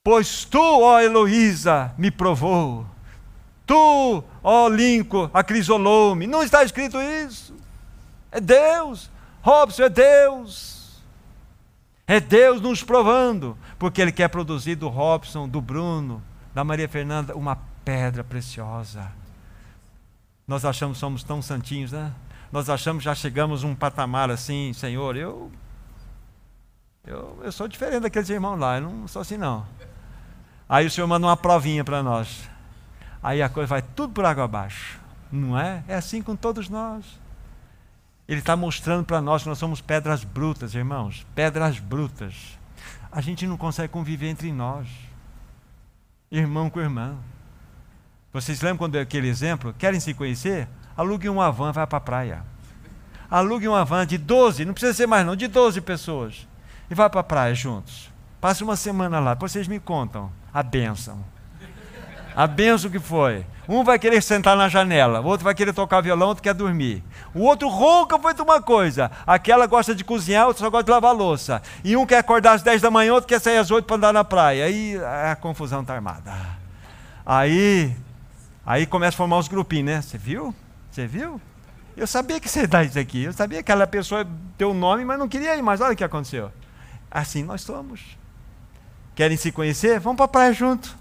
Pois 0.03 0.45
tu, 0.45 0.81
ó 0.81 0.99
Heloísa, 1.01 1.95
me 1.97 2.11
provou. 2.11 2.85
Tu, 3.65 4.25
ó 4.43 4.67
Lincoln, 4.67 5.31
acrisolou-me. 5.33 6.27
Não 6.27 6.43
está 6.43 6.65
escrito 6.65 7.01
isso. 7.01 7.55
É 8.33 8.41
Deus. 8.41 9.17
Robson, 9.43 9.85
é 9.85 9.89
Deus. 9.89 11.03
É 12.07 12.21
Deus 12.21 12.61
nos 12.61 12.83
provando. 12.83 13.57
Porque 13.79 14.01
Ele 14.01 14.13
quer 14.13 14.29
produzir 14.29 14.75
do 14.75 14.89
Robson, 14.89 15.49
do 15.49 15.61
Bruno, 15.61 16.23
da 16.55 16.65
Maria 16.65 16.89
Fernanda, 16.89 17.37
uma 17.37 17.57
pedra 17.85 18.25
preciosa 18.25 19.19
nós 20.49 20.65
achamos 20.65 20.97
que 20.97 21.01
somos 21.01 21.23
tão 21.23 21.43
santinhos, 21.43 21.93
né? 21.93 22.11
Nós 22.51 22.71
achamos 22.71 23.05
já 23.05 23.15
chegamos 23.15 23.63
um 23.65 23.75
patamar 23.75 24.31
assim, 24.31 24.73
Senhor, 24.73 25.15
eu, 25.15 25.53
eu, 27.07 27.39
eu 27.45 27.53
sou 27.53 27.69
diferente 27.69 28.01
daqueles 28.01 28.31
irmãos 28.31 28.57
lá, 28.57 28.79
eu 28.79 28.81
não 28.81 29.07
sou 29.07 29.21
assim 29.21 29.37
não. 29.37 29.67
Aí 30.67 30.87
o 30.87 30.91
Senhor 30.91 31.07
manda 31.07 31.27
uma 31.27 31.37
provinha 31.37 31.85
para 31.85 32.03
nós. 32.03 32.49
Aí 33.23 33.43
a 33.43 33.49
coisa 33.51 33.67
vai 33.67 33.83
tudo 33.83 34.15
por 34.15 34.25
água 34.25 34.45
abaixo. 34.45 34.99
Não 35.31 35.59
é? 35.59 35.85
É 35.87 35.97
assim 35.97 36.23
com 36.23 36.35
todos 36.35 36.71
nós. 36.71 37.05
Ele 38.29 38.41
está 38.41 38.55
mostrando 38.55 39.05
para 39.07 39.23
nós 39.23 39.43
que 39.43 39.49
nós 39.49 39.57
somos 39.57 39.81
pedras 39.81 40.23
brutas, 40.23 40.75
irmãos. 40.75 41.27
Pedras 41.35 41.79
brutas. 41.79 42.59
A 43.11 43.23
gente 43.23 43.47
não 43.47 43.57
consegue 43.57 43.91
conviver 43.91 44.29
entre 44.29 44.53
nós. 44.53 44.87
Irmão 46.31 46.69
com 46.69 46.79
irmão. 46.79 47.19
Vocês 48.31 48.61
lembram 48.61 48.77
quando 48.77 48.97
é 48.97 49.01
aquele 49.01 49.29
exemplo? 49.29 49.75
Querem 49.79 49.99
se 49.99 50.13
conhecer? 50.13 50.69
Alugue 50.95 51.29
uma 51.31 51.51
van, 51.51 51.73
vai 51.73 51.87
para 51.87 51.97
a 51.97 52.01
praia. 52.03 52.45
Alugue 53.31 53.67
uma 53.67 53.85
van 53.85 54.07
de 54.07 54.19
12, 54.19 54.65
não 54.67 54.75
precisa 54.75 54.93
ser 54.93 55.07
mais 55.07 55.25
não, 55.25 55.35
de 55.35 55.49
12 55.49 55.81
pessoas. 55.81 56.47
E 56.91 56.95
vai 56.95 57.09
para 57.09 57.21
a 57.21 57.25
praia 57.25 57.55
juntos. 57.55 58.13
Passe 58.41 58.63
uma 58.63 58.77
semana 58.77 59.19
lá, 59.19 59.33
depois 59.33 59.53
vocês 59.53 59.67
me 59.67 59.81
contam 59.81 60.31
a 60.53 60.63
bênção. 60.63 61.25
A 62.37 62.47
bênção 62.47 62.91
que 62.91 62.99
foi. 62.99 63.47
Um 63.69 63.85
vai 63.85 63.99
querer 63.99 64.23
sentar 64.23 64.57
na 64.57 64.67
janela, 64.67 65.21
o 65.21 65.27
outro 65.27 65.45
vai 65.45 65.55
querer 65.55 65.75
tocar 65.75 66.01
violão, 66.01 66.29
outro 66.29 66.43
quer 66.43 66.55
dormir. 66.55 67.05
O 67.35 67.43
outro 67.43 67.69
ronca 67.69 68.19
foi 68.19 68.33
uma 68.41 68.63
coisa. 68.63 69.11
Aquela 69.27 69.67
gosta 69.67 69.95
de 69.95 70.03
cozinhar, 70.03 70.47
outro 70.47 70.65
só 70.65 70.71
gosta 70.71 70.85
de 70.85 70.91
lavar 70.91 71.15
louça. 71.15 71.61
E 71.85 71.95
um 71.95 72.07
quer 72.07 72.17
acordar 72.17 72.55
às 72.55 72.63
10 72.63 72.81
da 72.81 72.91
manhã, 72.91 73.13
outro 73.13 73.29
quer 73.29 73.39
sair 73.39 73.59
às 73.59 73.71
8 73.71 73.85
para 73.85 73.97
andar 73.97 74.13
na 74.15 74.25
praia. 74.25 74.65
Aí 74.65 74.97
a 75.31 75.37
confusão 75.37 75.83
está 75.83 75.95
armada. 75.95 76.33
Aí, 77.27 77.95
aí 78.65 78.87
começa 78.87 79.15
a 79.15 79.19
formar 79.19 79.37
os 79.37 79.49
grupinhos, 79.49 79.85
né? 79.85 80.01
Você 80.01 80.17
viu? 80.17 80.55
Você 80.91 81.07
viu? 81.07 81.39
Eu 81.95 82.07
sabia 82.07 82.41
que 82.41 82.49
você 82.49 82.67
dá 82.67 82.83
isso 82.83 82.99
aqui. 82.99 83.25
Eu 83.25 83.35
sabia 83.35 83.59
que 83.59 83.71
aquela 83.71 83.87
pessoa 83.87 84.27
deu 84.57 84.71
o 84.71 84.75
nome, 84.75 85.05
mas 85.05 85.19
não 85.19 85.29
queria 85.29 85.55
ir. 85.55 85.61
Mas 85.61 85.83
olha 85.83 85.93
o 85.93 85.97
que 85.97 86.05
aconteceu. 86.05 86.51
Assim 87.11 87.45
nós 87.45 87.61
somos. 87.61 88.17
Querem 89.15 89.37
se 89.37 89.53
conhecer? 89.53 90.01
Vamos 90.01 90.17
para 90.17 90.25
a 90.25 90.29
praia 90.29 90.53
junto. 90.55 90.98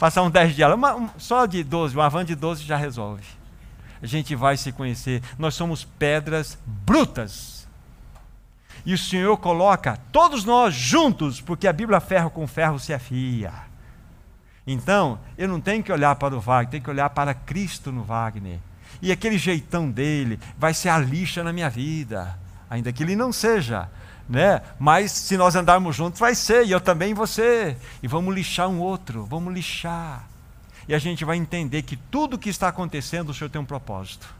Passar 0.00 0.22
uns 0.22 0.32
10 0.32 0.56
dias. 0.56 0.72
Uma, 0.72 0.96
um, 0.96 1.10
só 1.18 1.44
de 1.44 1.62
12, 1.62 1.94
uma 1.94 2.08
van 2.08 2.24
de 2.24 2.34
12 2.34 2.64
já 2.64 2.74
resolve. 2.74 3.22
A 4.00 4.06
gente 4.06 4.34
vai 4.34 4.56
se 4.56 4.72
conhecer. 4.72 5.22
Nós 5.38 5.54
somos 5.54 5.84
pedras 5.84 6.58
brutas. 6.64 7.68
E 8.86 8.94
o 8.94 8.98
Senhor 8.98 9.36
coloca 9.36 9.98
todos 10.10 10.42
nós 10.42 10.74
juntos, 10.74 11.42
porque 11.42 11.68
a 11.68 11.72
Bíblia 11.72 12.00
ferro 12.00 12.30
com 12.30 12.46
ferro 12.46 12.78
se 12.78 12.94
afia. 12.94 13.52
Então, 14.66 15.18
eu 15.36 15.46
não 15.46 15.60
tenho 15.60 15.82
que 15.82 15.92
olhar 15.92 16.16
para 16.16 16.34
o 16.34 16.40
Wagner, 16.40 16.70
tenho 16.70 16.82
que 16.82 16.90
olhar 16.90 17.10
para 17.10 17.34
Cristo 17.34 17.92
no 17.92 18.02
Wagner. 18.02 18.58
E 19.02 19.12
aquele 19.12 19.36
jeitão 19.36 19.90
dele 19.90 20.40
vai 20.56 20.72
ser 20.72 20.88
a 20.88 20.96
lixa 20.96 21.44
na 21.44 21.52
minha 21.52 21.68
vida, 21.68 22.38
ainda 22.70 22.90
que 22.90 23.02
ele 23.02 23.14
não 23.14 23.34
seja 23.34 23.90
né? 24.30 24.62
Mas 24.78 25.10
se 25.10 25.36
nós 25.36 25.56
andarmos 25.56 25.96
juntos, 25.96 26.20
vai 26.20 26.36
ser, 26.36 26.64
e 26.64 26.70
eu 26.70 26.80
também 26.80 27.12
você. 27.12 27.76
E 28.00 28.06
vamos 28.06 28.32
lixar 28.32 28.68
um 28.68 28.78
outro, 28.78 29.24
vamos 29.24 29.52
lixar. 29.52 30.28
E 30.86 30.94
a 30.94 30.98
gente 30.98 31.24
vai 31.24 31.36
entender 31.36 31.82
que 31.82 31.96
tudo 31.96 32.38
que 32.38 32.48
está 32.48 32.68
acontecendo, 32.68 33.30
o 33.30 33.34
Senhor 33.34 33.50
tem 33.50 33.60
um 33.60 33.64
propósito. 33.64 34.32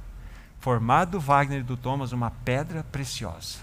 Formado 0.60 1.18
Wagner 1.18 1.60
e 1.60 1.64
do 1.64 1.76
Thomas 1.76 2.12
uma 2.12 2.30
pedra 2.30 2.84
preciosa. 2.84 3.58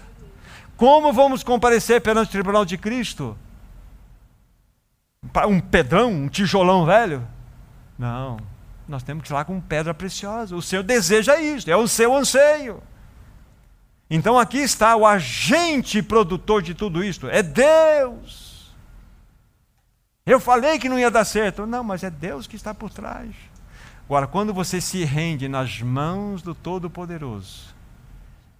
Como 0.76 1.12
vamos 1.12 1.42
comparecer 1.42 2.00
perante 2.02 2.28
o 2.28 2.32
tribunal 2.32 2.64
de 2.64 2.76
Cristo? 2.76 3.36
Um 5.46 5.60
pedrão, 5.60 6.12
um 6.12 6.28
tijolão 6.28 6.84
velho? 6.84 7.26
Não. 7.98 8.38
Nós 8.86 9.02
temos 9.02 9.24
que 9.24 9.32
ir 9.32 9.34
lá 9.34 9.44
com 9.44 9.60
pedra 9.60 9.94
preciosa. 9.94 10.54
O 10.54 10.62
Senhor 10.62 10.82
deseja 10.82 11.40
isso, 11.40 11.70
é 11.70 11.76
o 11.76 11.88
seu 11.88 12.14
anseio. 12.14 12.82
Então 14.10 14.38
aqui 14.38 14.58
está 14.58 14.96
o 14.96 15.06
agente 15.06 16.02
produtor 16.02 16.62
de 16.62 16.74
tudo 16.74 17.04
isto, 17.04 17.28
é 17.28 17.42
Deus. 17.42 18.48
Eu 20.28 20.38
falei 20.38 20.78
que 20.78 20.90
não 20.90 20.98
ia 20.98 21.10
dar 21.10 21.24
certo. 21.24 21.64
Não, 21.64 21.82
mas 21.82 22.02
é 22.02 22.10
Deus 22.10 22.46
que 22.46 22.54
está 22.54 22.74
por 22.74 22.90
trás. 22.90 23.34
Agora, 24.04 24.26
quando 24.26 24.52
você 24.52 24.78
se 24.78 25.02
rende 25.02 25.48
nas 25.48 25.80
mãos 25.80 26.42
do 26.42 26.54
Todo-Poderoso, 26.54 27.74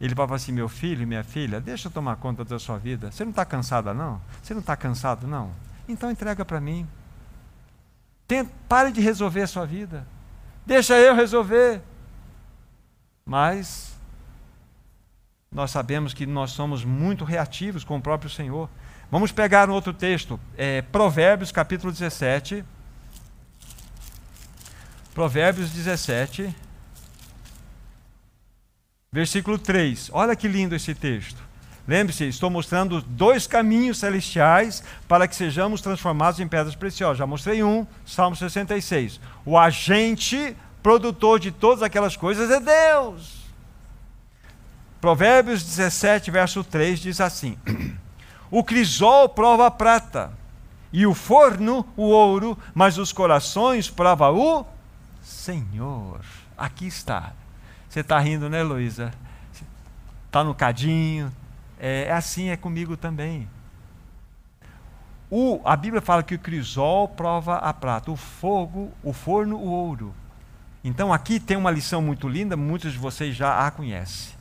ele 0.00 0.14
vai 0.14 0.26
falar 0.26 0.36
assim: 0.36 0.52
meu 0.52 0.68
filho, 0.68 1.06
minha 1.06 1.22
filha, 1.22 1.60
deixa 1.60 1.88
eu 1.88 1.92
tomar 1.92 2.16
conta 2.16 2.42
da 2.42 2.58
sua 2.58 2.78
vida. 2.78 3.10
Você 3.10 3.22
não 3.22 3.30
está 3.30 3.44
cansada, 3.44 3.92
não? 3.92 4.20
Você 4.42 4.54
não 4.54 4.60
está 4.60 4.76
cansado, 4.76 5.26
não? 5.26 5.50
Então 5.86 6.10
entrega 6.10 6.42
para 6.42 6.58
mim. 6.58 6.88
Tenta, 8.26 8.50
pare 8.66 8.90
de 8.90 9.02
resolver 9.02 9.42
a 9.42 9.46
sua 9.46 9.66
vida. 9.66 10.06
Deixa 10.64 10.98
eu 10.98 11.14
resolver. 11.14 11.82
Mas 13.26 13.87
nós 15.50 15.70
sabemos 15.70 16.12
que 16.12 16.26
nós 16.26 16.50
somos 16.50 16.84
muito 16.84 17.24
reativos 17.24 17.84
com 17.84 17.96
o 17.96 18.00
próprio 18.00 18.30
Senhor. 18.30 18.68
Vamos 19.10 19.32
pegar 19.32 19.70
um 19.70 19.72
outro 19.72 19.94
texto, 19.94 20.38
é, 20.56 20.82
Provérbios 20.82 21.50
capítulo 21.50 21.90
17. 21.90 22.64
Provérbios 25.14 25.70
17, 25.70 26.54
versículo 29.10 29.58
3. 29.58 30.10
Olha 30.12 30.36
que 30.36 30.46
lindo 30.46 30.76
esse 30.76 30.94
texto. 30.94 31.42
Lembre-se, 31.88 32.28
estou 32.28 32.50
mostrando 32.50 33.00
dois 33.00 33.46
caminhos 33.46 33.98
celestiais 33.98 34.84
para 35.08 35.26
que 35.26 35.34
sejamos 35.34 35.80
transformados 35.80 36.38
em 36.38 36.46
pedras 36.46 36.76
preciosas. 36.76 37.18
Já 37.18 37.26
mostrei 37.26 37.64
um, 37.64 37.86
Salmo 38.04 38.36
66. 38.36 39.18
O 39.44 39.58
agente 39.58 40.54
produtor 40.82 41.40
de 41.40 41.50
todas 41.50 41.82
aquelas 41.82 42.14
coisas 42.14 42.50
é 42.50 42.60
Deus. 42.60 43.37
Provérbios 45.00 45.62
17, 45.62 46.30
verso 46.30 46.64
3 46.64 46.98
diz 46.98 47.20
assim: 47.20 47.56
O 48.50 48.64
crisol 48.64 49.28
prova 49.28 49.66
a 49.66 49.70
prata, 49.70 50.32
e 50.92 51.06
o 51.06 51.14
forno 51.14 51.86
o 51.96 52.04
ouro, 52.04 52.58
mas 52.74 52.98
os 52.98 53.12
corações 53.12 53.88
prova 53.88 54.30
o 54.30 54.66
Senhor. 55.22 56.20
Aqui 56.56 56.86
está. 56.86 57.32
Você 57.88 58.00
está 58.00 58.18
rindo, 58.18 58.48
né, 58.48 58.62
Luísa? 58.62 59.12
Está 60.26 60.42
no 60.42 60.54
cadinho. 60.54 61.32
É, 61.78 62.04
é, 62.08 62.12
assim 62.12 62.48
é 62.48 62.56
comigo 62.56 62.96
também. 62.96 63.48
O, 65.30 65.60
a 65.64 65.76
Bíblia 65.76 66.00
fala 66.00 66.22
que 66.22 66.34
o 66.34 66.38
crisol 66.38 67.08
prova 67.08 67.56
a 67.56 67.72
prata, 67.72 68.10
o 68.10 68.16
fogo, 68.16 68.90
o 69.02 69.12
forno, 69.12 69.56
o 69.56 69.68
ouro. 69.68 70.14
Então 70.82 71.12
aqui 71.12 71.38
tem 71.38 71.56
uma 71.56 71.70
lição 71.70 72.00
muito 72.00 72.26
linda, 72.26 72.56
muitos 72.56 72.92
de 72.92 72.98
vocês 72.98 73.36
já 73.36 73.66
a 73.66 73.70
conhecem. 73.70 74.37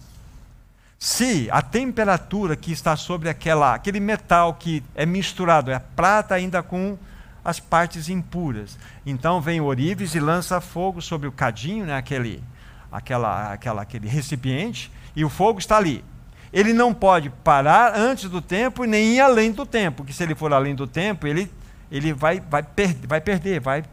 Se 0.99 1.47
a 1.51 1.61
temperatura 1.61 2.55
que 2.55 2.71
está 2.71 2.95
sobre 2.95 3.29
aquela, 3.29 3.75
aquele 3.75 3.99
metal 3.99 4.55
que 4.55 4.83
é 4.95 5.05
misturado, 5.05 5.69
é 5.69 5.75
a 5.75 5.79
prata 5.79 6.33
ainda 6.33 6.63
com 6.63 6.97
as 7.45 7.59
partes 7.59 8.09
impuras. 8.09 8.77
Então 9.05 9.39
vem 9.39 9.61
o 9.61 9.65
orives 9.65 10.15
e 10.15 10.19
lança 10.19 10.59
fogo 10.59 11.01
sobre 11.01 11.27
o 11.27 11.31
cadinho, 11.31 11.85
né, 11.85 11.95
aquele, 11.95 12.43
aquela, 12.91 13.53
aquela, 13.53 13.81
aquele 13.83 14.07
recipiente, 14.07 14.91
e 15.15 15.23
o 15.23 15.29
fogo 15.29 15.59
está 15.59 15.77
ali. 15.77 16.03
Ele 16.51 16.73
não 16.73 16.93
pode 16.93 17.29
parar 17.29 17.95
antes 17.95 18.29
do 18.29 18.41
tempo 18.41 18.83
e 18.83 18.87
nem 18.87 19.15
ir 19.15 19.21
além 19.21 19.51
do 19.51 19.65
tempo, 19.65 19.97
porque 19.97 20.13
se 20.13 20.23
ele 20.23 20.33
for 20.33 20.51
além 20.51 20.73
do 20.73 20.87
tempo, 20.87 21.27
ele, 21.27 21.51
ele 21.91 22.11
vai, 22.11 22.39
vai, 22.39 22.63
per 22.63 22.95
vai 23.07 23.21
perder, 23.21 23.59
vai 23.59 23.83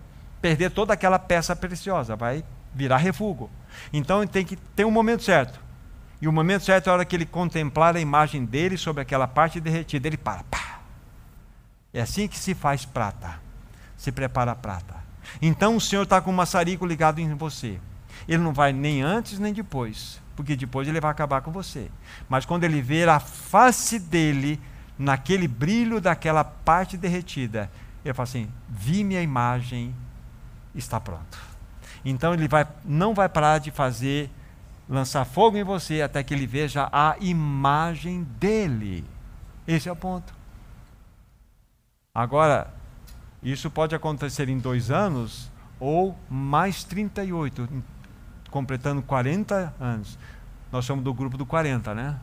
perder 0.41 0.71
toda 0.71 0.95
aquela 0.95 1.19
peça 1.19 1.55
preciosa, 1.55 2.17
vai 2.17 2.43
virar 2.73 2.97
refúgio. 2.97 3.51
Então 3.93 4.27
tem 4.27 4.45
que 4.45 4.57
ter 4.57 4.85
um 4.85 4.91
momento 4.91 5.23
certo. 5.23 5.64
E 6.25 6.27
o 6.27 6.33
momento 6.33 6.65
certo 6.65 6.87
é 6.87 6.91
a 6.91 6.95
hora 6.95 7.05
que 7.05 7.15
ele 7.15 7.27
contemplar 7.27 7.95
a 7.95 8.01
imagem 8.01 8.47
dele 8.47 8.79
sobre 8.79 9.03
aquela 9.03 9.29
parte 9.29 9.61
derretida. 9.61 10.09
Ele 10.09 10.17
para. 10.17 10.43
Pá. 10.45 10.81
É 11.93 12.01
assim 12.01 12.27
que 12.27 12.39
se 12.39 12.55
faz 12.55 12.87
prata. 12.87 13.39
Se 13.95 14.11
prepara 14.11 14.53
a 14.53 14.55
prata. 14.55 14.95
Então 15.43 15.77
o 15.77 15.81
Senhor 15.83 16.05
está 16.05 16.23
com 16.23 16.31
o 16.31 16.35
maçarico 16.35 16.87
ligado 16.87 17.19
em 17.19 17.35
você. 17.35 17.79
Ele 18.27 18.43
não 18.43 18.55
vai 18.55 18.73
nem 18.73 19.03
antes 19.03 19.39
nem 19.39 19.53
depois. 19.53 20.19
Porque 20.35 20.57
depois 20.57 20.89
ele 20.89 20.99
vai 20.99 21.11
acabar 21.11 21.43
com 21.43 21.53
você. 21.53 21.91
Mas 22.27 22.47
quando 22.47 22.65
ele 22.65 22.81
ver 22.81 23.07
a 23.07 23.21
face 23.21 23.99
dele 23.99 24.59
naquele 24.99 25.47
brilho 25.47 26.01
daquela 26.01 26.43
parte 26.43 26.97
derretida, 26.97 27.71
ele 28.03 28.15
fala 28.15 28.27
assim: 28.27 28.49
vi 28.67 29.05
minha 29.05 29.21
imagem, 29.21 29.95
está 30.75 30.99
pronto. 30.99 31.39
Então 32.03 32.33
ele 32.33 32.49
vai, 32.49 32.67
não 32.83 33.13
vai 33.13 33.29
parar 33.29 33.59
de 33.59 33.71
fazer 33.71 34.31
lançar 34.89 35.25
fogo 35.25 35.57
em 35.57 35.65
você 35.65 36.03
até 36.03 36.23
que 36.23 36.35
ele 36.35 36.47
veja 36.47 36.89
a 36.93 37.17
imagem 37.21 38.23
dele. 38.39 39.05
Esse 39.67 39.89
é 39.89 39.93
o 39.93 39.97
ponto. 39.97 40.35
Agora, 42.15 42.73
isso 43.43 43.71
pode 43.71 43.95
acontecer 43.95 44.49
em 44.49 44.59
dois 44.59 44.91
anos 44.91 45.51
ou 45.81 46.17
mais 46.31 46.85
38, 46.85 47.69
completando 48.51 49.03
40 49.03 49.75
anos. 49.81 50.19
Nós 50.71 50.85
somos 50.85 51.05
do 51.05 51.13
grupo 51.13 51.37
do 51.37 51.45
40, 51.45 51.95
né? 51.95 52.17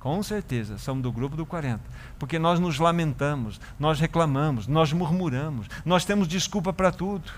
Com 0.00 0.22
certeza, 0.22 0.78
somos 0.78 1.02
do 1.02 1.12
grupo 1.12 1.36
do 1.36 1.44
40. 1.44 1.80
Porque 2.18 2.38
nós 2.38 2.60
nos 2.60 2.78
lamentamos, 2.78 3.60
nós 3.78 3.98
reclamamos, 3.98 4.66
nós 4.66 4.92
murmuramos, 4.92 5.66
nós 5.84 6.04
temos 6.04 6.28
desculpa 6.28 6.72
para 6.72 6.92
tudo. 6.92 7.30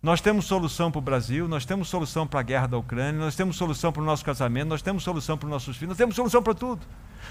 Nós 0.00 0.20
temos 0.20 0.44
solução 0.44 0.92
para 0.92 0.98
o 1.00 1.02
Brasil, 1.02 1.48
nós 1.48 1.64
temos 1.64 1.88
solução 1.88 2.24
para 2.26 2.38
a 2.38 2.42
guerra 2.42 2.68
da 2.68 2.78
Ucrânia, 2.78 3.20
nós 3.20 3.34
temos 3.34 3.56
solução 3.56 3.92
para 3.92 4.00
o 4.00 4.04
nosso 4.04 4.24
casamento, 4.24 4.68
nós 4.68 4.80
temos 4.80 5.02
solução 5.02 5.36
para 5.36 5.46
os 5.46 5.50
nossos 5.50 5.76
filhos, 5.76 5.90
nós 5.90 5.98
temos 5.98 6.14
solução 6.14 6.40
para 6.40 6.54
tudo. 6.54 6.86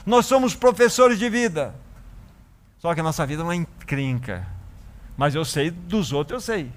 Nós 0.06 0.26
somos 0.26 0.54
professores 0.54 1.18
de 1.18 1.30
vida. 1.30 1.74
Só 2.78 2.94
que 2.94 3.00
a 3.00 3.04
nossa 3.04 3.26
vida 3.26 3.42
não 3.42 3.52
é 3.52 3.56
encrenca. 3.56 4.46
Mas 5.16 5.34
eu 5.34 5.46
sei 5.46 5.72
dos 5.72 6.12
outros, 6.12 6.34
eu 6.34 6.42
sei. 6.42 6.72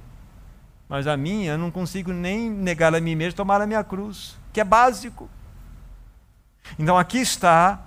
Mas 0.88 1.06
a 1.06 1.16
minha, 1.16 1.52
eu 1.52 1.58
não 1.58 1.70
consigo 1.70 2.12
nem 2.12 2.48
negar 2.48 2.94
a 2.94 3.00
mim 3.00 3.16
mesmo, 3.16 3.36
tomar 3.36 3.60
a 3.60 3.66
minha 3.66 3.82
cruz, 3.82 4.36
que 4.52 4.60
é 4.60 4.64
básico. 4.64 5.28
Então 6.78 6.96
aqui 6.96 7.18
está, 7.18 7.80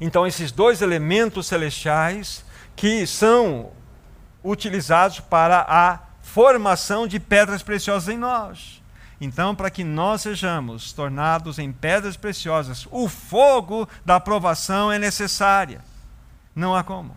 então 0.00 0.26
esses 0.26 0.50
dois 0.50 0.82
elementos 0.82 1.46
celestiais 1.46 2.44
que 2.74 3.06
são 3.06 3.70
utilizados 4.42 5.20
para 5.20 5.64
a 5.68 6.09
formação 6.32 7.08
de 7.08 7.18
pedras 7.18 7.62
preciosas 7.62 8.08
em 8.08 8.16
nós. 8.16 8.80
Então, 9.20 9.54
para 9.54 9.70
que 9.70 9.84
nós 9.84 10.22
sejamos 10.22 10.92
tornados 10.92 11.58
em 11.58 11.72
pedras 11.72 12.16
preciosas, 12.16 12.86
o 12.90 13.08
fogo 13.08 13.88
da 14.04 14.16
aprovação 14.16 14.90
é 14.90 14.98
necessária. 14.98 15.82
Não 16.54 16.74
há 16.74 16.82
como. 16.82 17.16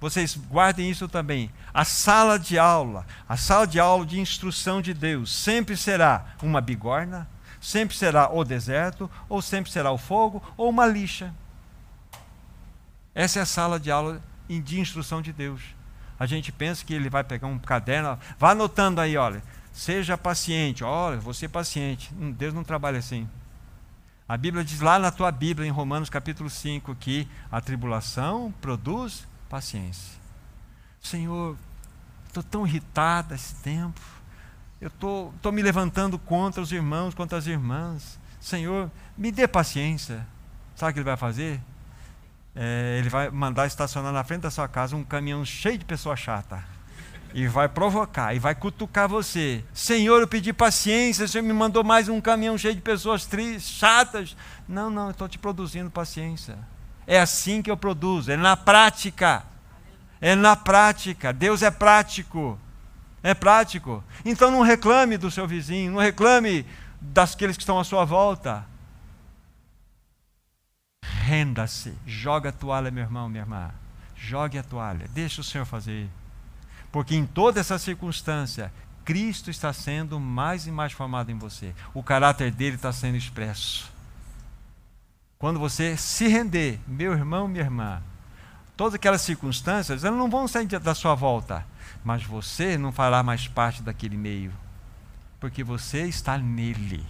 vocês 0.00 0.36
guardem 0.36 0.90
isso 0.90 1.08
também. 1.08 1.50
A 1.72 1.84
sala 1.84 2.38
de 2.38 2.58
aula, 2.58 3.06
a 3.28 3.36
sala 3.36 3.66
de 3.66 3.78
aula 3.78 4.04
de 4.04 4.18
instrução 4.18 4.82
de 4.82 4.92
Deus, 4.92 5.32
sempre 5.32 5.76
será 5.76 6.34
uma 6.42 6.60
bigorna, 6.60 7.28
sempre 7.60 7.96
será 7.96 8.30
o 8.32 8.42
deserto, 8.42 9.10
ou 9.28 9.40
sempre 9.40 9.70
será 9.70 9.92
o 9.92 9.98
fogo, 9.98 10.42
ou 10.56 10.68
uma 10.68 10.86
lixa. 10.86 11.32
Essa 13.14 13.38
é 13.38 13.42
a 13.42 13.46
sala 13.46 13.78
de 13.78 13.90
aula 13.90 14.22
de 14.48 14.80
instrução 14.80 15.22
de 15.22 15.32
Deus. 15.32 15.79
A 16.20 16.26
gente 16.26 16.52
pensa 16.52 16.84
que 16.84 16.92
ele 16.92 17.08
vai 17.08 17.24
pegar 17.24 17.48
um 17.48 17.58
caderno, 17.58 18.18
vá 18.38 18.50
anotando 18.50 19.00
aí, 19.00 19.16
olha, 19.16 19.42
seja 19.72 20.18
paciente, 20.18 20.84
olha, 20.84 21.16
você 21.16 21.48
paciente. 21.48 22.12
Hum, 22.14 22.30
Deus 22.30 22.52
não 22.52 22.62
trabalha 22.62 22.98
assim. 22.98 23.26
A 24.28 24.36
Bíblia 24.36 24.62
diz 24.62 24.80
lá 24.80 24.98
na 24.98 25.10
tua 25.10 25.32
Bíblia, 25.32 25.66
em 25.66 25.70
Romanos 25.70 26.10
capítulo 26.10 26.50
5, 26.50 26.94
que 26.96 27.26
a 27.50 27.58
tribulação 27.58 28.52
produz 28.60 29.26
paciência. 29.48 30.20
Senhor, 31.00 31.56
estou 32.26 32.42
tão 32.42 32.66
irritada 32.66 33.34
esse 33.34 33.54
tempo. 33.56 33.98
Eu 34.78 34.88
estou 34.88 35.32
tô, 35.42 35.48
tô 35.48 35.52
me 35.52 35.62
levantando 35.62 36.18
contra 36.18 36.60
os 36.60 36.70
irmãos, 36.70 37.14
contra 37.14 37.38
as 37.38 37.46
irmãs. 37.46 38.20
Senhor, 38.38 38.90
me 39.16 39.32
dê 39.32 39.48
paciência. 39.48 40.26
Sabe 40.76 40.90
o 40.90 40.92
que 40.92 40.98
ele 41.00 41.04
vai 41.04 41.16
fazer? 41.16 41.60
É, 42.54 42.96
ele 42.98 43.08
vai 43.08 43.30
mandar 43.30 43.66
estacionar 43.66 44.12
na 44.12 44.24
frente 44.24 44.42
da 44.42 44.50
sua 44.50 44.66
casa 44.66 44.96
um 44.96 45.04
caminhão 45.04 45.44
cheio 45.44 45.78
de 45.78 45.84
pessoa 45.84 46.16
chata. 46.16 46.62
E 47.32 47.46
vai 47.46 47.68
provocar, 47.68 48.34
e 48.34 48.40
vai 48.40 48.56
cutucar 48.56 49.08
você. 49.08 49.64
Senhor, 49.72 50.20
eu 50.20 50.26
pedi 50.26 50.52
paciência, 50.52 51.24
o 51.24 51.28
Senhor 51.28 51.44
me 51.44 51.52
mandou 51.52 51.84
mais 51.84 52.08
um 52.08 52.20
caminhão 52.20 52.58
cheio 52.58 52.74
de 52.74 52.80
pessoas 52.80 53.24
tristes, 53.24 53.70
chatas. 53.70 54.36
Não, 54.68 54.90
não, 54.90 55.06
eu 55.06 55.10
estou 55.12 55.28
te 55.28 55.38
produzindo 55.38 55.90
paciência. 55.90 56.58
É 57.06 57.20
assim 57.20 57.62
que 57.62 57.70
eu 57.70 57.76
produzo, 57.76 58.32
é 58.32 58.36
na 58.36 58.56
prática. 58.56 59.44
É 60.20 60.34
na 60.34 60.56
prática. 60.56 61.32
Deus 61.32 61.62
é 61.62 61.70
prático. 61.70 62.58
É 63.22 63.32
prático. 63.32 64.02
Então 64.24 64.50
não 64.50 64.62
reclame 64.62 65.16
do 65.16 65.30
seu 65.30 65.46
vizinho, 65.46 65.92
não 65.92 66.00
reclame 66.00 66.66
daqueles 67.00 67.56
que 67.56 67.62
estão 67.62 67.78
à 67.78 67.84
sua 67.84 68.04
volta. 68.04 68.66
Renda-se, 71.30 71.94
joga 72.04 72.48
a 72.48 72.52
toalha, 72.52 72.90
meu 72.90 73.04
irmão, 73.04 73.28
minha 73.28 73.44
irmã. 73.44 73.70
Jogue 74.16 74.58
a 74.58 74.64
toalha, 74.64 75.06
deixa 75.14 75.40
o 75.40 75.44
Senhor 75.44 75.64
fazer. 75.64 76.08
Porque 76.90 77.14
em 77.14 77.24
toda 77.24 77.60
essa 77.60 77.78
circunstância, 77.78 78.72
Cristo 79.04 79.48
está 79.48 79.72
sendo 79.72 80.18
mais 80.18 80.66
e 80.66 80.72
mais 80.72 80.92
formado 80.92 81.30
em 81.30 81.38
você. 81.38 81.72
O 81.94 82.02
caráter 82.02 82.50
dele 82.50 82.74
está 82.74 82.92
sendo 82.92 83.16
expresso. 83.16 83.92
Quando 85.38 85.60
você 85.60 85.96
se 85.96 86.26
render, 86.26 86.80
meu 86.84 87.12
irmão, 87.12 87.46
minha 87.46 87.62
irmã, 87.62 88.02
todas 88.76 88.94
aquelas 88.94 89.20
circunstâncias, 89.20 90.02
elas 90.02 90.18
não 90.18 90.28
vão 90.28 90.48
sair 90.48 90.66
da 90.66 90.96
sua 90.96 91.14
volta, 91.14 91.64
mas 92.02 92.24
você 92.24 92.76
não 92.76 92.90
fará 92.90 93.22
mais 93.22 93.46
parte 93.46 93.84
daquele 93.84 94.16
meio, 94.16 94.52
porque 95.38 95.62
você 95.62 96.08
está 96.08 96.36
nele, 96.36 97.06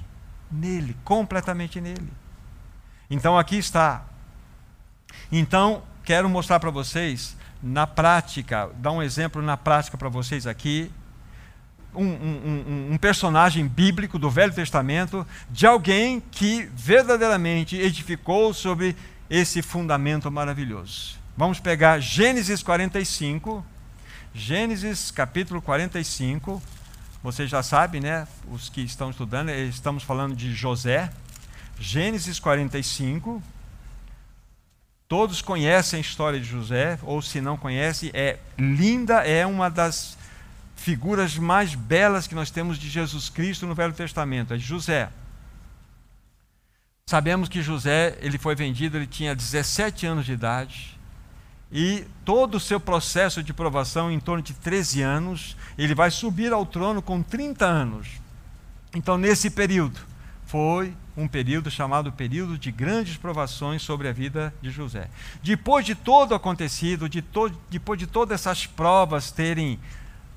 nele, 0.52 0.94
completamente 1.04 1.80
nele. 1.80 2.12
Então 3.08 3.38
aqui 3.38 3.56
está. 3.56 4.09
Então, 5.32 5.82
quero 6.04 6.28
mostrar 6.28 6.58
para 6.58 6.70
vocês 6.70 7.36
na 7.62 7.86
prática, 7.86 8.70
dar 8.76 8.92
um 8.92 9.02
exemplo 9.02 9.40
na 9.42 9.56
prática 9.56 9.96
para 9.96 10.08
vocês 10.08 10.46
aqui, 10.46 10.90
um, 11.94 12.04
um, 12.04 12.88
um, 12.92 12.98
personagem 12.98 13.66
bíblico 13.66 14.18
do 14.18 14.30
Velho 14.30 14.52
Testamento, 14.52 15.26
de 15.50 15.66
alguém 15.66 16.22
que 16.30 16.68
verdadeiramente 16.74 17.76
edificou 17.76 18.54
sobre 18.54 18.96
esse 19.28 19.60
fundamento 19.60 20.30
maravilhoso. 20.30 21.18
Vamos 21.36 21.60
pegar 21.60 22.00
Gênesis 22.00 22.62
45, 22.62 23.64
Gênesis 24.34 25.10
capítulo 25.10 25.60
45. 25.60 26.62
Vocês 27.22 27.50
já 27.50 27.62
sabem, 27.62 28.00
né? 28.00 28.26
Os 28.50 28.68
que 28.68 28.80
estão 28.80 29.10
estudando, 29.10 29.50
estamos 29.50 30.02
falando 30.02 30.34
de 30.34 30.54
José. 30.54 31.10
Gênesis 31.78 32.38
45. 32.38 33.42
Todos 35.10 35.42
conhecem 35.42 35.98
a 35.98 36.00
história 36.00 36.38
de 36.38 36.46
José, 36.46 36.96
ou 37.02 37.20
se 37.20 37.40
não 37.40 37.56
conhecem, 37.56 38.12
é 38.14 38.38
linda, 38.56 39.26
é 39.26 39.44
uma 39.44 39.68
das 39.68 40.16
figuras 40.76 41.36
mais 41.36 41.74
belas 41.74 42.28
que 42.28 42.34
nós 42.36 42.48
temos 42.48 42.78
de 42.78 42.88
Jesus 42.88 43.28
Cristo 43.28 43.66
no 43.66 43.74
Velho 43.74 43.92
Testamento, 43.92 44.54
é 44.54 44.58
José. 44.58 45.10
Sabemos 47.08 47.48
que 47.48 47.60
José, 47.60 48.18
ele 48.20 48.38
foi 48.38 48.54
vendido, 48.54 48.96
ele 48.96 49.06
tinha 49.08 49.34
17 49.34 50.06
anos 50.06 50.24
de 50.24 50.32
idade, 50.32 50.96
e 51.72 52.04
todo 52.24 52.54
o 52.54 52.60
seu 52.60 52.78
processo 52.78 53.42
de 53.42 53.52
provação, 53.52 54.12
em 54.12 54.20
torno 54.20 54.44
de 54.44 54.54
13 54.54 55.02
anos, 55.02 55.56
ele 55.76 55.92
vai 55.92 56.12
subir 56.12 56.52
ao 56.52 56.64
trono 56.64 57.02
com 57.02 57.20
30 57.20 57.66
anos. 57.66 58.06
Então, 58.94 59.18
nesse 59.18 59.50
período, 59.50 59.98
foi 60.46 60.94
um 61.20 61.28
período 61.28 61.70
chamado 61.70 62.10
período 62.10 62.56
de 62.56 62.72
grandes 62.72 63.16
provações 63.16 63.82
sobre 63.82 64.08
a 64.08 64.12
vida 64.12 64.54
de 64.62 64.70
José. 64.70 65.08
Depois 65.42 65.84
de 65.84 65.94
todo 65.94 66.34
acontecido, 66.34 67.08
de 67.08 67.20
to 67.20 67.50
depois 67.68 67.98
de 67.98 68.06
todas 68.06 68.40
essas 68.40 68.66
provas 68.66 69.30
terem 69.30 69.78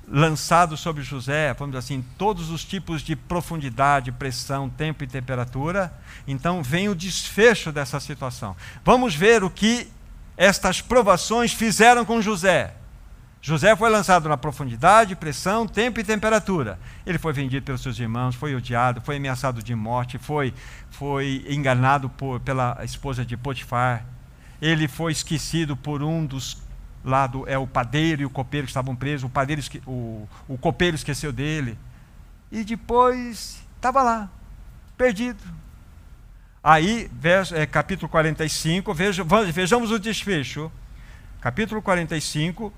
lançado 0.06 0.76
sobre 0.76 1.02
José, 1.02 1.54
vamos 1.54 1.72
dizer 1.72 1.78
assim, 1.78 2.04
todos 2.18 2.50
os 2.50 2.62
tipos 2.62 3.00
de 3.00 3.16
profundidade, 3.16 4.12
pressão, 4.12 4.68
tempo 4.68 5.02
e 5.02 5.06
temperatura, 5.06 5.92
então 6.28 6.62
vem 6.62 6.90
o 6.90 6.94
desfecho 6.94 7.72
dessa 7.72 7.98
situação. 7.98 8.54
Vamos 8.84 9.14
ver 9.14 9.42
o 9.42 9.48
que 9.48 9.88
estas 10.36 10.82
provações 10.82 11.52
fizeram 11.52 12.04
com 12.04 12.20
José. 12.20 12.74
José 13.46 13.76
foi 13.76 13.90
lançado 13.90 14.26
na 14.26 14.38
profundidade, 14.38 15.14
pressão, 15.14 15.66
tempo 15.66 16.00
e 16.00 16.02
temperatura. 16.02 16.78
Ele 17.04 17.18
foi 17.18 17.30
vendido 17.30 17.62
pelos 17.62 17.82
seus 17.82 17.98
irmãos, 17.98 18.34
foi 18.34 18.54
odiado, 18.54 19.02
foi 19.02 19.16
ameaçado 19.16 19.62
de 19.62 19.74
morte, 19.74 20.16
foi, 20.16 20.54
foi 20.90 21.44
enganado 21.46 22.08
por, 22.08 22.40
pela 22.40 22.82
esposa 22.82 23.22
de 23.22 23.36
Potifar. 23.36 24.02
Ele 24.62 24.88
foi 24.88 25.12
esquecido 25.12 25.76
por 25.76 26.02
um 26.02 26.24
dos 26.24 26.62
lados, 27.04 27.42
é 27.46 27.58
o 27.58 27.66
padeiro 27.66 28.22
e 28.22 28.24
o 28.24 28.30
copeiro 28.30 28.66
que 28.66 28.70
estavam 28.70 28.96
presos. 28.96 29.24
O, 29.24 29.28
padeiro, 29.28 29.60
o, 29.86 30.26
o 30.48 30.56
copeiro 30.56 30.94
esqueceu 30.94 31.30
dele. 31.30 31.78
E 32.50 32.64
depois 32.64 33.62
estava 33.76 34.02
lá, 34.02 34.30
perdido. 34.96 35.44
Aí, 36.62 37.10
verso, 37.12 37.54
é, 37.54 37.66
capítulo 37.66 38.08
45, 38.08 38.94
veja, 38.94 39.22
vejamos 39.52 39.90
o 39.90 39.98
desfecho. 39.98 40.72
Capítulo 41.42 41.82
45, 41.82 42.72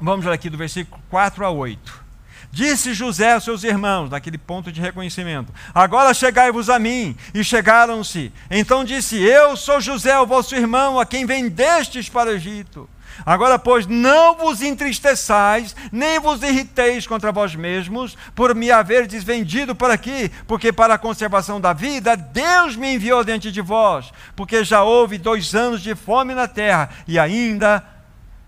Vamos 0.00 0.24
ler 0.24 0.32
aqui 0.32 0.48
do 0.48 0.56
versículo 0.56 1.02
4 1.10 1.44
a 1.44 1.50
8. 1.50 2.08
Disse 2.50 2.94
José 2.94 3.34
aos 3.34 3.44
seus 3.44 3.64
irmãos, 3.64 4.08
naquele 4.08 4.38
ponto 4.38 4.72
de 4.72 4.80
reconhecimento: 4.80 5.52
Agora 5.74 6.14
chegai-vos 6.14 6.70
a 6.70 6.78
mim. 6.78 7.16
E 7.34 7.44
chegaram-se. 7.44 8.32
Então 8.50 8.84
disse: 8.84 9.20
Eu 9.20 9.56
sou 9.56 9.80
José, 9.80 10.18
o 10.18 10.26
vosso 10.26 10.54
irmão, 10.54 10.98
a 10.98 11.04
quem 11.04 11.26
vendestes 11.26 12.08
para 12.08 12.30
o 12.30 12.32
Egito. 12.32 12.88
Agora, 13.26 13.58
pois, 13.58 13.86
não 13.86 14.36
vos 14.36 14.62
entristeçais, 14.62 15.74
nem 15.90 16.20
vos 16.20 16.42
irriteis 16.42 17.06
contra 17.06 17.32
vós 17.32 17.54
mesmos, 17.54 18.16
por 18.34 18.54
me 18.54 18.70
haverdes 18.70 19.24
vendido 19.24 19.74
por 19.74 19.90
aqui, 19.90 20.30
porque 20.46 20.72
para 20.72 20.94
a 20.94 20.98
conservação 20.98 21.60
da 21.60 21.72
vida, 21.72 22.16
Deus 22.16 22.76
me 22.76 22.94
enviou 22.94 23.24
diante 23.24 23.50
de 23.50 23.60
vós, 23.60 24.12
porque 24.36 24.62
já 24.62 24.84
houve 24.84 25.18
dois 25.18 25.54
anos 25.54 25.82
de 25.82 25.96
fome 25.96 26.32
na 26.32 26.46
terra, 26.46 26.90
e 27.08 27.18
ainda 27.18 27.84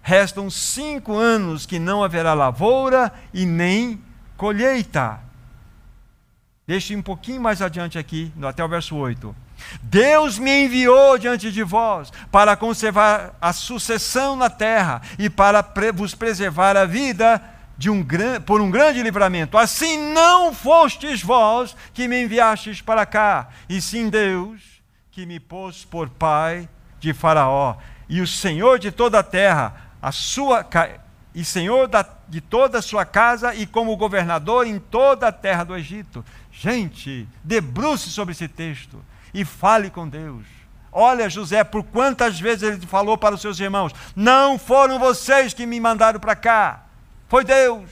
restam 0.03 0.51
cinco 0.51 1.17
anos 1.17 1.67
que 1.67 1.79
não 1.79 2.03
haverá 2.03 2.35
lavoura 2.35 3.13
e 3.33 3.45
nem 3.45 4.01
colheita. 4.37 5.21
Deixe 6.67 6.95
um 6.95 7.03
pouquinho 7.03 7.41
mais 7.41 7.61
adiante 7.61 7.99
aqui, 7.99 8.33
até 8.43 8.65
o 8.65 8.69
verso 8.69 8.97
8. 8.97 9.35
Deus 9.83 10.39
me 10.39 10.65
enviou 10.65 11.19
diante 11.19 11.51
de 11.51 11.63
vós 11.63 12.13
para 12.31 12.57
conservar 12.57 13.37
a 13.41 13.53
sucessão 13.53 14.37
na 14.37 14.49
terra 14.49 15.03
e 15.19 15.29
para 15.29 15.65
vos 15.93 16.15
preservar 16.15 16.77
a 16.77 16.85
vida 16.85 17.43
um 17.89 18.07
por 18.45 18.61
um 18.61 18.71
grande 18.71 19.03
livramento. 19.03 19.57
Assim 19.57 20.13
não 20.13 20.53
fostes 20.53 21.23
vós 21.23 21.75
que 21.95 22.07
me 22.07 22.23
enviastes 22.23 22.83
para 22.83 23.07
cá, 23.07 23.49
e 23.69 23.81
sim 23.81 24.11
Deus 24.11 24.83
que 25.11 25.25
me 25.25 25.41
pôs 25.41 25.85
por 25.85 26.09
pai 26.11 26.69
de 26.99 27.15
Faraó 27.15 27.77
e 28.09 28.21
o 28.21 28.27
Senhor 28.27 28.79
de 28.79 28.91
toda 28.91 29.21
a 29.21 29.23
terra 29.23 29.90
a 30.01 30.13
sua 30.13 30.65
e 31.35 31.45
senhor 31.45 31.87
da, 31.87 32.05
de 32.29 32.41
toda 32.41 32.79
a 32.79 32.83
sua 32.83 33.05
casa 33.05 33.55
e 33.55 33.67
como 33.67 33.97
governador 33.97 34.67
em 34.67 34.79
toda 34.79 35.29
a 35.29 35.33
terra 35.33 35.65
do 35.65 35.77
Egito. 35.77 36.25
Gente, 36.51 37.29
debruce 37.45 38.11
sobre 38.11 38.33
esse 38.33 38.49
texto 38.49 39.03
e 39.33 39.45
fale 39.45 39.91
com 39.91 40.09
Deus. 40.09 40.45
Olha, 40.93 41.31
José, 41.31 41.63
por 41.63 41.85
quantas 41.85 42.41
vezes 42.41 42.65
ele 42.65 42.87
falou 42.87 43.17
para 43.17 43.35
os 43.35 43.41
seus 43.41 43.61
irmãos: 43.61 43.93
Não 44.17 44.59
foram 44.59 44.99
vocês 44.99 45.55
que 45.55 45.67
me 45.67 45.79
mandaram 45.79 46.19
para 46.19 46.35
cá, 46.35 46.85
foi 47.29 47.45
Deus. 47.45 47.89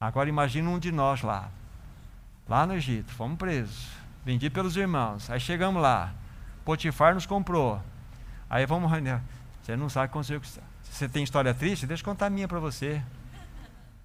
Agora 0.00 0.28
imagine 0.28 0.68
um 0.68 0.78
de 0.78 0.92
nós 0.92 1.22
lá, 1.22 1.48
lá 2.48 2.64
no 2.64 2.74
Egito, 2.74 3.12
fomos 3.12 3.36
presos, 3.36 3.88
vendidos 4.24 4.54
pelos 4.54 4.76
irmãos. 4.76 5.28
Aí 5.28 5.40
chegamos 5.40 5.82
lá, 5.82 6.12
Potifar 6.64 7.14
nos 7.14 7.26
comprou. 7.26 7.82
Aí 8.48 8.64
vamos 8.64 8.88
Você 9.68 9.76
não 9.76 9.90
sabe 9.90 10.10
com 10.10 10.22
você. 10.22 10.40
Você 10.82 11.06
tem 11.06 11.22
história 11.22 11.52
triste? 11.52 11.86
Deixa 11.86 12.00
eu 12.00 12.04
contar 12.06 12.24
a 12.24 12.30
minha 12.30 12.48
para 12.48 12.58
você. 12.58 13.02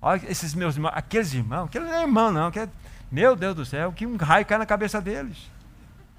Olha 0.01 0.21
esses 0.29 0.53
meus 0.53 0.75
irmãos, 0.75 0.91
aqueles 0.93 1.33
irmãos, 1.33 1.67
aquele 1.67 1.85
não 1.85 1.93
é 1.93 2.01
irmão, 2.01 2.31
não. 2.33 2.47
Aquele, 2.47 2.69
meu 3.09 3.33
Deus 3.33 3.55
do 3.55 3.65
céu, 3.65 3.93
que 3.93 4.05
um 4.05 4.17
raio 4.17 4.45
cai 4.45 4.57
na 4.57 4.65
cabeça 4.65 4.99
deles. 4.99 5.49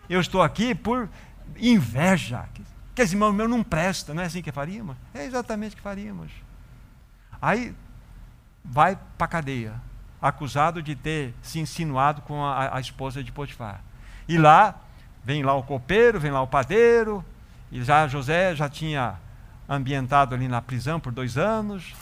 Eu 0.09 0.18
estou 0.18 0.40
aqui 0.40 0.74
por 0.74 1.11
inveja. 1.59 2.47
Aqueles 2.92 3.12
irmãos 3.12 3.34
meus 3.34 3.51
não 3.51 3.62
prestam, 3.62 4.14
não 4.14 4.22
é 4.22 4.26
assim 4.26 4.40
que 4.40 4.51
faríamos? 4.51 4.97
É 5.12 5.26
exatamente 5.26 5.74
o 5.74 5.76
que 5.76 5.82
faríamos. 5.82 6.32
Aí 7.42 7.76
vai 8.64 8.99
para 9.18 9.26
a 9.26 9.28
cadeia, 9.28 9.74
acusado 10.22 10.82
de 10.82 10.97
ter 10.97 11.34
se 11.42 11.61
insinuado 11.61 12.22
com 12.22 12.42
a, 12.42 12.78
a 12.78 12.80
esposa 12.80 13.22
de 13.22 13.30
Potifar. 13.30 13.82
E 14.26 14.38
lá, 14.38 14.74
vem 15.22 15.42
lá 15.42 15.53
o 15.53 15.62
copeiro, 15.62 16.18
vem 16.18 16.30
lá 16.30 16.40
o 16.40 16.47
padeiro, 16.47 17.22
e 17.70 17.84
já 17.84 18.09
José 18.09 18.55
já 18.55 18.70
tinha 18.70 19.22
ambientado 19.68 20.34
ali 20.34 20.48
na 20.48 20.60
prisão 20.60 21.00
por 21.00 21.12
dois 21.12 21.36
anos. 21.36 21.94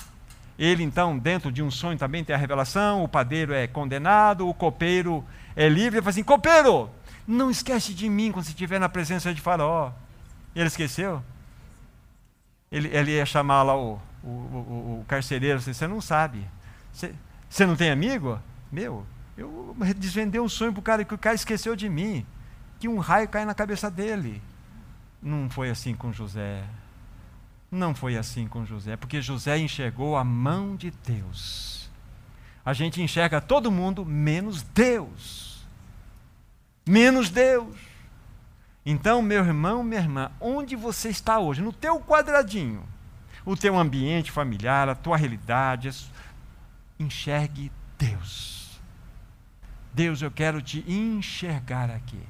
Ele, 0.59 0.83
então, 0.83 1.19
dentro 1.19 1.51
de 1.51 1.63
um 1.63 1.71
sonho 1.71 1.99
também 1.99 2.25
tem 2.25 2.35
a 2.35 2.39
revelação: 2.39 3.03
o 3.03 3.09
padeiro 3.09 3.53
é 3.53 3.67
condenado, 3.67 4.49
o 4.49 4.55
copeiro 4.55 5.25
é 5.57 5.69
livre. 5.69 5.99
Ele 5.99 6.03
fala 6.03 6.11
assim: 6.11 6.23
copeiro, 6.23 6.91
não 7.27 7.51
esquece 7.51 7.95
de 7.95 8.09
mim 8.09 8.31
quando 8.31 8.45
você 8.45 8.51
estiver 8.51 8.79
na 8.79 8.89
presença 8.89 9.33
de 9.33 9.41
Faraó. 9.41 9.93
Ele 10.55 10.67
esqueceu? 10.67 11.23
Ele, 12.71 12.89
ele 12.89 13.13
ia 13.13 13.27
chamar 13.27 13.63
lá 13.63 13.77
o, 13.77 13.99
o, 14.23 14.29
o, 14.29 15.01
o 15.01 15.05
carcereiro: 15.09 15.61
você 15.61 15.87
não 15.87 16.01
sabe. 16.01 16.47
Você, 16.93 17.15
você 17.49 17.67
não 17.67 17.77
tem 17.77 17.91
amigo? 17.91 18.39
Meu, 18.71 19.07
eu 19.37 19.75
desvendei 19.97 20.41
um 20.41 20.49
sonho 20.49 20.73
para 20.73 20.81
o 20.81 20.83
cara 20.83 21.05
que 21.05 21.15
o 21.15 21.19
cara 21.19 21.35
esqueceu 21.35 21.75
de 21.75 21.89
mim. 21.89 22.27
Que 22.79 22.89
um 22.89 22.99
raio 22.99 23.29
cai 23.29 23.45
na 23.45 23.55
cabeça 23.55 23.91
dele. 23.91 24.43
Não 25.23 25.49
foi 25.49 25.71
assim 25.71 25.95
com 25.95 26.13
José. 26.13 26.65
Não 27.73 27.95
foi 27.95 28.19
assim 28.19 28.47
com 28.47 28.67
José, 28.67 28.97
porque 28.99 29.23
José 29.23 29.57
enxergou 29.57 30.15
a 30.15 30.23
mão 30.23 30.77
de 30.77 30.91
Deus. 30.91 31.91
A 32.63 32.75
gente 32.75 33.01
enxerga 33.01 33.41
todo 33.41 33.73
mundo 33.73 34.05
menos 34.05 34.61
Deus. 34.61 35.65
Menos 36.87 37.31
Deus. 37.31 37.75
Então, 38.85 39.23
meu 39.23 39.43
irmão, 39.43 39.83
minha 39.83 40.03
irmã, 40.03 40.31
onde 40.39 40.77
você 40.77 41.09
está 41.09 41.39
hoje? 41.39 41.63
No 41.63 41.73
teu 41.73 41.99
quadradinho. 41.99 42.85
O 43.43 43.57
teu 43.57 43.79
ambiente 43.79 44.31
familiar, 44.31 44.91
a 44.91 44.95
tua 44.95 45.17
realidade. 45.17 45.91
Enxergue 47.01 47.73
Deus. 47.97 48.79
Deus, 49.95 50.21
eu 50.21 50.31
quero 50.31 50.61
te 50.61 50.85
enxergar 50.87 51.91
aqui. 51.91 52.21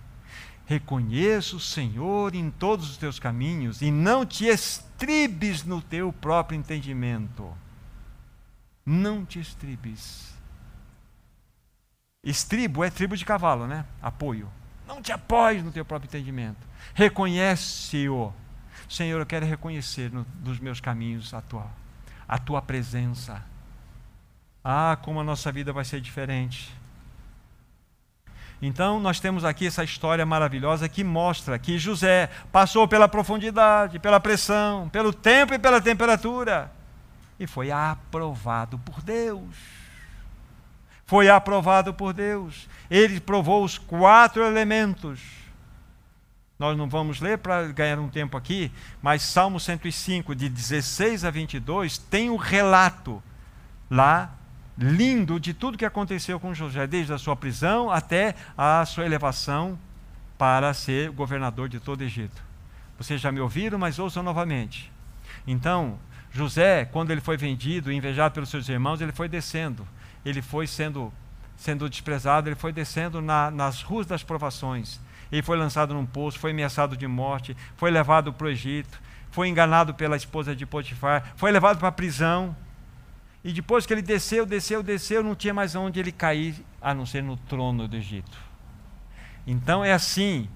Reconheça 0.66 1.56
o 1.56 1.60
Senhor 1.60 2.34
em 2.34 2.50
todos 2.50 2.90
os 2.90 2.96
teus 2.96 3.18
caminhos 3.18 3.82
e 3.82 3.90
não 3.90 4.24
te 4.24 4.46
estribes 4.46 5.64
no 5.64 5.82
teu 5.82 6.12
próprio 6.12 6.58
entendimento. 6.58 7.52
Não 8.84 9.24
te 9.24 9.40
estribes. 9.40 10.32
Estribo 12.24 12.84
é 12.84 12.90
tribo 12.90 13.16
de 13.16 13.24
cavalo, 13.24 13.66
né? 13.66 13.84
Apoio. 14.00 14.48
Não 14.86 15.02
te 15.02 15.12
apoies 15.12 15.64
no 15.64 15.72
teu 15.72 15.84
próprio 15.84 16.08
entendimento. 16.08 16.66
Reconhece-o. 16.94 18.32
Senhor, 18.88 19.18
eu 19.18 19.26
quero 19.26 19.46
reconhecer 19.46 20.12
no, 20.12 20.26
nos 20.44 20.60
meus 20.60 20.80
caminhos 20.80 21.34
a 21.34 21.40
tua, 21.40 21.66
a 22.28 22.38
tua 22.38 22.62
presença. 22.62 23.44
Ah, 24.62 24.96
como 25.02 25.20
a 25.20 25.24
nossa 25.24 25.50
vida 25.50 25.72
vai 25.72 25.84
ser 25.84 26.00
diferente 26.00 26.72
então, 28.62 29.00
nós 29.00 29.18
temos 29.18 29.44
aqui 29.44 29.66
essa 29.66 29.82
história 29.82 30.24
maravilhosa 30.24 30.88
que 30.88 31.02
mostra 31.02 31.58
que 31.58 31.78
José 31.78 32.30
passou 32.52 32.86
pela 32.86 33.08
profundidade, 33.08 33.98
pela 33.98 34.20
pressão, 34.20 34.88
pelo 34.88 35.12
tempo 35.12 35.52
e 35.52 35.58
pela 35.58 35.80
temperatura 35.80 36.70
e 37.42 37.46
foi 37.46 37.72
aprovado 37.72 38.78
por 38.78 39.02
Deus. 39.02 39.56
Foi 41.04 41.28
aprovado 41.28 41.92
por 41.92 42.12
Deus. 42.12 42.68
Ele 42.88 43.20
provou 43.20 43.64
os 43.64 43.78
quatro 43.78 44.44
elementos. 44.44 45.20
Nós 46.56 46.78
não 46.78 46.88
vamos 46.88 47.20
ler 47.20 47.38
para 47.38 47.66
ganhar 47.68 47.98
um 47.98 48.08
tempo 48.08 48.36
aqui, 48.36 48.70
mas 49.02 49.22
Salmo 49.22 49.58
105, 49.58 50.34
de 50.36 50.48
16 50.48 51.24
a 51.24 51.30
22, 51.30 51.98
tem 51.98 52.30
o 52.30 52.34
um 52.34 52.36
relato 52.36 53.20
lá 53.90 54.32
lindo 54.82 55.38
de 55.38 55.54
tudo 55.54 55.78
que 55.78 55.84
aconteceu 55.84 56.40
com 56.40 56.52
José, 56.52 56.86
desde 56.86 57.12
a 57.12 57.18
sua 57.18 57.36
prisão 57.36 57.90
até 57.90 58.34
a 58.58 58.84
sua 58.84 59.06
elevação 59.06 59.78
para 60.36 60.74
ser 60.74 61.10
governador 61.10 61.68
de 61.68 61.78
todo 61.78 62.00
o 62.00 62.04
Egito. 62.04 62.42
Vocês 62.98 63.20
já 63.20 63.30
me 63.30 63.40
ouviram, 63.40 63.78
mas 63.78 63.98
ouçam 63.98 64.22
novamente. 64.22 64.92
Então, 65.46 65.98
José, 66.32 66.84
quando 66.84 67.12
ele 67.12 67.20
foi 67.20 67.36
vendido, 67.36 67.92
invejado 67.92 68.34
pelos 68.34 68.48
seus 68.48 68.68
irmãos, 68.68 69.00
ele 69.00 69.12
foi 69.12 69.28
descendo. 69.28 69.86
Ele 70.24 70.42
foi 70.42 70.66
sendo, 70.66 71.12
sendo 71.56 71.88
desprezado, 71.88 72.48
ele 72.48 72.56
foi 72.56 72.72
descendo 72.72 73.20
na, 73.20 73.50
nas 73.50 73.82
ruas 73.82 74.06
das 74.06 74.22
provações. 74.22 75.00
Ele 75.30 75.42
foi 75.42 75.56
lançado 75.56 75.94
num 75.94 76.04
poço, 76.04 76.38
foi 76.38 76.50
ameaçado 76.50 76.96
de 76.96 77.06
morte, 77.06 77.56
foi 77.76 77.90
levado 77.90 78.32
para 78.32 78.46
o 78.46 78.50
Egito, 78.50 79.00
foi 79.30 79.48
enganado 79.48 79.94
pela 79.94 80.16
esposa 80.16 80.54
de 80.54 80.66
Potifar, 80.66 81.32
foi 81.36 81.52
levado 81.52 81.78
para 81.78 81.88
a 81.88 81.92
prisão. 81.92 82.54
E 83.44 83.52
depois 83.52 83.84
que 83.84 83.92
ele 83.92 84.02
desceu, 84.02 84.46
desceu, 84.46 84.82
desceu, 84.82 85.22
não 85.22 85.34
tinha 85.34 85.52
mais 85.52 85.74
onde 85.74 85.98
ele 85.98 86.12
cair, 86.12 86.54
a 86.80 86.94
não 86.94 87.04
ser 87.04 87.22
no 87.22 87.36
trono 87.36 87.88
do 87.88 87.96
Egito. 87.96 88.38
Então 89.46 89.84
é 89.84 89.92
assim, 89.92 90.48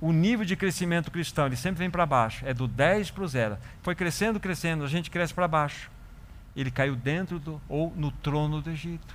o 0.00 0.12
nível 0.12 0.46
de 0.46 0.56
crescimento 0.56 1.10
cristão, 1.10 1.46
ele 1.46 1.56
sempre 1.56 1.80
vem 1.80 1.90
para 1.90 2.06
baixo, 2.06 2.44
é 2.46 2.54
do 2.54 2.66
10 2.66 3.10
para 3.10 3.24
o 3.24 3.28
zero. 3.28 3.58
Foi 3.82 3.94
crescendo, 3.94 4.40
crescendo, 4.40 4.84
a 4.84 4.88
gente 4.88 5.10
cresce 5.10 5.34
para 5.34 5.46
baixo. 5.46 5.90
Ele 6.56 6.70
caiu 6.70 6.96
dentro 6.96 7.38
do, 7.38 7.60
ou 7.68 7.92
no 7.94 8.10
trono 8.10 8.62
do 8.62 8.70
Egito. 8.70 9.14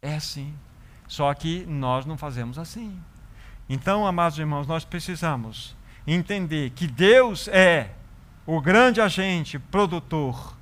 É 0.00 0.14
assim. 0.14 0.54
Só 1.06 1.32
que 1.34 1.66
nós 1.66 2.06
não 2.06 2.16
fazemos 2.16 2.58
assim. 2.58 2.98
Então, 3.68 4.06
amados 4.06 4.38
irmãos, 4.38 4.66
nós 4.66 4.84
precisamos 4.84 5.76
entender 6.06 6.70
que 6.70 6.86
Deus 6.86 7.48
é 7.48 7.90
o 8.46 8.60
grande 8.60 9.00
agente 9.00 9.58
produtor 9.58 10.56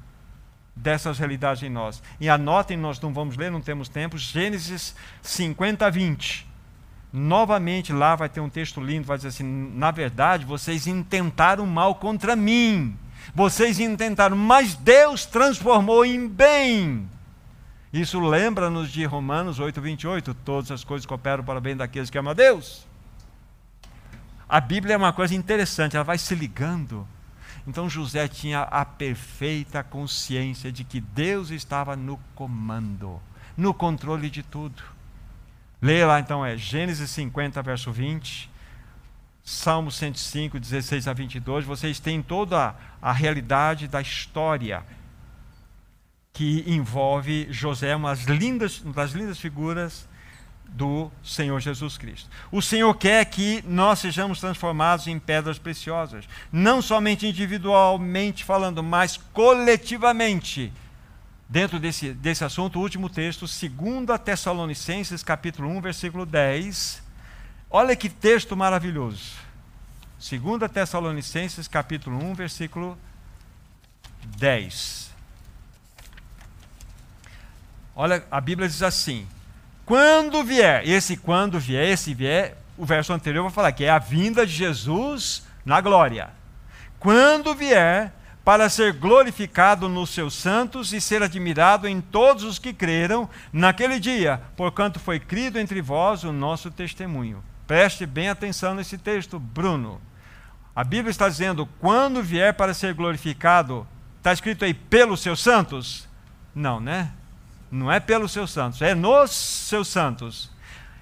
dessas 0.74 1.18
realidades 1.18 1.62
em 1.62 1.68
nós. 1.68 2.02
E 2.18 2.28
anotem, 2.28 2.76
nós 2.76 3.00
não 3.00 3.12
vamos 3.12 3.36
ler, 3.36 3.50
não 3.50 3.60
temos 3.60 3.88
tempo, 3.88 4.16
Gênesis 4.16 4.94
50, 5.22 5.90
20. 5.90 6.48
Novamente 7.12 7.92
lá 7.92 8.14
vai 8.14 8.28
ter 8.28 8.40
um 8.40 8.48
texto 8.48 8.80
lindo, 8.80 9.06
vai 9.06 9.16
dizer 9.16 9.28
assim: 9.28 9.44
na 9.74 9.90
verdade, 9.90 10.44
vocês 10.44 10.86
intentaram 10.86 11.66
mal 11.66 11.96
contra 11.96 12.36
mim. 12.36 12.96
Vocês 13.34 13.78
intentaram, 13.80 14.36
mas 14.36 14.74
Deus 14.74 15.26
transformou 15.26 16.04
em 16.04 16.28
bem. 16.28 17.08
Isso 17.92 18.20
lembra-nos 18.20 18.90
de 18.90 19.04
Romanos 19.04 19.58
8, 19.58 19.80
28. 19.80 20.34
Todas 20.34 20.70
as 20.70 20.84
coisas 20.84 21.04
cooperam 21.04 21.42
para 21.42 21.58
o 21.58 21.60
bem 21.60 21.76
daqueles 21.76 22.08
que 22.08 22.18
amam 22.18 22.30
a 22.30 22.34
Deus. 22.34 22.86
A 24.48 24.60
Bíblia 24.60 24.94
é 24.94 24.96
uma 24.96 25.12
coisa 25.12 25.34
interessante, 25.34 25.94
ela 25.94 26.04
vai 26.04 26.18
se 26.18 26.34
ligando 26.34 27.06
então 27.70 27.88
José 27.88 28.26
tinha 28.26 28.62
a 28.62 28.84
perfeita 28.84 29.80
consciência 29.84 30.72
de 30.72 30.82
que 30.82 31.00
Deus 31.00 31.50
estava 31.50 31.94
no 31.94 32.18
comando, 32.34 33.22
no 33.56 33.72
controle 33.72 34.28
de 34.28 34.42
tudo. 34.42 34.82
Leia 35.80 36.04
lá 36.04 36.18
então, 36.18 36.44
é 36.44 36.56
Gênesis 36.56 37.08
50, 37.10 37.62
verso 37.62 37.92
20, 37.92 38.50
Salmo 39.44 39.92
105, 39.92 40.58
16 40.58 41.06
a 41.06 41.12
22. 41.12 41.64
Vocês 41.64 42.00
têm 42.00 42.20
toda 42.20 42.74
a 43.00 43.12
realidade 43.12 43.86
da 43.86 44.00
história 44.00 44.84
que 46.32 46.64
envolve 46.66 47.46
José, 47.52 47.94
uma 47.94 48.10
das 48.10 48.24
lindas, 48.24 48.80
uma 48.80 48.94
das 48.94 49.12
lindas 49.12 49.38
figuras 49.38 50.08
do 50.72 51.10
Senhor 51.22 51.60
Jesus 51.60 51.98
Cristo. 51.98 52.28
O 52.50 52.62
Senhor 52.62 52.94
quer 52.94 53.24
que 53.24 53.62
nós 53.66 53.98
sejamos 53.98 54.40
transformados 54.40 55.06
em 55.06 55.18
pedras 55.18 55.58
preciosas, 55.58 56.24
não 56.52 56.80
somente 56.80 57.26
individualmente 57.26 58.44
falando, 58.44 58.82
mas 58.82 59.16
coletivamente. 59.32 60.72
Dentro 61.48 61.80
desse, 61.80 62.12
desse 62.12 62.44
assunto, 62.44 62.78
o 62.78 62.82
último 62.82 63.10
texto, 63.10 63.40
2 63.40 64.20
Tessalonicenses, 64.24 65.22
capítulo 65.22 65.68
1, 65.68 65.80
versículo 65.80 66.24
10. 66.24 67.02
Olha 67.68 67.96
que 67.96 68.08
texto 68.08 68.56
maravilhoso. 68.56 69.32
2 70.20 70.70
Tessalonicenses, 70.70 71.66
capítulo 71.66 72.22
1, 72.22 72.34
versículo 72.34 72.96
10. 74.38 75.10
Olha, 77.96 78.24
a 78.30 78.40
Bíblia 78.40 78.68
diz 78.68 78.82
assim: 78.82 79.26
quando 79.90 80.44
vier, 80.44 80.88
esse 80.88 81.16
quando 81.16 81.58
vier, 81.58 81.88
esse 81.88 82.14
vier, 82.14 82.56
o 82.78 82.86
verso 82.86 83.12
anterior 83.12 83.42
vai 83.42 83.50
falar 83.50 83.72
que 83.72 83.82
é 83.82 83.90
a 83.90 83.98
vinda 83.98 84.46
de 84.46 84.52
Jesus 84.52 85.44
na 85.64 85.80
glória. 85.80 86.30
Quando 87.00 87.56
vier, 87.56 88.12
para 88.44 88.68
ser 88.68 88.92
glorificado 88.92 89.88
nos 89.88 90.10
seus 90.10 90.34
santos 90.34 90.92
e 90.92 91.00
ser 91.00 91.24
admirado 91.24 91.88
em 91.88 92.00
todos 92.00 92.44
os 92.44 92.56
que 92.56 92.72
creram 92.72 93.28
naquele 93.52 93.98
dia, 93.98 94.40
porquanto 94.56 95.00
foi 95.00 95.18
crido 95.18 95.58
entre 95.58 95.82
vós 95.82 96.22
o 96.22 96.30
nosso 96.30 96.70
testemunho. 96.70 97.42
Preste 97.66 98.06
bem 98.06 98.28
atenção 98.28 98.76
nesse 98.76 98.96
texto, 98.96 99.40
Bruno. 99.40 100.00
A 100.72 100.84
Bíblia 100.84 101.10
está 101.10 101.28
dizendo: 101.28 101.68
quando 101.80 102.22
vier 102.22 102.54
para 102.54 102.74
ser 102.74 102.94
glorificado, 102.94 103.84
está 104.18 104.32
escrito 104.32 104.64
aí 104.64 104.72
pelos 104.72 105.18
seus 105.18 105.40
santos? 105.40 106.08
Não, 106.54 106.78
né? 106.78 107.10
Não 107.70 107.90
é 107.90 108.00
pelos 108.00 108.32
seus 108.32 108.50
santos, 108.50 108.82
é 108.82 108.94
nos 108.94 109.30
seus 109.30 109.88
santos. 109.88 110.50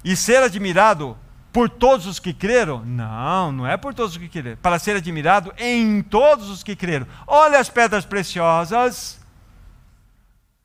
E 0.04 0.14
ser 0.14 0.42
admirado 0.42 1.16
por 1.52 1.68
todos 1.68 2.06
os 2.06 2.18
que 2.18 2.32
creram? 2.32 2.84
Não, 2.84 3.50
não 3.50 3.66
é 3.66 3.76
por 3.76 3.94
todos 3.94 4.12
os 4.12 4.18
que 4.18 4.28
creram. 4.28 4.58
Para 4.58 4.78
ser 4.78 4.96
admirado 4.96 5.52
em 5.56 6.02
todos 6.02 6.50
os 6.50 6.62
que 6.62 6.76
creram. 6.76 7.06
Olha 7.26 7.58
as 7.58 7.70
pedras 7.70 8.04
preciosas. 8.04 9.18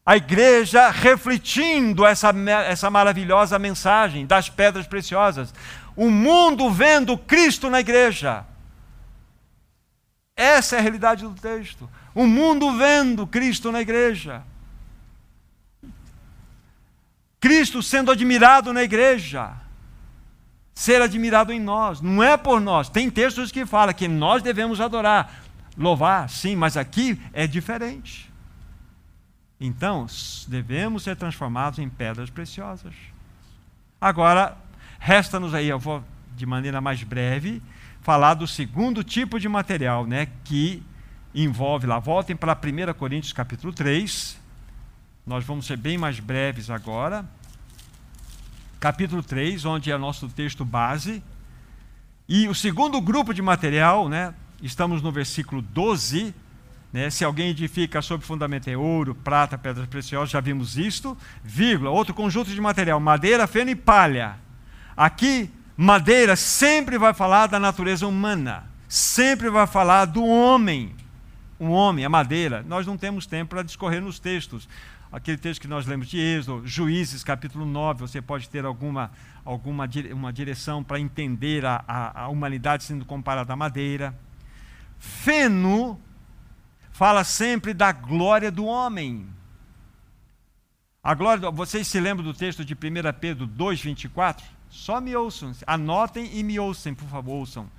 A 0.05 0.17
igreja 0.17 0.89
refletindo 0.89 2.05
essa, 2.05 2.33
essa 2.67 2.89
maravilhosa 2.89 3.57
mensagem 3.57 4.25
das 4.25 4.49
pedras 4.49 4.85
preciosas. 4.85 5.53
O 5.95 6.09
mundo 6.11 6.69
vendo 6.69 7.17
Cristo 7.17 7.69
na 7.69 7.79
igreja. 7.79 8.45
Essa 10.35 10.75
é 10.75 10.79
a 10.79 10.81
realidade 10.81 11.23
do 11.23 11.33
texto. 11.33 11.89
O 12.13 12.27
mundo 12.27 12.77
vendo 12.77 13.25
Cristo 13.25 13.71
na 13.71 13.81
igreja. 13.81 14.43
Cristo 17.43 17.83
sendo 17.83 18.09
admirado 18.09 18.71
na 18.71 18.83
igreja 18.83 19.51
ser 20.73 21.01
admirado 21.01 21.51
em 21.51 21.59
nós. 21.59 21.99
Não 21.99 22.23
é 22.23 22.37
por 22.37 22.61
nós. 22.61 22.87
Tem 22.87 23.09
textos 23.09 23.51
que 23.51 23.65
falam 23.65 23.93
que 23.93 24.07
nós 24.07 24.41
devemos 24.41 24.79
adorar, 24.79 25.43
louvar, 25.77 26.29
sim, 26.29 26.55
mas 26.55 26.77
aqui 26.77 27.19
é 27.33 27.45
diferente. 27.45 28.31
Então, 29.59 30.07
devemos 30.47 31.03
ser 31.03 31.17
transformados 31.17 31.79
em 31.79 31.89
pedras 31.89 32.29
preciosas. 32.29 32.93
Agora, 33.99 34.57
resta-nos 34.97 35.53
aí, 35.53 35.67
eu 35.67 35.77
vou 35.77 36.01
de 36.37 36.45
maneira 36.45 36.79
mais 36.79 37.03
breve, 37.03 37.61
falar 37.99 38.35
do 38.35 38.47
segundo 38.47 39.03
tipo 39.03 39.37
de 39.37 39.49
material, 39.49 40.07
né, 40.07 40.29
que 40.45 40.81
envolve 41.35 41.87
lá. 41.87 41.99
Voltem 41.99 42.37
para 42.37 42.53
1 42.53 42.93
Coríntios 42.93 43.33
capítulo 43.33 43.73
3. 43.73 44.41
Nós 45.25 45.45
vamos 45.45 45.65
ser 45.65 45.77
bem 45.77 45.97
mais 45.97 46.19
breves 46.19 46.69
agora 46.69 47.25
capítulo 48.83 49.23
3, 49.23 49.63
onde 49.63 49.89
é 49.89 49.97
nosso 49.97 50.27
texto 50.27 50.65
base. 50.65 51.23
E 52.27 52.49
o 52.49 52.53
segundo 52.53 52.99
grupo 52.99 53.33
de 53.33 53.41
material, 53.41 54.09
né, 54.09 54.33
estamos 54.61 55.01
no 55.01 55.09
versículo 55.09 55.61
12. 55.61 56.35
Né, 56.91 57.09
se 57.09 57.23
alguém 57.23 57.51
edifica 57.51 58.01
sobre 58.01 58.27
fundamento 58.27 58.67
é 58.67 58.75
ouro, 58.75 59.15
prata, 59.15 59.57
pedras 59.57 59.87
preciosas, 59.87 60.31
já 60.31 60.41
vimos 60.41 60.77
isto. 60.77 61.17
Vírgula, 61.41 61.91
outro 61.91 62.13
conjunto 62.13 62.49
de 62.49 62.59
material, 62.59 62.99
madeira, 62.99 63.47
feno 63.47 63.71
e 63.71 63.75
palha. 63.75 64.35
Aqui, 64.97 65.49
madeira 65.77 66.35
sempre 66.35 66.97
vai 66.97 67.13
falar 67.13 67.47
da 67.47 67.61
natureza 67.61 68.05
humana, 68.05 68.65
sempre 68.89 69.49
vai 69.49 69.65
falar 69.65 70.03
do 70.03 70.25
homem. 70.25 70.93
O 71.57 71.69
homem, 71.69 72.03
a 72.03 72.09
madeira. 72.09 72.65
Nós 72.67 72.85
não 72.85 72.97
temos 72.97 73.25
tempo 73.25 73.51
para 73.51 73.63
discorrer 73.63 74.01
nos 74.01 74.19
textos 74.19 74.67
aquele 75.13 75.37
texto 75.37 75.61
que 75.61 75.67
nós 75.67 75.85
lemos 75.85 76.07
de 76.07 76.17
Êxodo, 76.19 76.67
Juízes, 76.67 77.23
capítulo 77.23 77.65
9, 77.65 78.01
você 78.01 78.19
pode 78.19 78.49
ter 78.49 78.65
alguma, 78.65 79.11
alguma 79.45 79.87
uma 80.11 80.33
direção 80.33 80.83
para 80.83 80.99
entender 80.99 81.63
a, 81.63 81.85
a, 81.87 82.21
a 82.23 82.27
humanidade 82.29 82.83
sendo 82.83 83.05
comparada 83.05 83.53
à 83.53 83.55
madeira. 83.55 84.17
Feno 84.97 86.01
fala 86.91 87.23
sempre 87.23 87.75
da 87.75 87.91
glória 87.91 88.49
do 88.51 88.65
homem. 88.65 89.27
A 91.03 91.13
glória, 91.13 91.51
vocês 91.51 91.87
se 91.87 91.99
lembram 91.99 92.25
do 92.25 92.33
texto 92.33 92.65
de 92.65 92.73
1 92.73 92.77
Pedro 93.19 93.47
2,24? 93.47 94.41
Só 94.67 94.99
me 94.99 95.15
ouçam, 95.15 95.53
anotem 95.67 96.27
e 96.33 96.41
me 96.41 96.59
ouçam, 96.59 96.95
por 96.95 97.07
favor, 97.07 97.33
ouçam. 97.33 97.69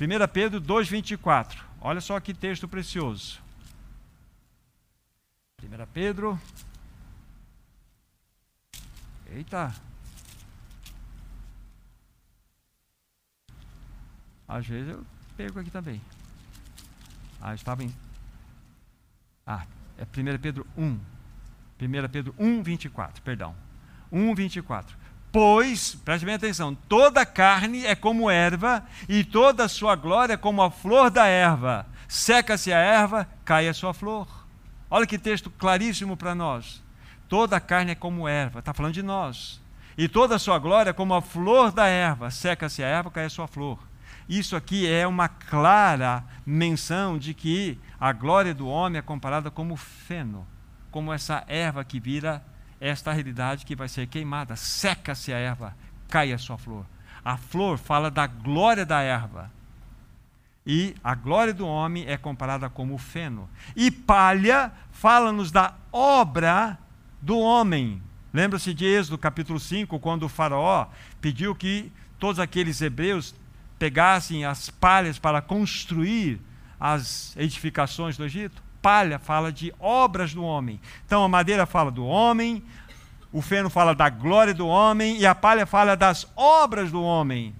1 0.00 0.28
Pedro 0.32 0.60
2,24. 0.60 1.56
Olha 1.80 2.00
só 2.00 2.20
que 2.20 2.32
texto 2.32 2.68
precioso. 2.68 3.42
1 5.60 5.86
Pedro 5.92 6.38
Eita! 9.34 9.74
Às 14.46 14.64
vezes 14.64 14.90
eu 14.90 15.04
pego 15.36 15.58
aqui 15.58 15.70
também. 15.70 16.00
Ah, 17.42 17.52
estava 17.52 17.82
em. 17.82 17.92
Ah, 19.44 19.66
é 19.98 20.04
1 20.04 20.38
Pedro 20.38 20.64
1. 20.78 20.84
1 20.84 22.08
Pedro 22.12 22.34
1, 22.38 22.62
24, 22.62 23.22
perdão. 23.22 23.56
1, 24.12 24.34
24. 24.36 24.96
Pois, 25.32 25.96
preste 25.96 26.24
bem 26.24 26.36
atenção, 26.36 26.72
toda 26.88 27.26
carne 27.26 27.84
é 27.84 27.96
como 27.96 28.30
erva, 28.30 28.86
e 29.08 29.24
toda 29.24 29.64
a 29.64 29.68
sua 29.68 29.96
glória 29.96 30.34
é 30.34 30.36
como 30.36 30.62
a 30.62 30.70
flor 30.70 31.10
da 31.10 31.26
erva. 31.26 31.86
Seca-se 32.06 32.72
a 32.72 32.78
erva, 32.78 33.28
cai 33.44 33.66
a 33.66 33.74
sua 33.74 33.92
flor. 33.92 34.28
Olha 34.88 35.08
que 35.08 35.18
texto 35.18 35.50
claríssimo 35.50 36.16
para 36.16 36.36
nós. 36.36 36.83
Toda 37.34 37.56
a 37.56 37.60
carne 37.60 37.90
é 37.90 37.94
como 37.96 38.28
erva, 38.28 38.60
está 38.60 38.72
falando 38.72 38.94
de 38.94 39.02
nós. 39.02 39.60
E 39.98 40.06
toda 40.06 40.36
a 40.36 40.38
sua 40.38 40.56
glória 40.56 40.90
é 40.90 40.92
como 40.92 41.14
a 41.14 41.20
flor 41.20 41.72
da 41.72 41.84
erva, 41.88 42.30
seca-se 42.30 42.80
a 42.80 42.86
erva, 42.86 43.10
cai 43.10 43.24
a 43.24 43.28
sua 43.28 43.48
flor. 43.48 43.76
Isso 44.28 44.54
aqui 44.54 44.88
é 44.88 45.04
uma 45.04 45.28
clara 45.28 46.22
menção 46.46 47.18
de 47.18 47.34
que 47.34 47.76
a 47.98 48.12
glória 48.12 48.54
do 48.54 48.68
homem 48.68 49.00
é 49.00 49.02
comparada 49.02 49.50
como 49.50 49.74
feno, 49.74 50.46
como 50.92 51.12
essa 51.12 51.42
erva 51.48 51.82
que 51.82 51.98
vira 51.98 52.40
esta 52.80 53.12
realidade 53.12 53.66
que 53.66 53.74
vai 53.74 53.88
ser 53.88 54.06
queimada. 54.06 54.54
Seca-se 54.54 55.32
a 55.32 55.36
erva, 55.36 55.76
cai 56.08 56.32
a 56.32 56.38
sua 56.38 56.56
flor. 56.56 56.86
A 57.24 57.36
flor 57.36 57.78
fala 57.78 58.12
da 58.12 58.28
glória 58.28 58.86
da 58.86 59.00
erva. 59.00 59.50
E 60.64 60.94
a 61.02 61.16
glória 61.16 61.52
do 61.52 61.66
homem 61.66 62.06
é 62.06 62.16
comparada 62.16 62.70
como 62.70 62.96
feno. 62.96 63.50
E 63.74 63.90
palha 63.90 64.70
fala-nos 64.92 65.50
da 65.50 65.74
obra 65.90 66.78
do 67.24 67.38
homem. 67.38 68.02
Lembra-se 68.34 68.74
de 68.74 68.84
Êxodo 68.84 69.16
capítulo 69.16 69.58
5, 69.58 69.98
quando 69.98 70.24
o 70.24 70.28
faraó 70.28 70.88
pediu 71.22 71.54
que 71.54 71.90
todos 72.18 72.38
aqueles 72.38 72.82
hebreus 72.82 73.34
pegassem 73.78 74.44
as 74.44 74.68
palhas 74.68 75.18
para 75.18 75.40
construir 75.40 76.38
as 76.78 77.34
edificações 77.38 78.18
do 78.18 78.26
Egito? 78.26 78.62
Palha 78.82 79.18
fala 79.18 79.50
de 79.50 79.72
obras 79.80 80.34
do 80.34 80.44
homem. 80.44 80.78
Então 81.06 81.24
a 81.24 81.28
madeira 81.28 81.64
fala 81.64 81.90
do 81.90 82.04
homem, 82.04 82.62
o 83.32 83.40
feno 83.40 83.70
fala 83.70 83.94
da 83.94 84.10
glória 84.10 84.52
do 84.52 84.66
homem 84.66 85.18
e 85.18 85.24
a 85.24 85.34
palha 85.34 85.64
fala 85.64 85.96
das 85.96 86.30
obras 86.36 86.90
do 86.90 87.02
homem. 87.02 87.54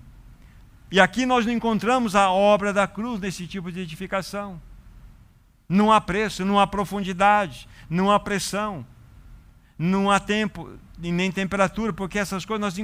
E 0.91 1.01
aqui 1.01 1.25
nós 1.25 1.47
não 1.47 1.53
encontramos 1.53 2.15
a 2.15 2.31
obra 2.31 2.71
da 2.71 2.87
cruz 2.87 3.19
nesse 3.19 3.47
tipo 3.47 3.73
de 3.73 3.81
edificação. 3.81 4.61
Não 5.67 5.91
há 5.91 6.03
preço, 6.03 6.45
não 6.45 6.61
há 6.61 6.67
profundidade, 6.67 7.67
não 7.89 8.13
há 8.13 8.21
pressão 8.21 8.85
não 9.79 10.11
há 10.11 10.21
tempo 10.21 10.71
e 11.03 11.11
nem 11.11 11.31
temperatura, 11.33 11.93
porque 11.93 12.19
essas 12.19 12.45
coisas 12.45 12.61
nós 12.61 12.79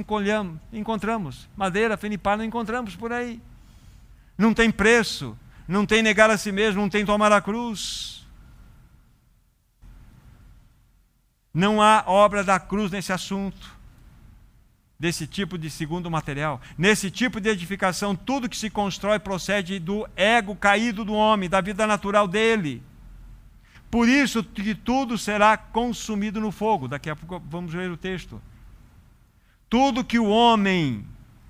encontramos. 0.73 1.49
Madeira, 1.55 1.97
fenipar, 1.97 2.37
não 2.37 2.43
encontramos 2.43 2.95
por 2.95 3.13
aí. 3.13 3.41
Não 4.37 4.53
tem 4.53 4.69
preço, 4.69 5.37
não 5.67 5.85
tem 5.85 6.01
negar 6.01 6.29
a 6.29 6.37
si 6.37 6.51
mesmo, 6.51 6.81
não 6.81 6.89
tem 6.89 7.05
tomar 7.05 7.31
a 7.31 7.41
cruz. 7.41 8.25
Não 11.53 11.81
há 11.81 12.03
obra 12.07 12.43
da 12.43 12.59
cruz 12.59 12.91
nesse 12.91 13.11
assunto, 13.11 13.75
desse 14.99 15.27
tipo 15.27 15.57
de 15.57 15.69
segundo 15.69 16.09
material. 16.09 16.61
Nesse 16.77 17.11
tipo 17.11 17.39
de 17.39 17.49
edificação, 17.49 18.15
tudo 18.15 18.49
que 18.49 18.57
se 18.57 18.69
constrói 18.69 19.19
procede 19.19 19.79
do 19.79 20.07
ego 20.15 20.55
caído 20.55 21.03
do 21.05 21.13
homem, 21.13 21.49
da 21.49 21.61
vida 21.61 21.85
natural 21.87 22.27
dele. 22.27 22.83
Por 23.91 24.07
isso 24.07 24.41
que 24.41 24.73
tudo 24.73 25.17
será 25.17 25.57
consumido 25.57 26.39
no 26.39 26.49
fogo. 26.49 26.87
Daqui 26.87 27.09
a 27.09 27.15
pouco 27.15 27.45
vamos 27.49 27.73
ver 27.73 27.91
o 27.91 27.97
texto. 27.97 28.41
Tudo 29.69 30.03
que 30.03 30.17
o 30.17 30.29
homem 30.29 31.05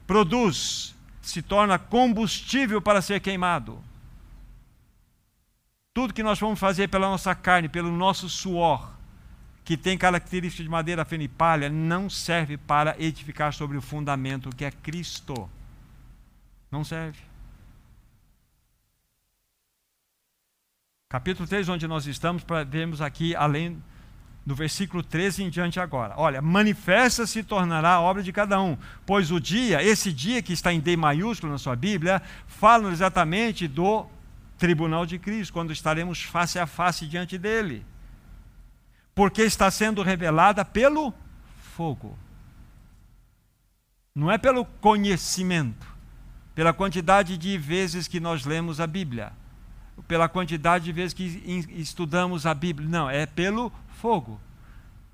produz 0.07 0.95
se 1.21 1.43
torna 1.43 1.77
combustível 1.77 2.81
para 2.81 3.01
ser 3.01 3.19
queimado. 3.19 3.79
Tudo 5.93 6.13
que 6.13 6.23
nós 6.23 6.39
vamos 6.39 6.59
fazer 6.59 6.87
pela 6.87 7.07
nossa 7.09 7.35
carne, 7.35 7.69
pelo 7.69 7.91
nosso 7.91 8.27
suor, 8.27 8.91
que 9.63 9.77
tem 9.77 9.97
características 9.97 10.63
de 10.63 10.69
madeira, 10.69 11.05
feno 11.05 11.23
e 11.23 11.27
palha, 11.27 11.69
não 11.69 12.09
serve 12.09 12.57
para 12.57 12.95
edificar 12.97 13.53
sobre 13.53 13.77
o 13.77 13.81
fundamento 13.81 14.49
que 14.55 14.65
é 14.65 14.71
Cristo. 14.71 15.47
Não 16.71 16.83
serve. 16.83 17.30
Capítulo 21.12 21.45
3, 21.45 21.68
onde 21.68 21.86
nós 21.89 22.07
estamos, 22.07 22.41
para 22.41 22.64
vermos 22.64 23.01
aqui, 23.01 23.36
além 23.36 23.84
do 24.45 24.55
versículo 24.55 25.03
13 25.03 25.43
em 25.43 25.49
diante 25.49 25.78
agora. 25.78 26.14
Olha, 26.16 26.41
manifesta 26.41 27.28
se 27.28 27.43
tornará 27.43 27.95
a 27.95 27.99
obra 27.99 28.24
de 28.24 28.32
cada 28.32 28.62
um, 28.62 28.78
pois 29.05 29.30
o 29.30 29.38
dia, 29.38 29.84
esse 29.84 30.14
dia 30.14 30.41
que 30.41 30.53
está 30.53 30.72
em 30.72 30.80
D 30.80 30.95
maiúsculo 30.95 31.51
na 31.51 31.57
sua 31.57 31.76
Bíblia, 31.76 32.22
fala 32.47 32.89
exatamente 32.93 33.68
do 33.68 34.05
tribunal 34.57 35.05
de 35.05 35.20
Cristo, 35.20 35.51
quando 35.51 35.74
estaremos 35.74 36.24
face 36.24 36.57
a 36.57 36.66
face 36.66 37.05
diante 37.05 37.38
dele. 37.38 37.86
Porque 39.14 39.41
está 39.41 39.70
sendo 39.70 40.01
revelada 40.03 40.64
pelo 40.64 41.14
fogo. 41.76 42.18
Não 44.16 44.32
é 44.32 44.38
pelo 44.38 44.64
conhecimento, 44.64 45.86
pela 46.55 46.72
quantidade 46.72 47.38
de 47.38 47.57
vezes 47.57 48.07
que 48.07 48.22
nós 48.22 48.45
lemos 48.45 48.80
a 48.80 48.88
Bíblia, 48.88 49.34
pela 50.08 50.28
quantidade 50.28 50.86
de 50.86 50.91
vezes 50.91 51.14
que 51.14 51.24
estudamos 51.72 52.45
a 52.45 52.54
Bíblia. 52.54 52.88
Não, 52.88 53.10
é 53.10 53.26
pelo 53.26 53.72
fogo. 53.99 54.39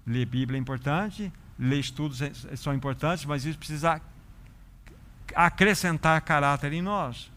Ler 0.06 0.26
Bíblia 0.26 0.58
é 0.58 0.62
importante, 0.62 1.32
ler 1.60 1.80
estudos 1.80 2.22
é, 2.22 2.32
são 2.56 2.74
importantes, 2.74 3.26
mas 3.26 3.46
isso 3.46 3.58
precisa 3.58 4.02
acrescentar 5.36 6.22
caráter 6.22 6.72
em 6.74 6.82
nós. 6.82 7.30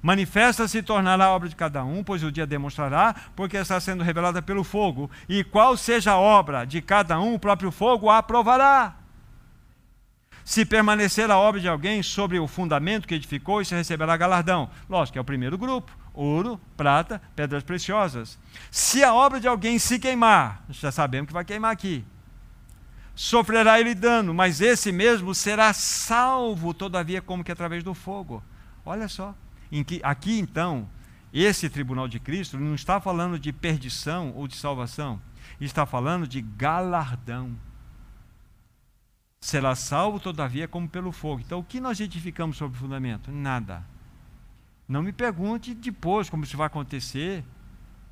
Manifesta-se 0.00 0.78
e 0.78 0.82
tornará 0.82 1.26
a 1.26 1.30
obra 1.30 1.48
de 1.48 1.56
cada 1.56 1.84
um, 1.84 2.04
pois 2.04 2.22
o 2.22 2.30
dia 2.30 2.46
demonstrará, 2.46 3.14
porque 3.34 3.56
está 3.56 3.80
sendo 3.80 4.04
revelada 4.04 4.40
pelo 4.40 4.62
fogo. 4.62 5.10
E 5.28 5.42
qual 5.42 5.76
seja 5.76 6.12
a 6.12 6.18
obra 6.18 6.64
de 6.64 6.80
cada 6.80 7.18
um, 7.18 7.34
o 7.34 7.38
próprio 7.38 7.70
fogo 7.70 8.08
a 8.08 8.18
aprovará. 8.18 8.94
Se 10.44 10.64
permanecer 10.64 11.30
a 11.30 11.36
obra 11.36 11.60
de 11.60 11.68
alguém 11.68 12.02
sobre 12.02 12.38
o 12.38 12.46
fundamento 12.46 13.06
que 13.06 13.14
edificou, 13.14 13.60
isso 13.60 13.74
receberá 13.74 14.16
galardão. 14.16 14.70
Lógico 14.88 15.14
que 15.14 15.18
é 15.18 15.20
o 15.20 15.24
primeiro 15.24 15.58
grupo: 15.58 15.92
ouro, 16.18 16.60
prata, 16.76 17.22
pedras 17.36 17.62
preciosas. 17.62 18.36
Se 18.72 19.04
a 19.04 19.14
obra 19.14 19.38
de 19.38 19.46
alguém 19.46 19.78
se 19.78 20.00
queimar, 20.00 20.64
já 20.68 20.90
sabemos 20.90 21.28
que 21.28 21.32
vai 21.32 21.44
queimar 21.44 21.72
aqui, 21.72 22.04
sofrerá 23.14 23.78
ele 23.78 23.94
dano, 23.94 24.34
mas 24.34 24.60
esse 24.60 24.90
mesmo 24.90 25.32
será 25.32 25.72
salvo, 25.72 26.74
todavia, 26.74 27.22
como 27.22 27.44
que 27.44 27.52
através 27.52 27.84
do 27.84 27.94
fogo. 27.94 28.42
Olha 28.84 29.06
só. 29.06 29.32
Aqui 30.02 30.38
então, 30.40 30.88
esse 31.32 31.70
tribunal 31.70 32.08
de 32.08 32.18
Cristo 32.18 32.58
não 32.58 32.74
está 32.74 33.00
falando 33.00 33.38
de 33.38 33.52
perdição 33.52 34.32
ou 34.34 34.48
de 34.48 34.56
salvação, 34.56 35.20
está 35.60 35.86
falando 35.86 36.26
de 36.26 36.40
galardão. 36.40 37.56
Será 39.40 39.76
salvo, 39.76 40.18
todavia, 40.18 40.66
como 40.66 40.88
pelo 40.88 41.12
fogo. 41.12 41.42
Então, 41.44 41.60
o 41.60 41.64
que 41.64 41.78
nós 41.78 42.00
edificamos 42.00 42.56
sobre 42.56 42.76
o 42.76 42.80
fundamento? 42.80 43.30
Nada. 43.30 43.84
Não 44.88 45.02
me 45.02 45.12
pergunte 45.12 45.74
depois 45.74 46.30
como 46.30 46.44
isso 46.44 46.56
vai 46.56 46.66
acontecer. 46.66 47.44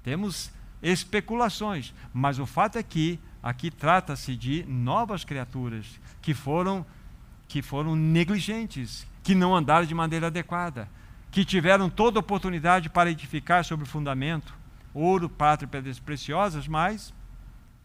Temos 0.02 0.50
especulações, 0.82 1.94
mas 2.12 2.38
o 2.38 2.46
fato 2.46 2.76
é 2.76 2.82
que 2.82 3.18
aqui 3.42 3.70
trata-se 3.70 4.36
de 4.36 4.64
novas 4.64 5.24
criaturas 5.24 6.00
que 6.20 6.34
foram 6.34 6.84
que 7.48 7.62
foram 7.62 7.94
negligentes, 7.94 9.06
que 9.22 9.32
não 9.32 9.54
andaram 9.54 9.86
de 9.86 9.94
maneira 9.94 10.26
adequada 10.26 10.88
que 11.36 11.44
tiveram 11.44 11.90
toda 11.90 12.18
oportunidade 12.18 12.88
para 12.88 13.10
edificar 13.10 13.62
sobre 13.62 13.84
o 13.84 13.86
fundamento, 13.86 14.54
ouro, 14.94 15.28
prata 15.28 15.64
e 15.64 15.66
pedras 15.66 15.98
preciosas, 15.98 16.66
mas 16.66 17.12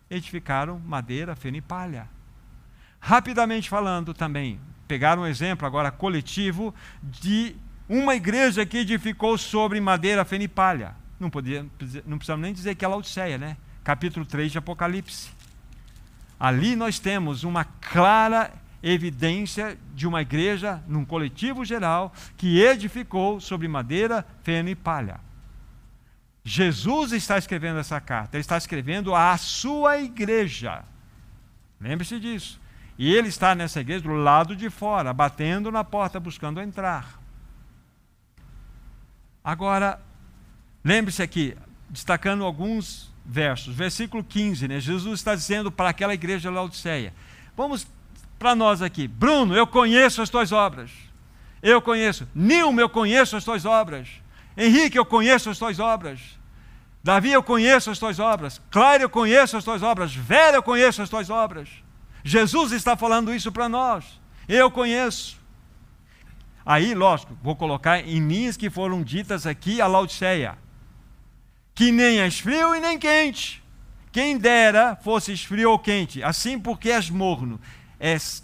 edificaram 0.09 0.79
madeira, 0.79 1.35
feno 1.35 1.57
e 1.57 1.61
palha. 1.61 2.07
Rapidamente 2.97 3.69
falando 3.69 4.13
também, 4.13 4.57
pegaram 4.87 5.23
um 5.23 5.27
exemplo 5.27 5.67
agora 5.67 5.91
coletivo 5.91 6.73
de 7.03 7.53
uma 7.91 8.15
igreja 8.15 8.65
que 8.65 8.77
edificou 8.77 9.37
sobre 9.37 9.81
madeira, 9.81 10.23
feno 10.23 10.45
e 10.45 10.47
palha. 10.47 10.95
Não, 11.19 11.29
podia, 11.29 11.65
não 12.05 12.17
precisamos 12.17 12.41
nem 12.41 12.53
dizer 12.53 12.73
que 12.73 12.85
é 12.85 12.87
Laodiceia, 12.87 13.37
né? 13.37 13.57
Capítulo 13.83 14.25
3 14.25 14.53
de 14.53 14.57
Apocalipse. 14.57 15.29
Ali 16.39 16.73
nós 16.77 16.99
temos 16.99 17.43
uma 17.43 17.65
clara 17.65 18.53
evidência 18.81 19.77
de 19.93 20.07
uma 20.07 20.21
igreja, 20.21 20.81
num 20.87 21.03
coletivo 21.03 21.65
geral, 21.65 22.13
que 22.37 22.61
edificou 22.61 23.41
sobre 23.41 23.67
madeira, 23.67 24.25
feno 24.41 24.69
e 24.69 24.75
palha. 24.75 25.19
Jesus 26.45 27.11
está 27.11 27.37
escrevendo 27.37 27.77
essa 27.77 27.99
carta, 27.99 28.37
ele 28.37 28.41
está 28.41 28.57
escrevendo 28.57 29.13
à 29.13 29.35
sua 29.37 29.99
igreja. 29.99 30.85
Lembre-se 31.79 32.21
disso. 32.21 32.61
E 32.97 33.13
ele 33.13 33.27
está 33.27 33.53
nessa 33.53 33.81
igreja 33.81 34.03
do 34.05 34.13
lado 34.13 34.55
de 34.55 34.69
fora, 34.69 35.11
batendo 35.11 35.69
na 35.69 35.83
porta, 35.83 36.21
buscando 36.21 36.61
entrar. 36.61 37.20
Agora, 39.43 39.99
lembre-se 40.83 41.21
aqui, 41.21 41.57
destacando 41.89 42.43
alguns 42.43 43.11
versos. 43.25 43.75
Versículo 43.75 44.23
15, 44.23 44.67
né? 44.67 44.79
Jesus 44.79 45.19
está 45.19 45.35
dizendo 45.35 45.71
para 45.71 45.89
aquela 45.89 46.13
igreja 46.13 46.49
de 46.49 46.55
Laodiceia. 46.55 47.13
Vamos 47.55 47.87
para 48.37 48.55
nós 48.55 48.81
aqui. 48.81 49.07
Bruno, 49.07 49.55
eu 49.55 49.67
conheço 49.67 50.21
as 50.21 50.29
tuas 50.29 50.51
obras. 50.51 50.91
Eu 51.61 51.81
conheço. 51.81 52.27
Nilma, 52.33 52.81
eu 52.81 52.89
conheço 52.89 53.35
as 53.35 53.43
tuas 53.43 53.65
obras. 53.65 54.07
Henrique, 54.57 54.97
eu 54.97 55.05
conheço 55.05 55.49
as 55.49 55.57
tuas 55.57 55.79
obras. 55.79 56.19
Davi, 57.03 57.31
eu 57.31 57.41
conheço 57.41 57.89
as 57.89 57.97
tuas 57.97 58.19
obras. 58.19 58.61
Clara, 58.69 59.03
eu 59.03 59.09
conheço 59.09 59.57
as 59.57 59.63
tuas 59.63 59.81
obras. 59.81 60.13
Vera, 60.13 60.57
eu 60.57 60.63
conheço 60.63 61.01
as 61.01 61.09
tuas 61.09 61.29
obras. 61.29 61.69
Jesus 62.23 62.71
está 62.71 62.95
falando 62.95 63.33
isso 63.33 63.51
para 63.51 63.67
nós. 63.67 64.05
Eu 64.47 64.69
conheço. 64.69 65.40
Aí, 66.65 66.93
lógico, 66.93 67.37
vou 67.41 67.55
colocar 67.55 67.99
em 67.99 68.27
linhas 68.27 68.57
que 68.57 68.69
foram 68.69 69.03
ditas 69.03 69.45
aqui 69.45 69.81
a 69.81 69.87
Laodiceia. 69.87 70.57
Que 71.73 71.91
nem 71.91 72.19
és 72.19 72.39
frio 72.39 72.75
e 72.75 72.79
nem 72.79 72.99
quente. 72.99 73.63
Quem 74.11 74.37
dera 74.37 74.95
fosse 74.95 75.35
frio 75.37 75.71
ou 75.71 75.79
quente, 75.79 76.21
assim 76.21 76.59
porque 76.59 76.91
és 76.91 77.09
morno 77.09 77.59
és, 78.01 78.43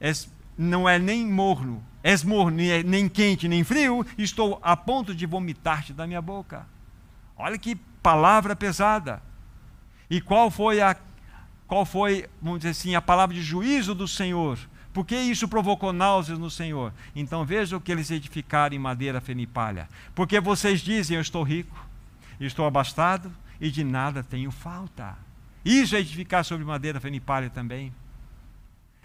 és, 0.00 0.28
não 0.56 0.88
é 0.88 0.98
nem 0.98 1.26
morno, 1.26 1.84
és 2.02 2.24
morno, 2.24 2.56
nem, 2.56 2.82
nem 2.82 3.06
quente, 3.06 3.46
nem 3.46 3.62
frio, 3.62 4.04
estou 4.16 4.58
a 4.62 4.74
ponto 4.74 5.14
de 5.14 5.26
vomitar-te 5.26 5.92
da 5.92 6.06
minha 6.06 6.22
boca. 6.22 6.66
Olha 7.36 7.58
que 7.58 7.76
palavra 8.02 8.56
pesada. 8.56 9.22
E 10.08 10.22
qual 10.22 10.50
foi 10.50 10.80
a 10.80 10.96
qual 11.66 11.84
foi, 11.84 12.26
vamos 12.40 12.60
dizer 12.60 12.70
assim, 12.70 12.94
a 12.94 13.02
palavra 13.02 13.34
de 13.34 13.42
juízo 13.42 13.94
do 13.94 14.08
Senhor? 14.08 14.58
Por 14.92 15.04
que 15.04 15.16
isso 15.16 15.46
provocou 15.46 15.92
náuseas 15.92 16.38
no 16.38 16.50
Senhor? 16.50 16.92
Então 17.14 17.44
veja 17.44 17.76
o 17.76 17.80
que 17.80 17.92
eles 17.92 18.10
edificaram 18.10 18.74
em 18.74 18.78
madeira, 18.78 19.20
feno 19.20 19.40
e 19.40 19.46
palha. 19.46 19.88
Porque 20.14 20.40
vocês 20.40 20.80
dizem: 20.80 21.16
Eu 21.16 21.20
estou 21.20 21.42
rico, 21.42 21.86
estou 22.40 22.66
abastado 22.66 23.30
e 23.60 23.70
de 23.70 23.84
nada 23.84 24.22
tenho 24.22 24.50
falta. 24.50 25.16
Isso 25.64 25.94
é 25.94 26.00
edificar 26.00 26.44
sobre 26.44 26.64
madeira, 26.64 27.00
feno 27.00 27.16
e 27.16 27.20
palha 27.20 27.50
também. 27.50 27.92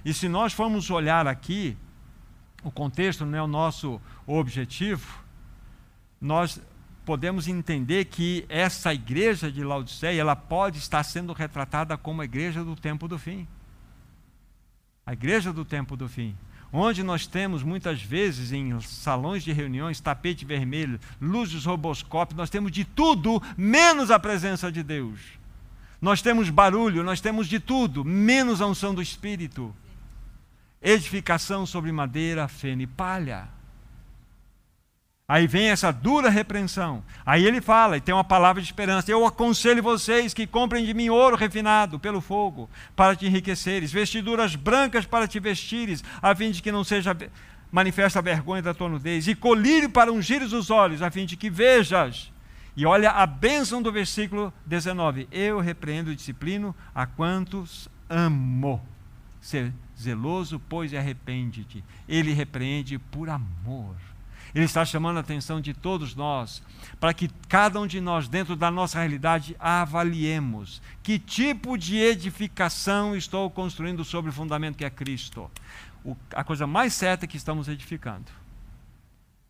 E 0.06 0.14
se 0.14 0.28
nós 0.28 0.54
formos 0.54 0.90
olhar 0.90 1.28
aqui, 1.28 1.78
o 2.64 2.72
contexto 2.72 3.26
não 3.26 3.38
é 3.38 3.42
o 3.42 3.48
nosso 3.48 4.02
objetivo, 4.26 5.24
nós 6.20 6.62
podemos 7.06 7.48
entender 7.48 8.06
que 8.06 8.46
essa 8.48 8.94
igreja 8.94 9.52
de 9.52 9.64
Laodiceia, 9.64 10.20
ela 10.20 10.36
pode 10.36 10.78
estar 10.78 11.04
sendo 11.04 11.34
retratada 11.34 11.98
como 11.98 12.22
a 12.22 12.26
igreja 12.26 12.64
do 12.64 12.76
tempo 12.76 13.08
do 13.08 13.20
fim. 13.20 13.48
A 15.06 15.14
igreja 15.14 15.52
do 15.52 15.66
tempo 15.66 15.96
do 15.96 16.08
fim. 16.08 16.36
Onde 16.72 17.04
nós 17.04 17.28
temos 17.28 17.62
muitas 17.62 18.02
vezes 18.02 18.52
em 18.52 18.80
salões 18.82 19.44
de 19.44 19.52
reuniões 19.52 20.00
tapete 20.00 20.44
vermelho, 20.44 21.00
luzes 21.22 21.66
roboscópicas, 21.66 22.38
nós 22.38 22.50
temos 22.50 22.72
de 22.72 22.84
tudo 22.84 23.42
menos 23.56 24.10
a 24.10 24.18
presença 24.18 24.72
de 24.72 24.82
Deus. 24.82 25.20
Nós 26.02 26.22
temos 26.22 26.50
barulho, 26.50 27.04
nós 27.04 27.22
temos 27.22 27.48
de 27.48 27.60
tudo, 27.60 28.04
menos 28.04 28.62
a 28.62 28.66
unção 28.66 28.94
do 28.94 29.02
Espírito 29.02 29.74
edificação 30.84 31.66
sobre 31.66 31.92
madeira, 31.92 32.48
feno 32.48 32.82
e 32.82 32.88
palha. 32.88 33.48
Aí 35.34 35.48
vem 35.48 35.70
essa 35.70 35.92
dura 35.92 36.30
repreensão. 36.30 37.04
Aí 37.26 37.44
ele 37.44 37.60
fala, 37.60 37.98
e 37.98 38.02
tem 38.02 38.14
uma 38.14 38.24
palavra 38.24 38.62
de 38.62 38.68
esperança: 38.68 39.10
Eu 39.10 39.26
aconselho 39.26 39.82
vocês 39.82 40.32
que 40.32 40.46
comprem 40.46 40.86
de 40.86 40.94
mim 40.94 41.10
ouro 41.10 41.36
refinado 41.36 41.98
pelo 41.98 42.22
fogo, 42.22 42.70
para 42.96 43.16
te 43.16 43.26
enriqueceres, 43.26 43.92
vestiduras 43.92 44.56
brancas 44.56 45.08
para 45.08 45.28
te 45.28 45.40
vestires, 45.40 46.04
a 46.22 46.36
fim 46.36 46.52
de 46.52 46.62
que 46.62 46.72
não 46.72 46.84
seja 46.84 47.18
manifesta 47.72 48.20
a 48.20 48.22
vergonha 48.22 48.62
da 48.62 48.76
tua 48.76 48.88
nudez, 48.88 49.28
e 49.28 49.34
colírio 49.34 49.90
para 49.90 50.14
ungires 50.14 50.54
os 50.54 50.70
olhos, 50.70 51.02
a 51.02 51.10
fim 51.10 51.26
de 51.26 51.36
que 51.36 51.50
vejas. 51.50 52.32
E 52.78 52.86
olha 52.86 53.10
a 53.10 53.26
bênção 53.26 53.82
do 53.82 53.92
versículo 53.92 54.54
19: 54.68 55.28
Eu 55.32 55.60
repreendo 55.60 56.12
e 56.12 56.16
disciplino 56.16 56.76
a 56.94 57.08
quantos 57.08 57.90
amo. 58.08 58.80
Ser 59.42 59.74
zeloso, 60.00 60.62
pois, 60.70 60.94
arrepende-te. 60.94 61.84
Ele 62.08 62.34
repreende 62.34 63.00
por 63.00 63.32
amor. 63.32 63.96
Ele 64.54 64.66
está 64.66 64.86
chamando 64.86 65.18
a 65.18 65.22
atenção 65.22 65.60
de 65.60 65.74
todos 65.74 66.16
nós, 66.16 66.62
para 67.00 67.14
que 67.14 67.28
cada 67.50 67.80
um 67.80 67.88
de 67.88 68.00
nós, 68.00 68.28
dentro 68.28 68.56
da 68.56 68.70
nossa 68.70 69.00
realidade, 69.00 69.56
avaliemos 69.60 70.82
que 71.02 71.18
tipo 71.18 71.78
de 71.78 71.98
edificação 71.98 73.16
estou 73.16 73.50
construindo 73.50 74.06
sobre 74.06 74.30
o 74.30 74.34
fundamento 74.34 74.78
que 74.78 74.86
é 74.86 74.90
Cristo. 74.90 75.50
O, 76.06 76.16
a 76.36 76.44
coisa 76.44 76.68
mais 76.68 76.94
certa 76.94 77.26
é 77.26 77.28
que 77.28 77.38
estamos 77.38 77.68
edificando. 77.68 78.32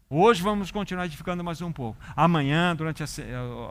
Hoje 0.09 0.41
vamos 0.41 0.71
continuar 0.71 1.05
edificando 1.05 1.43
mais 1.43 1.61
um 1.61 1.71
pouco. 1.71 1.99
Amanhã, 2.15 2.75
durante 2.75 3.03
a, 3.03 3.07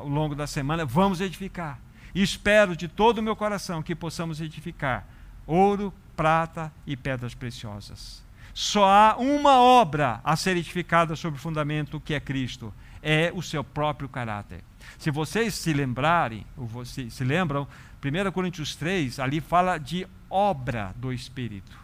ao 0.00 0.08
longo 0.08 0.34
da 0.34 0.46
semana, 0.46 0.84
vamos 0.84 1.20
edificar. 1.20 1.80
Espero 2.14 2.76
de 2.76 2.88
todo 2.88 3.18
o 3.18 3.22
meu 3.22 3.34
coração 3.34 3.82
que 3.82 3.94
possamos 3.94 4.40
edificar 4.40 5.06
ouro, 5.46 5.94
prata 6.14 6.72
e 6.86 6.96
pedras 6.96 7.34
preciosas. 7.34 8.22
Só 8.54 8.84
há 8.84 9.16
uma 9.18 9.60
obra 9.60 10.20
a 10.22 10.36
ser 10.36 10.56
edificada 10.56 11.16
sobre 11.16 11.38
o 11.38 11.42
fundamento 11.42 12.00
que 12.00 12.14
é 12.14 12.20
Cristo, 12.20 12.72
é 13.02 13.32
o 13.34 13.42
seu 13.42 13.64
próprio 13.64 14.08
caráter. 14.08 14.62
Se 14.98 15.10
vocês 15.10 15.54
se 15.54 15.72
lembrarem, 15.72 16.46
ou 16.56 16.84
se, 16.84 17.10
se 17.10 17.24
lembram, 17.24 17.66
1 18.04 18.30
Coríntios 18.32 18.76
3, 18.76 19.18
ali 19.18 19.40
fala 19.40 19.78
de 19.78 20.06
obra 20.28 20.94
do 20.96 21.12
Espírito. 21.12 21.78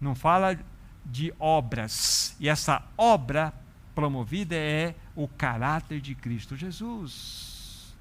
Não 0.00 0.14
fala 0.14 0.58
de 1.04 1.32
obras. 1.38 2.36
E 2.40 2.48
essa 2.48 2.82
obra 2.96 3.52
promovida 3.94 4.54
é 4.54 4.94
o 5.14 5.28
caráter 5.28 6.00
de 6.00 6.14
Cristo 6.14 6.56
Jesus. 6.56 7.94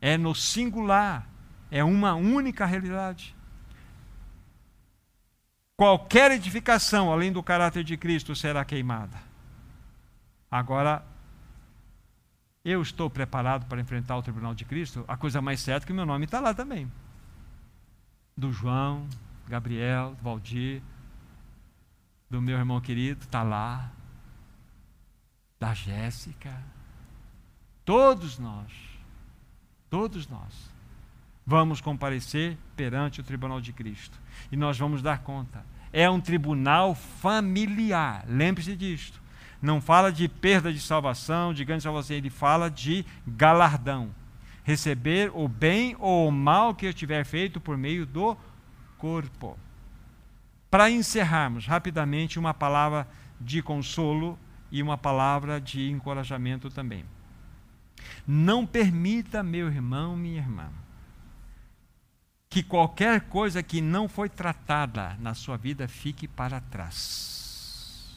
É 0.00 0.18
no 0.18 0.34
singular, 0.34 1.26
é 1.70 1.82
uma 1.82 2.14
única 2.14 2.66
realidade. 2.66 3.34
Qualquer 5.82 6.30
edificação 6.30 7.10
além 7.10 7.32
do 7.32 7.42
caráter 7.42 7.82
de 7.82 7.96
Cristo 7.96 8.36
será 8.36 8.64
queimada. 8.64 9.20
Agora, 10.48 11.04
eu 12.64 12.80
estou 12.80 13.10
preparado 13.10 13.66
para 13.66 13.80
enfrentar 13.80 14.16
o 14.16 14.22
tribunal 14.22 14.54
de 14.54 14.64
Cristo? 14.64 15.04
A 15.08 15.16
coisa 15.16 15.42
mais 15.42 15.58
certa 15.58 15.84
é 15.84 15.88
que 15.88 15.92
meu 15.92 16.06
nome 16.06 16.24
está 16.24 16.38
lá 16.38 16.54
também. 16.54 16.88
Do 18.36 18.52
João, 18.52 19.08
Gabriel, 19.48 20.16
Valdir, 20.22 20.80
do 22.30 22.40
meu 22.40 22.56
irmão 22.56 22.80
querido, 22.80 23.24
está 23.24 23.42
lá. 23.42 23.90
Da 25.58 25.74
Jéssica. 25.74 26.62
Todos 27.84 28.38
nós, 28.38 28.72
todos 29.90 30.28
nós, 30.28 30.70
vamos 31.44 31.80
comparecer 31.80 32.56
perante 32.76 33.20
o 33.20 33.24
tribunal 33.24 33.60
de 33.60 33.72
Cristo. 33.72 34.16
E 34.52 34.56
nós 34.56 34.78
vamos 34.78 35.02
dar 35.02 35.18
conta. 35.24 35.71
É 35.92 36.08
um 36.08 36.20
tribunal 36.20 36.94
familiar. 36.94 38.24
Lembre-se 38.26 38.74
disto. 38.74 39.20
Não 39.60 39.80
fala 39.80 40.10
de 40.10 40.26
perda 40.26 40.72
de 40.72 40.80
salvação, 40.80 41.54
de 41.54 41.64
grande 41.64 41.84
salvação, 41.84 42.16
ele 42.16 42.30
fala 42.30 42.68
de 42.68 43.04
galardão. 43.26 44.10
Receber 44.64 45.30
o 45.34 45.46
bem 45.46 45.94
ou 45.98 46.28
o 46.28 46.32
mal 46.32 46.74
que 46.74 46.86
eu 46.86 46.94
tiver 46.94 47.24
feito 47.24 47.60
por 47.60 47.76
meio 47.76 48.04
do 48.04 48.36
corpo. 48.98 49.56
Para 50.70 50.90
encerrarmos 50.90 51.66
rapidamente, 51.66 52.38
uma 52.38 52.54
palavra 52.54 53.06
de 53.40 53.62
consolo 53.62 54.38
e 54.70 54.82
uma 54.82 54.96
palavra 54.96 55.60
de 55.60 55.90
encorajamento 55.90 56.70
também. 56.70 57.04
Não 58.26 58.66
permita, 58.66 59.42
meu 59.42 59.68
irmão, 59.68 60.16
minha 60.16 60.38
irmã, 60.38 60.70
que 62.52 62.62
qualquer 62.62 63.22
coisa 63.22 63.62
que 63.62 63.80
não 63.80 64.06
foi 64.06 64.28
tratada 64.28 65.16
na 65.18 65.32
sua 65.32 65.56
vida 65.56 65.88
fique 65.88 66.28
para 66.28 66.60
trás, 66.60 68.14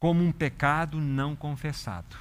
como 0.00 0.24
um 0.24 0.32
pecado 0.32 0.98
não 0.98 1.36
confessado. 1.36 2.16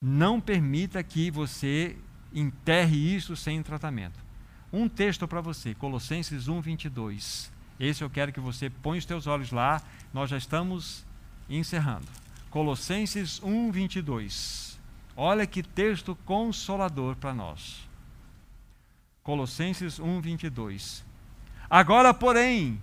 Não 0.00 0.40
permita 0.40 1.02
que 1.02 1.28
você 1.28 1.98
enterre 2.32 2.96
isso 3.16 3.34
sem 3.34 3.60
tratamento. 3.64 4.20
Um 4.72 4.88
texto 4.88 5.26
para 5.26 5.40
você, 5.40 5.74
Colossenses 5.74 6.46
1, 6.46 6.60
22. 6.60 7.52
Esse 7.80 8.04
eu 8.04 8.08
quero 8.08 8.32
que 8.32 8.38
você 8.38 8.70
ponha 8.70 9.00
os 9.00 9.04
teus 9.04 9.26
olhos 9.26 9.50
lá, 9.50 9.82
nós 10.14 10.30
já 10.30 10.36
estamos 10.36 11.04
encerrando. 11.50 12.06
Colossenses 12.48 13.42
1, 13.42 13.72
22. 13.72 14.65
Olha 15.16 15.46
que 15.46 15.62
texto 15.62 16.14
consolador 16.26 17.16
para 17.16 17.32
nós. 17.32 17.88
Colossenses 19.22 19.98
1, 19.98 20.20
22. 20.20 21.04
Agora, 21.70 22.12
porém, 22.12 22.80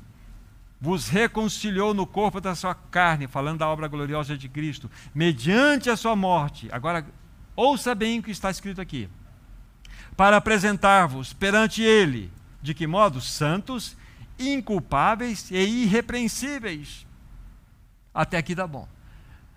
vos 0.82 1.08
reconciliou 1.08 1.94
no 1.94 2.08
corpo 2.08 2.42
da 2.42 2.56
sua 2.56 2.74
carne, 2.74 3.28
falando 3.28 3.60
da 3.60 3.70
obra 3.70 3.88
gloriosa 3.88 4.38
de 4.38 4.50
Cristo, 4.50 4.90
mediante 5.14 5.90
a 5.90 5.96
sua 5.96 6.16
morte. 6.16 6.68
Agora, 6.72 7.06
ouça 7.56 7.94
bem 7.94 8.20
o 8.20 8.24
que 8.24 8.32
está 8.32 8.50
escrito 8.50 8.82
aqui 8.82 9.08
para 10.18 10.38
apresentar-vos 10.38 11.34
perante 11.34 11.82
Ele, 11.82 12.32
de 12.62 12.74
que 12.74 12.86
modo? 12.86 13.22
Santos, 13.22 13.96
inculpáveis 14.38 15.50
e 15.52 15.84
irrepreensíveis. 15.84 17.06
Até 18.14 18.38
aqui 18.38 18.54
dá 18.54 18.68
bom. 18.68 18.88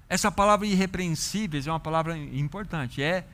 Essa 0.09 0.31
palavra 0.31 0.67
irrepreensíveis 0.67 1.67
é 1.67 1.71
uma 1.71 1.81
palavra 1.81 2.17
importante. 2.17 3.03
É 3.03 3.27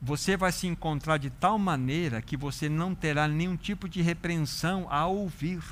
você 0.00 0.36
vai 0.36 0.50
se 0.50 0.66
encontrar 0.66 1.16
de 1.16 1.30
tal 1.30 1.58
maneira 1.58 2.20
que 2.20 2.36
você 2.36 2.68
não 2.68 2.94
terá 2.94 3.28
nenhum 3.28 3.56
tipo 3.56 3.88
de 3.88 4.02
repreensão 4.02 4.86
a 4.90 5.06
ouvir. 5.06 5.62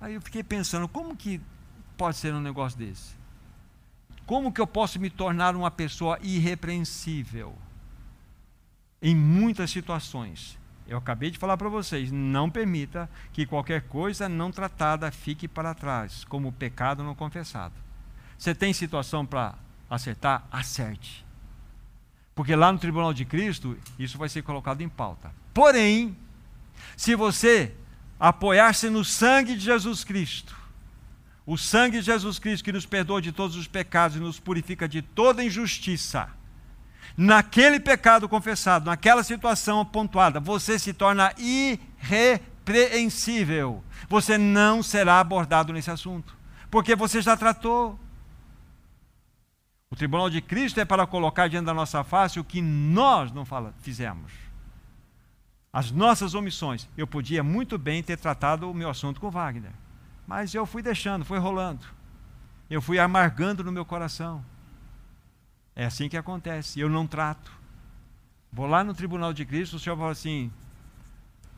Aí 0.00 0.14
eu 0.14 0.20
fiquei 0.20 0.42
pensando, 0.42 0.86
como 0.86 1.16
que 1.16 1.40
pode 1.96 2.16
ser 2.16 2.34
um 2.34 2.40
negócio 2.40 2.78
desse? 2.78 3.16
Como 4.26 4.52
que 4.52 4.60
eu 4.60 4.66
posso 4.66 5.00
me 5.00 5.08
tornar 5.08 5.56
uma 5.56 5.70
pessoa 5.70 6.18
irrepreensível? 6.22 7.56
em 9.04 9.14
muitas 9.14 9.70
situações. 9.70 10.58
Eu 10.88 10.96
acabei 10.96 11.30
de 11.30 11.38
falar 11.38 11.58
para 11.58 11.68
vocês: 11.68 12.10
não 12.10 12.50
permita 12.50 13.08
que 13.32 13.44
qualquer 13.44 13.82
coisa 13.82 14.28
não 14.28 14.50
tratada 14.50 15.12
fique 15.12 15.46
para 15.46 15.74
trás, 15.74 16.24
como 16.24 16.50
pecado 16.50 17.04
não 17.04 17.14
confessado. 17.14 17.74
Você 18.38 18.54
tem 18.54 18.72
situação 18.72 19.24
para 19.26 19.54
acertar? 19.94 20.46
Acerte. 20.50 21.24
Porque 22.34 22.56
lá 22.56 22.72
no 22.72 22.78
tribunal 22.78 23.14
de 23.14 23.24
Cristo, 23.24 23.78
isso 23.98 24.18
vai 24.18 24.28
ser 24.28 24.42
colocado 24.42 24.80
em 24.80 24.88
pauta. 24.88 25.32
Porém, 25.52 26.16
se 26.96 27.14
você 27.14 27.72
apoiar-se 28.18 28.90
no 28.90 29.04
sangue 29.04 29.54
de 29.54 29.64
Jesus 29.64 30.02
Cristo, 30.02 30.56
o 31.46 31.56
sangue 31.56 32.00
de 32.00 32.06
Jesus 32.06 32.38
Cristo 32.38 32.64
que 32.64 32.72
nos 32.72 32.86
perdoa 32.86 33.20
de 33.20 33.30
todos 33.30 33.56
os 33.56 33.68
pecados 33.68 34.16
e 34.16 34.20
nos 34.20 34.40
purifica 34.40 34.88
de 34.88 35.02
toda 35.02 35.44
injustiça, 35.44 36.30
naquele 37.16 37.78
pecado 37.78 38.28
confessado, 38.28 38.86
naquela 38.86 39.22
situação 39.22 39.84
pontuada, 39.84 40.40
você 40.40 40.76
se 40.78 40.92
torna 40.92 41.32
irrepreensível. 41.38 43.84
Você 44.08 44.36
não 44.38 44.82
será 44.82 45.20
abordado 45.20 45.72
nesse 45.72 45.90
assunto, 45.90 46.36
porque 46.70 46.96
você 46.96 47.22
já 47.22 47.36
tratou. 47.36 48.00
O 49.94 49.96
tribunal 49.96 50.28
de 50.28 50.40
Cristo 50.40 50.80
é 50.80 50.84
para 50.84 51.06
colocar 51.06 51.46
diante 51.46 51.66
da 51.66 51.72
nossa 51.72 52.02
face 52.02 52.40
o 52.40 52.44
que 52.44 52.60
nós 52.60 53.30
não 53.30 53.44
fala, 53.44 53.72
fizemos. 53.78 54.32
As 55.72 55.92
nossas 55.92 56.34
omissões. 56.34 56.88
Eu 56.96 57.06
podia 57.06 57.44
muito 57.44 57.78
bem 57.78 58.02
ter 58.02 58.18
tratado 58.18 58.68
o 58.68 58.74
meu 58.74 58.90
assunto 58.90 59.20
com 59.20 59.30
Wagner, 59.30 59.70
mas 60.26 60.52
eu 60.52 60.66
fui 60.66 60.82
deixando, 60.82 61.24
fui 61.24 61.38
rolando. 61.38 61.86
Eu 62.68 62.82
fui 62.82 62.98
amargando 62.98 63.62
no 63.62 63.70
meu 63.70 63.84
coração. 63.84 64.44
É 65.76 65.84
assim 65.84 66.08
que 66.08 66.16
acontece. 66.16 66.80
Eu 66.80 66.88
não 66.88 67.06
trato. 67.06 67.52
Vou 68.52 68.66
lá 68.66 68.82
no 68.82 68.94
tribunal 68.94 69.32
de 69.32 69.44
Cristo, 69.44 69.76
o 69.76 69.78
senhor 69.78 69.96
fala 69.96 70.10
assim: 70.10 70.50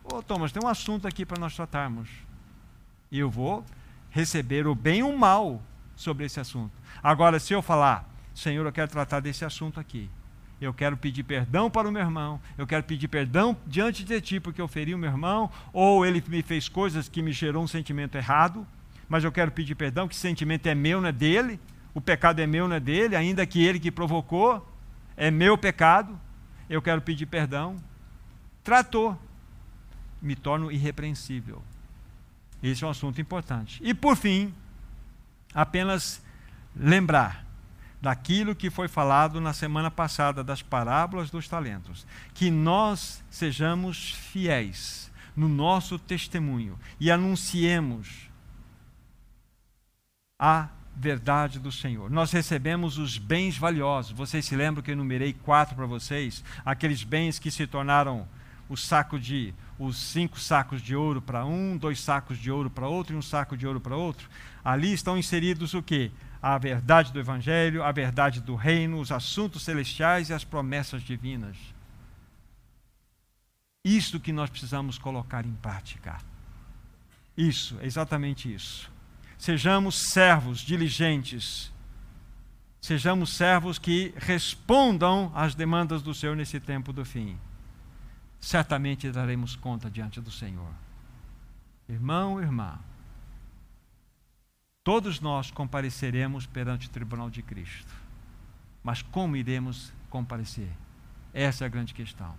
Ô 0.04 0.22
Thomas, 0.22 0.52
tem 0.52 0.62
um 0.62 0.68
assunto 0.68 1.08
aqui 1.08 1.24
para 1.24 1.40
nós 1.40 1.56
tratarmos. 1.56 2.10
E 3.10 3.18
eu 3.18 3.30
vou 3.30 3.64
receber 4.10 4.66
o 4.66 4.74
bem 4.74 4.98
e 4.98 5.02
o 5.02 5.16
mal 5.16 5.62
sobre 5.96 6.26
esse 6.26 6.38
assunto. 6.38 6.72
Agora, 7.02 7.40
se 7.40 7.54
eu 7.54 7.62
falar, 7.62 8.14
Senhor, 8.36 8.64
eu 8.64 8.72
quero 8.72 8.88
tratar 8.88 9.18
desse 9.18 9.44
assunto 9.44 9.80
aqui. 9.80 10.08
Eu 10.60 10.72
quero 10.72 10.96
pedir 10.96 11.24
perdão 11.24 11.68
para 11.68 11.88
o 11.88 11.92
meu 11.92 12.00
irmão. 12.00 12.40
Eu 12.56 12.66
quero 12.66 12.84
pedir 12.84 13.08
perdão 13.08 13.56
diante 13.66 14.04
de 14.04 14.20
ti 14.20 14.38
porque 14.38 14.60
eu 14.60 14.68
feri 14.68 14.94
o 14.94 14.98
meu 14.98 15.10
irmão. 15.10 15.50
Ou 15.72 16.06
ele 16.06 16.22
me 16.28 16.42
fez 16.42 16.68
coisas 16.68 17.08
que 17.08 17.20
me 17.20 17.32
gerou 17.32 17.64
um 17.64 17.66
sentimento 17.66 18.16
errado. 18.16 18.64
Mas 19.08 19.24
eu 19.24 19.32
quero 19.32 19.50
pedir 19.50 19.74
perdão, 19.74 20.06
que 20.06 20.14
sentimento 20.14 20.66
é 20.66 20.74
meu, 20.74 21.00
não 21.00 21.08
é 21.08 21.12
dele 21.12 21.58
o 21.96 22.00
pecado 22.00 22.40
é 22.40 22.46
meu, 22.46 22.68
não 22.68 22.76
é 22.76 22.80
dele, 22.80 23.16
ainda 23.16 23.46
que 23.46 23.64
ele 23.64 23.80
que 23.80 23.90
provocou, 23.90 24.70
é 25.16 25.30
meu 25.30 25.56
pecado, 25.56 26.20
eu 26.68 26.82
quero 26.82 27.00
pedir 27.00 27.24
perdão. 27.24 27.74
Tratou, 28.62 29.18
me 30.20 30.36
torno 30.36 30.70
irrepreensível. 30.70 31.62
Esse 32.62 32.84
é 32.84 32.86
um 32.86 32.90
assunto 32.90 33.18
importante. 33.18 33.80
E 33.82 33.94
por 33.94 34.14
fim, 34.14 34.52
apenas 35.54 36.22
lembrar 36.76 37.45
daquilo 38.00 38.54
que 38.54 38.70
foi 38.70 38.88
falado 38.88 39.40
na 39.40 39.52
semana 39.52 39.90
passada 39.90 40.44
das 40.44 40.62
parábolas 40.62 41.30
dos 41.30 41.48
talentos, 41.48 42.06
que 42.34 42.50
nós 42.50 43.22
sejamos 43.30 44.12
fiéis 44.12 45.10
no 45.34 45.48
nosso 45.48 45.98
testemunho 45.98 46.78
e 46.98 47.10
anunciemos 47.10 48.30
a 50.38 50.68
verdade 50.94 51.58
do 51.58 51.70
Senhor. 51.70 52.10
Nós 52.10 52.32
recebemos 52.32 52.96
os 52.96 53.18
bens 53.18 53.58
valiosos. 53.58 54.12
Vocês 54.12 54.46
se 54.46 54.56
lembram 54.56 54.82
que 54.82 54.90
eu 54.90 54.94
enumerei 54.94 55.34
quatro 55.34 55.76
para 55.76 55.86
vocês? 55.86 56.42
Aqueles 56.64 57.04
bens 57.04 57.38
que 57.38 57.50
se 57.50 57.66
tornaram 57.66 58.26
o 58.68 58.76
saco 58.76 59.18
de 59.18 59.54
os 59.78 59.96
cinco 59.96 60.40
sacos 60.40 60.80
de 60.80 60.96
ouro 60.96 61.20
para 61.20 61.44
um, 61.44 61.76
dois 61.76 62.00
sacos 62.00 62.38
de 62.38 62.50
ouro 62.50 62.70
para 62.70 62.88
outro 62.88 63.14
e 63.14 63.18
um 63.18 63.22
saco 63.22 63.56
de 63.56 63.66
ouro 63.66 63.80
para 63.80 63.94
outro. 63.94 64.28
Ali 64.64 64.92
estão 64.92 65.18
inseridos 65.18 65.74
o 65.74 65.82
que? 65.82 66.10
A 66.40 66.58
verdade 66.58 67.12
do 67.12 67.18
Evangelho, 67.18 67.82
a 67.82 67.90
verdade 67.92 68.40
do 68.40 68.54
reino, 68.54 69.00
os 69.00 69.10
assuntos 69.10 69.62
celestiais 69.62 70.30
e 70.30 70.34
as 70.34 70.44
promessas 70.44 71.02
divinas. 71.02 71.56
Isso 73.84 74.18
que 74.18 74.32
nós 74.32 74.50
precisamos 74.50 74.98
colocar 74.98 75.46
em 75.46 75.54
prática. 75.54 76.18
Isso, 77.36 77.78
exatamente 77.80 78.52
isso. 78.52 78.90
Sejamos 79.38 79.94
servos 80.10 80.60
diligentes. 80.60 81.72
Sejamos 82.80 83.30
servos 83.30 83.78
que 83.78 84.14
respondam 84.16 85.30
às 85.34 85.54
demandas 85.54 86.02
do 86.02 86.14
Senhor 86.14 86.34
nesse 86.34 86.58
tempo 86.58 86.92
do 86.92 87.04
fim. 87.04 87.38
Certamente 88.40 89.10
daremos 89.10 89.56
conta 89.56 89.90
diante 89.90 90.20
do 90.20 90.30
Senhor. 90.30 90.72
Irmão, 91.88 92.40
irmã, 92.40 92.78
Todos 94.86 95.18
nós 95.18 95.50
compareceremos 95.50 96.46
perante 96.46 96.86
o 96.86 96.90
tribunal 96.90 97.28
de 97.28 97.42
Cristo. 97.42 97.92
Mas 98.84 99.02
como 99.02 99.34
iremos 99.34 99.92
comparecer? 100.08 100.68
Essa 101.34 101.64
é 101.64 101.66
a 101.66 101.68
grande 101.68 101.92
questão. 101.92 102.32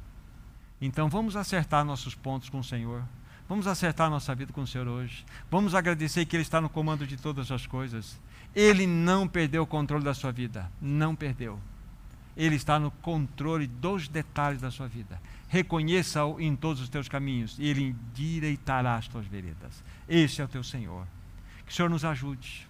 Então 0.80 1.10
vamos 1.10 1.36
acertar 1.36 1.84
nossos 1.84 2.16
pontos 2.16 2.48
com 2.48 2.60
o 2.60 2.64
Senhor. 2.64 3.04
Vamos 3.50 3.68
acertar 3.68 4.10
nossa 4.10 4.34
vida 4.34 4.54
com 4.54 4.62
o 4.62 4.66
Senhor 4.66 4.88
hoje. 4.88 5.26
Vamos 5.52 5.76
agradecer 5.76 6.26
que 6.26 6.38
Ele 6.38 6.44
está 6.44 6.62
no 6.62 6.70
comando 6.70 7.06
de 7.06 7.18
todas 7.18 7.52
as 7.52 7.68
coisas. 7.68 8.18
Ele 8.56 8.88
não 8.88 9.28
perdeu 9.28 9.64
o 9.64 9.68
controle 9.68 10.06
da 10.06 10.14
sua 10.14 10.32
vida. 10.32 10.72
Não 10.82 11.18
perdeu. 11.18 11.60
Ele 12.38 12.56
está 12.56 12.80
no 12.80 12.92
controle 12.92 13.68
dos 13.68 14.08
detalhes 14.08 14.62
da 14.62 14.72
sua 14.72 14.88
vida. 14.88 15.22
Reconheça-o 15.50 16.40
em 16.40 16.56
todos 16.56 16.82
os 16.82 16.88
teus 16.88 17.10
caminhos 17.10 17.60
e 17.60 17.66
Ele 17.68 17.90
endireitará 17.90 18.96
as 18.96 19.10
tuas 19.10 19.28
veredas. 19.28 19.84
Esse 20.08 20.42
é 20.42 20.46
o 20.46 20.48
teu 20.48 20.64
Senhor. 20.64 21.06
Que 21.68 21.72
o 21.72 21.76
Senhor 21.76 21.90
nos 21.90 22.04
ajude. 22.04 22.68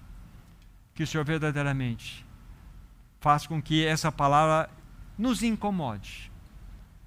Que 0.94 1.04
o 1.04 1.08
Senhor 1.08 1.24
verdadeiramente 1.24 2.28
faça 3.20 3.48
com 3.48 3.62
que 3.62 3.86
essa 3.86 4.12
palavra 4.12 4.70
nos 5.18 5.44
incomode, 5.44 6.32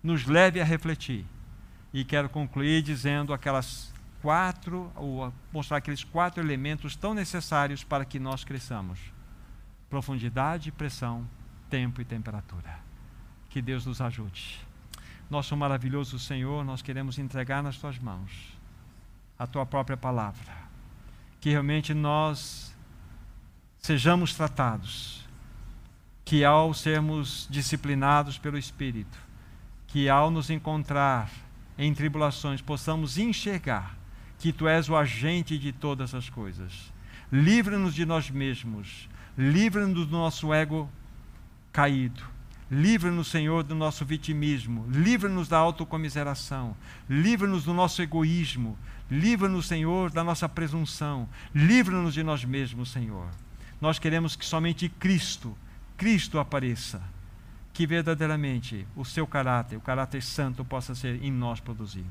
nos 0.02 0.26
leve 0.26 0.60
a 0.60 0.64
refletir. 0.64 1.24
E 1.92 2.04
quero 2.04 2.28
concluir 2.28 2.82
dizendo 2.82 3.32
aquelas 3.32 3.92
quatro, 4.22 4.92
ou 4.94 5.32
mostrar 5.52 5.78
aqueles 5.78 6.04
quatro 6.04 6.42
elementos 6.42 6.94
tão 6.94 7.14
necessários 7.14 7.82
para 7.82 8.04
que 8.04 8.18
nós 8.18 8.44
cresçamos: 8.44 8.98
profundidade, 9.88 10.70
pressão, 10.70 11.26
tempo 11.68 12.00
e 12.00 12.04
temperatura. 12.04 12.78
Que 13.48 13.60
Deus 13.60 13.86
nos 13.86 14.00
ajude. 14.00 14.60
Nosso 15.28 15.56
maravilhoso 15.56 16.18
Senhor, 16.18 16.64
nós 16.64 16.82
queremos 16.82 17.18
entregar 17.18 17.62
nas 17.62 17.78
tuas 17.78 17.98
mãos 17.98 18.30
a 19.38 19.46
tua 19.46 19.64
própria 19.64 19.96
palavra. 19.96 20.59
Que 21.40 21.50
realmente 21.50 21.94
nós 21.94 22.74
sejamos 23.78 24.34
tratados 24.34 25.20
que 26.30 26.44
ao 26.44 26.72
sermos 26.72 27.48
disciplinados 27.50 28.38
pelo 28.38 28.56
Espírito, 28.56 29.18
que 29.88 30.08
ao 30.08 30.30
nos 30.30 30.48
encontrar 30.48 31.28
em 31.76 31.92
tribulações, 31.92 32.62
possamos 32.62 33.18
enxergar 33.18 33.96
que 34.38 34.52
Tu 34.52 34.68
és 34.68 34.88
o 34.88 34.96
agente 34.96 35.58
de 35.58 35.72
todas 35.72 36.14
as 36.14 36.30
coisas. 36.30 36.92
Livra-nos 37.32 37.96
de 37.96 38.06
nós 38.06 38.30
mesmos, 38.30 39.08
livra-nos 39.36 40.06
do 40.06 40.12
nosso 40.12 40.54
ego 40.54 40.88
caído. 41.72 42.22
Livra-nos, 42.70 43.26
Senhor, 43.26 43.64
do 43.64 43.74
nosso 43.74 44.04
vitimismo, 44.04 44.86
livra-nos 44.88 45.48
da 45.48 45.58
autocomiseração, 45.58 46.76
livra-nos 47.08 47.64
do 47.64 47.74
nosso 47.74 48.00
egoísmo, 48.00 48.78
livra-nos, 49.10 49.66
Senhor, 49.66 50.10
da 50.10 50.22
nossa 50.22 50.48
presunção, 50.48 51.28
livra-nos 51.54 52.14
de 52.14 52.22
nós 52.22 52.44
mesmos, 52.44 52.90
Senhor. 52.90 53.28
Nós 53.80 53.98
queremos 53.98 54.36
que 54.36 54.44
somente 54.44 54.88
Cristo 54.88 55.56
Cristo 56.00 56.38
apareça, 56.38 57.02
que 57.74 57.86
verdadeiramente 57.86 58.86
o 58.96 59.04
seu 59.04 59.26
caráter, 59.26 59.76
o 59.76 59.82
caráter 59.82 60.22
santo, 60.22 60.64
possa 60.64 60.94
ser 60.94 61.22
em 61.22 61.30
nós 61.30 61.60
produzido. 61.60 62.08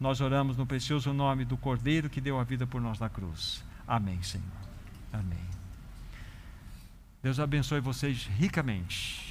Nós 0.00 0.22
oramos 0.22 0.56
no 0.56 0.64
precioso 0.64 1.12
nome 1.12 1.44
do 1.44 1.54
Cordeiro 1.54 2.08
que 2.08 2.18
deu 2.18 2.40
a 2.40 2.44
vida 2.44 2.66
por 2.66 2.80
nós 2.80 2.98
na 2.98 3.10
cruz. 3.10 3.62
Amém, 3.86 4.22
Senhor. 4.22 4.46
Amém. 5.12 5.44
Deus 7.22 7.38
abençoe 7.38 7.78
vocês 7.78 8.24
ricamente. 8.24 9.23